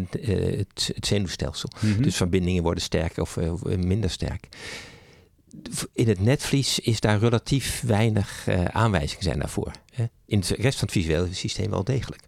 het, 0.58 0.90
het 0.94 1.06
zenuwstelsel. 1.06 1.70
Mm 1.80 1.92
-hmm. 1.92 2.02
Dus 2.02 2.16
verbindingen 2.16 2.62
worden 2.62 2.82
sterker 2.82 3.22
of 3.22 3.38
minder 3.64 4.10
sterk 4.10 4.48
in 5.92 6.08
het 6.08 6.20
netvlies 6.20 6.78
is 6.78 7.00
daar 7.00 7.18
relatief 7.18 7.80
weinig 7.80 8.46
uh, 8.48 8.64
aanwijzingen 8.64 9.22
zijn 9.22 9.38
daarvoor. 9.38 9.72
In 10.26 10.40
de 10.40 10.54
rest 10.58 10.78
van 10.78 10.88
het 10.88 10.96
visuele 10.96 11.34
systeem 11.34 11.70
wel 11.70 11.84
degelijk. 11.84 12.22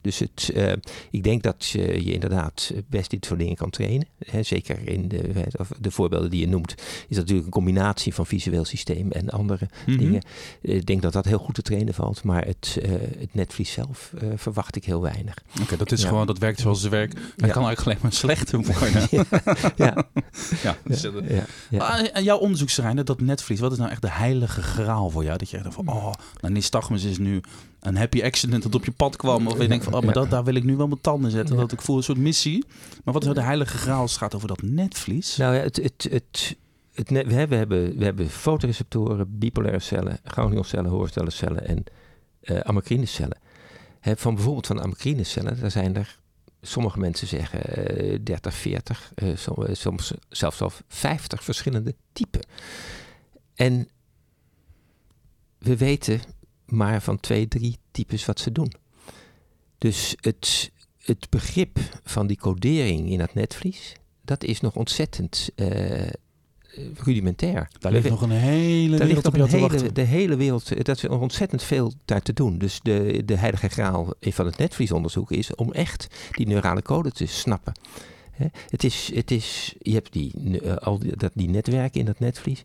Dus 0.00 0.18
het, 0.18 0.50
uh, 0.54 0.72
ik 1.10 1.22
denk 1.22 1.42
dat 1.42 1.66
je, 1.66 2.04
je 2.04 2.12
inderdaad 2.12 2.72
best 2.86 3.10
dit 3.10 3.24
soort 3.24 3.38
dingen 3.38 3.56
kan 3.56 3.70
trainen. 3.70 4.06
Zeker 4.40 4.88
in 4.88 5.08
de, 5.08 5.46
de 5.80 5.90
voorbeelden 5.90 6.30
die 6.30 6.40
je 6.40 6.48
noemt, 6.48 6.74
is 6.78 6.84
dat 7.08 7.16
natuurlijk 7.16 7.46
een 7.46 7.52
combinatie 7.52 8.14
van 8.14 8.26
visueel 8.26 8.64
systeem 8.64 9.12
en 9.12 9.30
andere 9.30 9.68
mm 9.70 9.80
-hmm. 9.84 9.96
dingen. 9.96 10.22
Ik 10.60 10.86
denk 10.86 11.02
dat 11.02 11.12
dat 11.12 11.24
heel 11.24 11.38
goed 11.38 11.54
te 11.54 11.62
trainen 11.62 11.94
valt, 11.94 12.24
maar 12.24 12.44
het, 12.44 12.78
uh, 12.82 12.90
het 13.18 13.34
netvlies 13.34 13.72
zelf 13.72 14.12
verwacht 14.34 14.76
ik 14.76 14.84
heel 14.84 15.02
weinig. 15.02 15.34
Oké, 15.52 15.62
okay, 15.62 15.78
dat 15.78 15.92
is 15.92 16.02
ja. 16.02 16.08
gewoon, 16.08 16.26
dat 16.26 16.38
werkt 16.38 16.60
zoals 16.60 16.82
het 16.82 16.90
werkt. 16.90 17.14
Dat 17.14 17.46
ja. 17.48 17.52
kan 17.52 17.66
eigenlijk 17.66 17.80
alleen 17.80 17.98
maar 18.02 18.12
slechter 18.12 18.58
worden. 18.58 19.08
ja. 19.86 20.06
ja. 20.62 20.76
Ja. 21.70 22.12
En 22.12 22.24
jouw 22.24 22.38
onderzoeksterrein, 22.38 22.96
dat 22.96 23.20
netvlies, 23.20 23.60
wat 23.60 23.72
is 23.72 23.78
nou 23.78 23.90
echt 23.90 24.02
de 24.02 24.10
heilige 24.10 24.62
graal 24.62 25.10
voor 25.10 25.24
jou? 25.24 25.38
Dat 25.38 25.50
je 25.50 25.56
echt 25.56 25.74
van, 25.74 25.88
oh, 25.88 26.12
nou, 26.40 26.52
is 26.94 27.18
nu 27.18 27.40
een 27.80 27.96
happy 27.96 28.22
accident 28.22 28.62
dat 28.62 28.74
op 28.74 28.84
je 28.84 28.92
pad 28.92 29.16
kwam. 29.16 29.46
Of 29.46 29.60
je 29.60 29.68
denkt 29.68 29.84
van, 29.84 29.94
oh, 29.94 30.02
maar 30.02 30.14
dat, 30.14 30.30
daar 30.30 30.44
wil 30.44 30.54
ik 30.54 30.64
nu 30.64 30.76
wel 30.76 30.88
mijn 30.88 31.00
tanden 31.00 31.30
zetten. 31.30 31.56
Dat 31.56 31.72
ik 31.72 31.82
voel 31.82 31.96
een 31.96 32.02
soort 32.02 32.18
missie. 32.18 32.64
Maar 33.04 33.14
wat 33.14 33.26
is 33.26 33.34
de 33.34 33.42
heilige 33.42 33.76
graal 33.76 34.00
als 34.00 34.10
het 34.10 34.20
gaat 34.20 34.34
over 34.34 34.48
dat 34.48 34.62
netvlies? 34.62 35.36
Nou 35.36 35.54
ja, 35.54 35.60
het, 35.60 35.76
het, 35.76 36.06
het, 36.10 36.56
het 36.94 37.10
we, 37.10 37.16
hebben, 37.16 37.48
we, 37.48 37.54
hebben, 37.54 37.98
we 37.98 38.04
hebben 38.04 38.30
fotoreceptoren, 38.30 39.38
bipolaire 39.38 39.80
cellen, 39.80 40.18
ganglioncellen, 40.24 40.90
hoorstellencellen 40.90 41.66
en 41.66 41.84
uh, 42.42 44.14
van 44.16 44.34
bijvoorbeeld 44.34 44.66
van 44.66 44.82
amacrinecellen, 44.82 45.60
daar 45.60 45.70
zijn 45.70 45.96
er, 45.96 46.18
sommige 46.62 46.98
mensen 46.98 47.26
zeggen 47.26 47.60
uh, 48.12 48.18
30, 48.22 48.54
40, 48.54 49.12
uh, 49.14 49.36
soms, 49.36 49.80
soms 49.80 50.12
zelfs 50.28 50.60
al 50.60 50.72
50 50.88 51.44
verschillende 51.44 51.94
typen. 52.12 52.40
En 53.54 53.88
we 55.58 55.76
weten 55.76 56.20
maar 56.72 57.02
van 57.02 57.20
twee, 57.20 57.48
drie 57.48 57.78
types 57.90 58.24
wat 58.24 58.40
ze 58.40 58.52
doen. 58.52 58.72
Dus 59.78 60.16
het, 60.20 60.70
het 60.98 61.26
begrip 61.30 61.78
van 62.04 62.26
die 62.26 62.36
codering 62.36 63.10
in 63.10 63.18
dat 63.18 63.34
netvlies, 63.34 63.96
dat 64.20 64.44
is 64.44 64.60
nog 64.60 64.76
ontzettend 64.76 65.50
uh, 65.56 66.08
rudimentair. 66.94 67.68
Daar 67.78 67.92
ligt 67.92 68.08
nog 68.08 68.22
een 68.22 68.30
hele 68.30 68.96
daar 68.96 69.06
wereld 69.06 69.24
ligt 69.24 69.36
nog 69.36 69.52
een 69.52 69.70
hele, 69.70 69.92
De 69.92 70.02
hele 70.02 70.36
wereld, 70.36 70.84
dat 70.84 70.96
is 70.96 71.02
nog 71.02 71.20
ontzettend 71.20 71.62
veel 71.62 71.92
daar 72.04 72.22
te 72.22 72.32
doen. 72.32 72.58
Dus 72.58 72.80
de, 72.82 73.22
de 73.24 73.36
heilige 73.36 73.68
graal 73.68 74.14
van 74.20 74.46
het 74.46 74.56
netvliesonderzoek 74.56 75.30
is 75.30 75.54
om 75.54 75.72
echt 75.72 76.06
die 76.30 76.46
neurale 76.46 76.82
code 76.82 77.12
te 77.12 77.26
snappen. 77.26 77.72
He, 78.30 78.46
het 78.68 78.84
is, 78.84 79.10
het 79.14 79.30
is, 79.30 79.74
je 79.78 79.92
hebt 79.92 80.12
die, 80.12 80.32
uh, 80.62 80.76
al 80.76 80.98
die, 80.98 81.16
dat, 81.16 81.30
die 81.34 81.48
netwerken 81.48 82.00
in 82.00 82.06
dat 82.06 82.18
netvlies. 82.18 82.62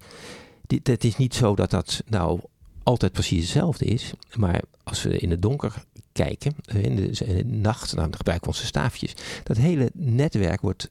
Het 0.83 1.03
is 1.03 1.17
niet 1.17 1.35
zo 1.35 1.55
dat 1.55 1.69
dat 1.69 2.03
nou 2.05 2.39
altijd 2.87 3.11
precies 3.11 3.41
hetzelfde 3.41 3.85
is. 3.85 4.11
Maar 4.35 4.61
als 4.83 5.03
we 5.03 5.17
in 5.17 5.29
het 5.31 5.41
donker 5.41 5.73
kijken, 6.11 6.55
in 6.65 6.95
de, 6.95 7.25
in 7.25 7.35
de 7.35 7.45
nacht, 7.45 7.95
dan 7.95 8.15
gebruiken 8.15 8.49
we 8.49 8.55
onze 8.55 8.65
staafjes. 8.65 9.13
Dat 9.43 9.57
hele 9.57 9.91
netwerk 9.93 10.61
wordt 10.61 10.87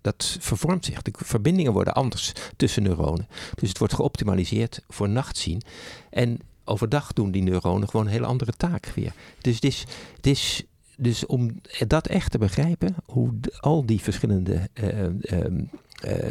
dat 0.00 0.36
vervormt 0.40 0.84
zich. 0.84 1.02
De 1.02 1.12
verbindingen 1.16 1.72
worden 1.72 1.94
anders 1.94 2.32
tussen 2.56 2.82
neuronen. 2.82 3.28
Dus 3.54 3.68
het 3.68 3.78
wordt 3.78 3.94
geoptimaliseerd 3.94 4.82
voor 4.88 5.08
nachtzien. 5.08 5.62
En 6.10 6.38
overdag 6.64 7.12
doen 7.12 7.30
die 7.30 7.42
neuronen 7.42 7.88
gewoon 7.88 8.06
een 8.06 8.12
hele 8.12 8.26
andere 8.26 8.52
taak 8.52 8.86
weer. 8.86 9.12
Dus 9.40 9.54
het 9.54 9.64
is, 9.64 9.84
het 10.16 10.26
is 10.26 10.64
dus 10.96 11.26
om 11.26 11.60
dat 11.86 12.06
echt 12.06 12.30
te 12.30 12.38
begrijpen, 12.38 12.94
hoe 13.04 13.32
al 13.60 13.86
die 13.86 14.00
verschillende 14.00 14.68
uh, 14.74 14.98
uh, 14.98 15.08
uh, 15.20 15.62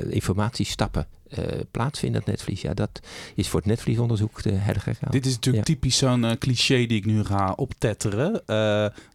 informatiestappen 0.09 1.07
uh, 1.39 1.45
plaatsvinden, 1.71 2.19
dat 2.19 2.29
netvlies. 2.29 2.61
Ja, 2.61 2.73
dat 2.73 2.99
is 3.35 3.47
voor 3.47 3.59
het 3.59 3.69
netvliesonderzoek 3.69 4.43
de 4.43 4.51
heilige 4.51 4.93
graal. 4.93 5.11
Dit 5.11 5.25
is 5.25 5.33
natuurlijk 5.33 5.67
ja. 5.67 5.73
typisch 5.73 5.97
zo'n 5.97 6.23
uh, 6.23 6.31
cliché 6.31 6.75
die 6.85 6.97
ik 6.97 7.05
nu 7.05 7.23
ga 7.23 7.53
optetteren. 7.55 8.41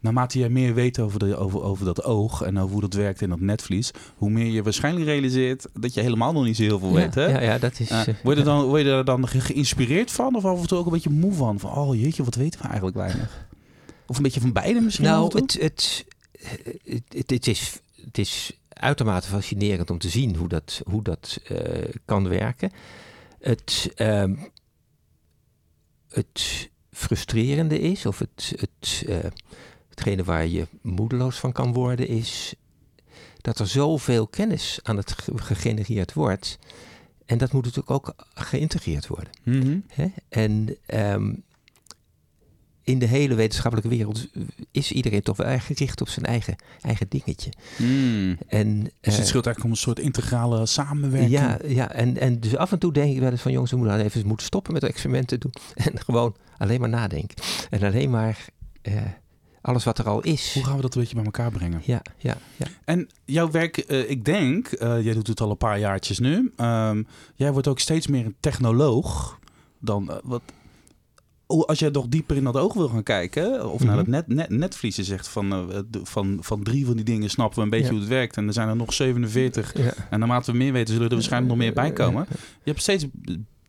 Naarmate 0.01 0.39
jij 0.39 0.49
meer 0.49 0.75
weet 0.75 0.99
over, 0.99 1.19
de, 1.19 1.37
over, 1.37 1.63
over 1.63 1.85
dat 1.85 2.05
oog 2.05 2.43
en 2.43 2.59
over 2.59 2.73
hoe 2.73 2.81
dat 2.81 2.95
werkt 2.95 3.21
in 3.21 3.29
dat 3.29 3.41
netvlies, 3.41 3.91
hoe 4.17 4.31
meer 4.31 4.47
je 4.53 4.63
waarschijnlijk 4.63 5.07
realiseert 5.07 5.67
dat 5.73 5.95
je 5.95 6.01
helemaal 6.01 6.33
nog 6.33 6.45
niet 6.45 6.57
zo 6.57 6.63
heel 6.63 6.79
veel 6.79 6.89
ja, 6.89 6.95
weet. 6.95 7.15
Hè? 7.15 7.27
Ja, 7.27 7.41
ja, 7.41 7.59
dat 7.59 7.81
is... 7.81 7.91
word, 8.23 8.39
je 8.39 8.45
dan, 8.45 8.65
word 8.65 8.83
je 8.83 8.91
er 8.91 9.05
dan 9.05 9.29
geïnspireerd 9.29 10.11
van 10.11 10.37
of 10.37 10.45
af 10.45 10.61
en 10.61 10.67
toe 10.67 10.79
ook 10.79 10.87
een 10.87 10.93
beetje 10.93 11.11
moe 11.11 11.33
van? 11.33 11.59
Van, 11.59 11.71
oh 11.71 12.01
jeetje, 12.01 12.25
wat 12.25 12.35
weten 12.35 12.61
we 12.61 12.67
eigenlijk 12.67 12.97
weinig? 12.97 13.47
Of 14.07 14.17
een 14.17 14.23
beetje 14.23 14.41
van 14.41 14.53
beide 14.53 14.81
misschien? 14.81 15.05
Nou, 15.05 15.25
het, 15.25 15.53
het, 15.53 15.61
het, 15.61 17.03
het, 17.09 17.31
het 17.31 17.47
is... 17.47 17.79
Het 18.05 18.19
is 18.19 18.59
uitermate 18.75 19.29
fascinerend 19.29 19.91
om 19.91 19.99
te 19.99 20.09
zien 20.09 20.37
hoe 20.37 20.49
dat, 20.49 20.83
hoe 20.85 21.03
dat 21.03 21.41
uh, 21.51 21.59
kan 22.05 22.29
werken. 22.29 22.71
Het, 23.41 23.93
uh, 23.97 24.25
het 26.09 26.71
frustrerende 26.91 27.81
is, 27.81 28.07
of 28.07 28.19
het, 28.19 28.55
het, 28.57 29.05
uh, 29.07 29.17
hetgene 29.89 30.25
waar 30.25 30.47
je 30.47 30.67
moedeloos 30.83 31.39
van 31.39 31.53
kan 31.53 31.73
worden, 31.73 32.09
is 32.09 32.55
dat 33.37 33.59
er 33.59 33.67
zoveel 33.67 34.27
kennis 34.27 34.79
aan 34.83 34.97
het 34.97 35.15
gegenereerd 35.35 36.13
wordt. 36.13 36.59
En 37.27 37.39
dat 37.39 37.53
moet 37.53 37.65
natuurlijk 37.65 37.91
ook 37.91 38.15
geïntegreerd 38.35 39.07
worden. 39.07 39.33
Mm 39.43 39.85
-hmm. 39.95 40.15
En 40.29 40.77
um, 40.87 41.45
in 42.85 42.99
de 42.99 43.07
hele 43.07 43.35
wetenschappelijke 43.35 43.91
wereld 43.91 44.29
is 44.71 44.93
iedereen 44.93 45.23
toch 45.23 45.37
wel 45.37 45.47
erg 45.47 45.67
gericht 45.67 46.01
op 46.01 46.09
zijn 46.09 46.27
eigen, 46.27 46.57
eigen 46.81 47.07
dingetje. 47.09 47.51
Hmm. 47.77 48.39
En, 48.49 48.81
Dus 48.81 48.91
het 49.01 49.19
eh, 49.19 49.25
scheelt 49.25 49.47
eigenlijk 49.47 49.65
om 49.65 49.71
een 49.71 49.77
soort 49.77 49.99
integrale 49.99 50.67
samenwerking. 50.67 51.33
ja, 51.33 51.59
ja 51.67 51.93
en, 51.93 52.19
en 52.19 52.41
dus 52.41 52.57
af 52.57 52.73
en 52.73 52.79
toe 52.79 52.93
denk 52.93 53.15
ik 53.15 53.21
wel 53.21 53.31
eens 53.31 53.41
van 53.41 53.53
jongens, 53.53 53.71
we 53.71 53.77
moeten 53.77 53.97
nou 53.97 54.09
even 54.09 54.27
moeten 54.27 54.47
stoppen 54.47 54.73
met 54.73 54.83
experimenten 54.83 55.41
doen. 55.41 55.53
En 55.85 56.01
gewoon 56.01 56.37
alleen 56.59 56.81
maar 56.81 56.89
nadenken. 56.89 57.37
En 57.71 57.83
alleen 57.83 58.11
maar 58.11 58.47
eh, 58.83 59.03
alles 59.61 59.85
wat 59.85 59.99
er 59.99 60.09
al 60.09 60.21
is. 60.21 60.55
Hoe 60.55 60.65
gaan 60.65 60.77
we 60.77 60.83
dat 60.83 60.95
een 60.95 61.01
beetje 61.01 61.17
bij 61.17 61.25
elkaar 61.25 61.51
brengen? 61.51 61.83
Ja, 61.85 62.03
ja, 62.19 62.37
ja. 62.57 62.67
En 62.85 63.09
jouw 63.25 63.51
werk, 63.51 63.77
eh, 63.77 64.11
ik 64.11 64.25
denk, 64.25 64.67
eh, 64.67 65.03
jij 65.03 65.15
doet 65.15 65.27
het 65.27 65.41
al 65.41 65.51
een 65.51 65.57
paar 65.57 65.79
jaartjes 65.79 66.19
nu. 66.19 66.53
Ehm, 66.57 67.03
jij 67.35 67.53
wordt 67.53 67.69
ook 67.69 67.81
steeds 67.81 68.07
meer 68.07 68.27
een 68.27 68.37
technoloog 68.41 69.39
dan 69.79 70.21
wat. 70.25 70.43
Als 71.63 71.79
jij 71.79 71.89
nog 71.91 72.07
dieper 72.09 72.37
in 72.37 72.45
dat 72.45 72.57
oog 72.57 72.75
wil 72.75 72.89
gaan 72.89 73.03
kijken, 73.03 73.71
of 73.73 73.81
naar 73.85 73.89
Mhm. 73.91 73.99
het 73.99 74.07
net, 74.07 74.29
net, 74.29 74.49
netvlies 74.51 74.99
en 74.99 75.05
zegt 75.05 75.29
van, 75.29 75.53
eh, 75.53 75.79
de- 75.91 76.01
van, 76.03 76.39
van 76.41 76.63
drie 76.63 76.87
van 76.87 76.95
die 76.97 77.05
dingen 77.05 77.31
snappen 77.31 77.59
we 77.59 77.65
een 77.65 77.71
beetje 77.71 77.87
Ja. 77.87 77.91
hoe 77.93 78.01
het 78.01 78.09
werkt. 78.09 78.37
En 78.37 78.47
er 78.47 78.53
zijn 78.53 78.69
er 78.69 78.77
nog 78.77 78.93
47. 78.93 79.79
ja. 79.79 79.93
En 80.11 80.19
naarmate 80.19 80.51
we 80.53 80.57
meer 80.57 80.73
weten, 80.73 80.95
zullen 80.95 81.09
er 81.09 81.15
waarschijnlijk 81.15 81.53
nog 81.53 81.63
meer 81.63 81.73
bij 81.75 81.93
komen. 81.93 82.27
Je 82.63 82.71
hebt 82.71 82.81
steeds 82.83 83.07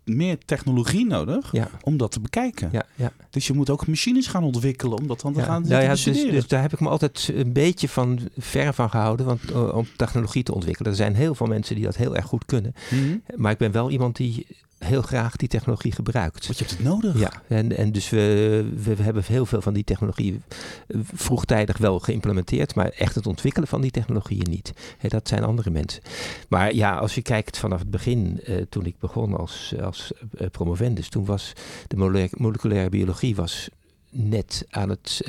meer 0.04 0.38
technologie 0.46 1.06
nodig 1.06 1.52
Ja, 1.52 1.70
om 1.84 1.98
dat 1.98 2.12
te 2.12 2.20
bekijken. 2.20 2.70
ja, 2.72 2.86
ja. 2.96 3.12
Dus 3.30 3.48
je 3.48 3.54
moet 3.54 3.70
ook 3.70 3.88
machines 3.88 4.28
gaan 4.28 4.44
ontwikkelen 4.44 4.98
om 4.98 5.08
dat 5.08 5.22
dan 5.22 5.34
te 5.34 5.42
gaan 5.42 5.62
nou 5.68 5.84
ja, 5.84 5.90
dus, 5.90 6.04
dus 6.04 6.48
daar 6.48 6.62
heb 6.62 6.74
ik 6.74 6.80
me 6.80 6.90
altijd 6.90 7.32
een 7.36 7.54
beetje 7.54 7.90
van 7.90 8.20
ver 8.38 8.74
van 8.74 8.90
gehouden 8.90 9.26
want, 9.26 9.52
eh, 9.52 9.76
om 9.76 9.88
technologie 9.96 10.44
te 10.44 10.54
ontwikkelen. 10.54 10.92
Er 10.92 10.98
zijn 10.98 11.16
heel 11.16 11.36
veel 11.36 11.48
mensen 11.48 11.76
die 11.76 11.84
dat 11.84 11.96
heel 11.96 12.16
erg 12.16 12.26
goed 12.26 12.46
kunnen. 12.46 12.74
Mhm. 12.92 13.18
Maar 13.42 13.52
ik 13.52 13.58
ben 13.58 13.72
wel 13.72 13.90
iemand 13.90 14.16
die 14.16 14.48
heel 14.86 15.02
graag 15.02 15.36
die 15.36 15.48
technologie 15.48 15.92
gebruikt. 15.92 16.48
Want 16.48 16.58
je 16.58 16.66
hebt 16.66 16.78
het 16.78 16.88
nodig. 16.88 17.20
Ja, 17.20 17.32
en, 17.48 17.78
en 17.78 17.92
dus 17.92 18.10
we, 18.10 18.72
we, 18.84 19.04
hebben 19.04 19.24
heel 19.26 19.46
veel 19.46 19.62
van 19.62 19.74
die 19.74 19.84
technologie 19.84 20.42
eh, 20.88 21.00
vroegtijdig 21.04 21.78
wel 21.78 22.00
geïmplementeerd, 22.00 22.76
maar 22.76 22.90
echt 22.90 23.16
het 23.16 23.28
ontwikkelen 23.28 23.68
van 23.68 23.82
die 23.82 23.92
technologieën 23.92 24.50
niet. 24.50 24.74
Hè, 24.98 25.10
dat 25.10 25.28
zijn 25.28 25.44
andere 25.44 25.70
mensen. 25.70 26.02
Maar 26.50 26.74
ja, 26.74 26.98
als 26.98 27.16
je 27.16 27.22
kijkt 27.22 27.58
vanaf 27.58 27.80
het 27.80 27.92
begin, 27.92 28.42
eh, 28.44 28.56
toen 28.70 28.86
ik 28.86 29.00
begon 29.00 29.38
als, 29.38 29.74
als 29.82 30.12
eh, 30.38 30.48
promovendus, 30.50 31.10
toen 31.10 31.26
was 31.26 31.54
de 31.88 31.98
mole- 31.98 32.30
moleculaire 32.32 32.90
biologie 32.90 33.36
was 33.36 33.70
net 34.10 34.66
aan 34.70 34.90
het, 34.90 35.22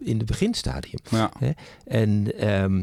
in 0.00 0.18
het 0.18 0.26
beginstadium. 0.26 1.00
Ja. 1.10 1.30
En 1.84 2.38
ehm, 2.38 2.82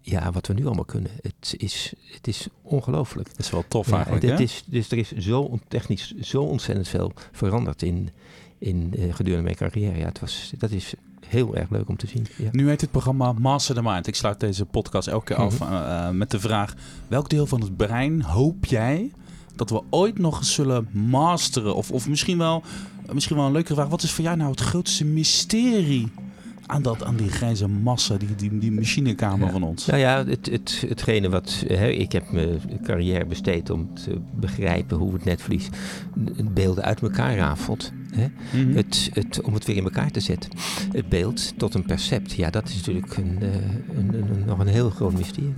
ja, 0.00 0.32
wat 0.32 0.46
we 0.46 0.52
nu 0.54 0.66
allemaal 0.66 0.84
kunnen, 0.84 1.10
het 1.22 1.54
is, 1.56 1.92
het 2.12 2.26
is 2.26 2.46
ongelooflijk. 2.62 3.28
Dat 3.28 3.38
is 3.38 3.50
wel 3.50 3.64
tof 3.68 3.86
Ja, 3.88 3.92
eigenlijk. 3.94 4.22
dit 4.26 4.30
hè? 4.38 4.42
is, 4.44 4.64
dus 4.66 4.90
er 4.90 4.98
is 4.98 5.12
zo 5.12 5.58
technisch 5.68 6.14
zo 6.20 6.42
ontzettend 6.42 6.88
veel 6.88 7.12
veranderd 7.32 7.82
in, 7.82 8.08
in 8.58 8.94
eh, 8.98 9.14
gedurende 9.14 9.44
mijn 9.44 9.56
carrière. 9.56 9.98
Ja, 9.98 10.04
het 10.06 10.20
was, 10.20 10.52
dat 10.58 10.70
is 10.70 10.94
heel 11.26 11.56
erg 11.56 11.70
leuk 11.70 11.88
om 11.88 11.96
te 11.96 12.06
zien. 12.06 12.26
Ja. 12.36 12.48
Nu 12.52 12.68
heet 12.68 12.80
het 12.80 12.90
programma 12.90 13.32
Master 13.32 13.74
the 13.74 13.82
Mind. 13.82 14.06
Ik 14.06 14.14
sluit 14.14 14.40
deze 14.40 14.64
podcast 14.64 15.08
elke 15.08 15.24
keer 15.24 15.36
af 15.36 15.58
Mhm. 15.60 15.72
eh, 15.72 16.06
eh, 16.06 16.14
met 16.14 16.30
de 16.30 16.40
vraag... 16.40 16.74
welk 17.08 17.28
deel 17.28 17.46
van 17.46 17.60
het 17.60 17.76
brein 17.76 18.22
hoop 18.22 18.64
jij 18.64 19.10
dat 19.56 19.70
we 19.70 19.82
ooit 19.90 20.18
nog 20.18 20.38
eens 20.38 20.54
zullen 20.54 20.88
masteren? 20.92 21.74
Of, 21.74 21.90
of 21.90 22.08
misschien, 22.08 22.38
wel, 22.38 22.62
misschien 23.12 23.36
wel 23.36 23.46
een 23.46 23.52
leukere 23.52 23.74
vraag. 23.74 23.88
Wat 23.88 24.02
is 24.02 24.12
voor 24.12 24.24
jou 24.24 24.36
nou 24.36 24.50
het 24.50 24.60
grootste 24.60 25.04
mysterie 25.04 26.08
aan, 26.70 26.82
dat, 26.82 27.04
aan 27.04 27.16
die 27.16 27.28
grijze 27.28 27.68
massa, 27.68 28.16
die, 28.16 28.34
die, 28.36 28.58
die 28.58 28.72
machinekamer 28.72 29.46
Ja. 29.46 29.52
van 29.52 29.62
ons? 29.62 29.86
Nou 29.86 29.98
ja, 29.98 30.24
het, 30.26 30.48
het, 30.50 30.84
hetgene 30.88 31.28
wat 31.28 31.64
hè, 31.66 31.88
ik 31.88 32.12
heb 32.12 32.30
mijn 32.32 32.60
carrière 32.82 33.26
besteed 33.26 33.70
om 33.70 33.94
te 33.94 34.18
begrijpen 34.34 34.96
hoe 34.96 35.12
het 35.12 35.24
netvlies 35.24 35.68
beelden 36.52 36.84
uit 36.84 37.02
elkaar 37.02 37.36
rafelt. 37.36 37.92
Hè? 38.14 38.26
Mhm. 38.64 38.76
Het, 38.76 39.10
het, 39.12 39.40
om 39.42 39.54
het 39.54 39.64
weer 39.66 39.76
in 39.76 39.84
elkaar 39.84 40.10
te 40.10 40.20
zetten. 40.20 40.50
Het 40.92 41.08
beeld 41.08 41.52
tot 41.58 41.74
een 41.74 41.84
percept, 41.84 42.32
ja, 42.32 42.50
dat 42.50 42.68
is 42.68 42.76
natuurlijk 42.76 43.16
een, 43.16 43.38
eh, 43.40 43.48
een, 43.96 44.42
nog 44.46 44.58
een 44.58 44.66
heel 44.66 44.90
groot 44.90 45.12
mysterie. 45.12 45.54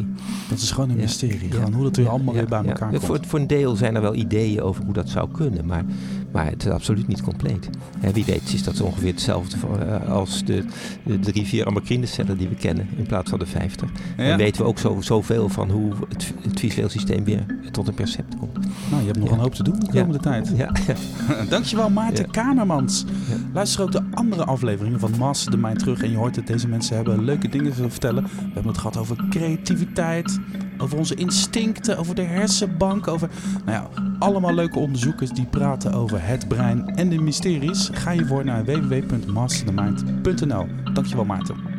Dat 0.49 0.59
is 0.59 0.71
gewoon 0.71 0.91
een 0.91 0.97
Ja. 0.97 1.03
mysterie. 1.03 1.49
Ja. 1.53 1.71
Hoe 1.73 1.83
dat 1.83 1.97
weer 1.97 2.09
allemaal 2.09 2.35
weer 2.35 2.47
bij 2.49 2.65
elkaar 2.65 2.91
komt. 2.91 3.05
Voor, 3.05 3.19
voor 3.27 3.39
een 3.39 3.47
deel 3.47 3.77
zijn 3.77 3.95
er 3.95 4.03
wel 4.03 4.15
ideeën 4.15 4.61
over 4.63 4.85
hoe 4.85 4.93
dat 4.95 5.09
zou 5.09 5.31
kunnen, 5.31 5.67
maar, 5.67 5.85
maar 6.33 6.47
het 6.47 6.65
is 6.67 6.71
absoluut 6.71 7.07
niet 7.09 7.23
compleet. 7.23 7.69
Wie 8.13 8.25
weet 8.25 8.53
is 8.53 8.63
dat 8.63 8.81
ongeveer 8.81 9.11
hetzelfde 9.11 9.59
voor, 9.59 9.79
eh, 9.79 10.09
als 10.09 10.45
de, 10.45 10.65
de 11.05 11.19
drie, 11.19 11.47
vier 11.47 11.67
amacrine-cellen 11.67 12.39
die 12.39 12.49
we 12.49 12.55
kennen 12.55 12.89
in 12.97 13.07
plaats 13.07 13.31
van 13.31 13.39
de 13.39 13.47
vijftig. 13.47 13.91
Ja. 14.17 14.25
En 14.25 14.37
weten 14.37 14.63
we 14.63 14.69
ook 14.69 14.79
zo, 14.79 14.97
zoveel 15.01 15.49
van 15.49 15.71
hoe 15.71 15.93
het, 16.09 16.33
het 16.41 16.61
visueel 16.61 16.89
systeem 16.89 17.25
weer 17.25 17.47
tot 17.71 17.89
een 17.89 17.95
percept 17.95 18.37
komt. 18.37 18.59
Nou, 18.91 19.01
je 19.01 19.07
hebt 19.07 19.19
nog 19.19 19.29
Ja. 19.29 19.35
een 19.35 19.41
hoop 19.41 19.55
te 19.55 19.63
doen 19.63 19.79
de 19.81 19.87
Ja. 19.93 20.01
komende 20.01 20.19
tijd. 20.23 20.53
Ja, 20.57 20.71
Dankjewel 21.49 21.91
Maarten. 21.91 22.31
Kamermans. 22.31 23.05
Luister 23.53 23.83
ook 23.83 23.93
de 23.93 24.03
andere 24.15 24.45
afleveringen 24.45 25.01
van 25.01 25.11
Master 25.19 25.51
the 25.53 25.59
Mind 25.59 25.79
terug. 25.79 26.03
En 26.03 26.11
je 26.11 26.17
hoort 26.17 26.35
dat 26.35 26.47
deze 26.47 26.69
mensen 26.69 26.97
hebben 26.97 27.25
leuke 27.25 27.49
dingen 27.49 27.73
te 27.73 27.91
vertellen. 27.91 28.23
We 28.23 28.31
hebben 28.45 28.67
het 28.73 28.79
gehad 28.79 28.97
over 28.97 29.17
creativiteit, 29.31 30.39
over 30.83 30.99
onze 30.99 31.15
instincten, 31.15 31.99
over 31.99 32.15
de 32.15 32.23
hersenbank. 32.23 33.09
Over 33.09 33.31
nou 33.65 33.71
ja, 33.71 33.89
allemaal 34.19 34.55
leuke 34.55 34.79
onderzoekers 34.79 35.31
die 35.31 35.47
praten 35.47 35.93
over 35.93 36.27
het 36.27 36.49
brein 36.49 36.97
en 36.97 37.09
de 37.09 37.21
mysteries. 37.21 37.91
Ga 37.93 38.11
je 38.11 38.27
voor 38.27 38.45
naar 38.45 38.65
www.masterthemind.nl. 38.65 40.67
Dankjewel 40.93 41.25
Maarten. 41.25 41.72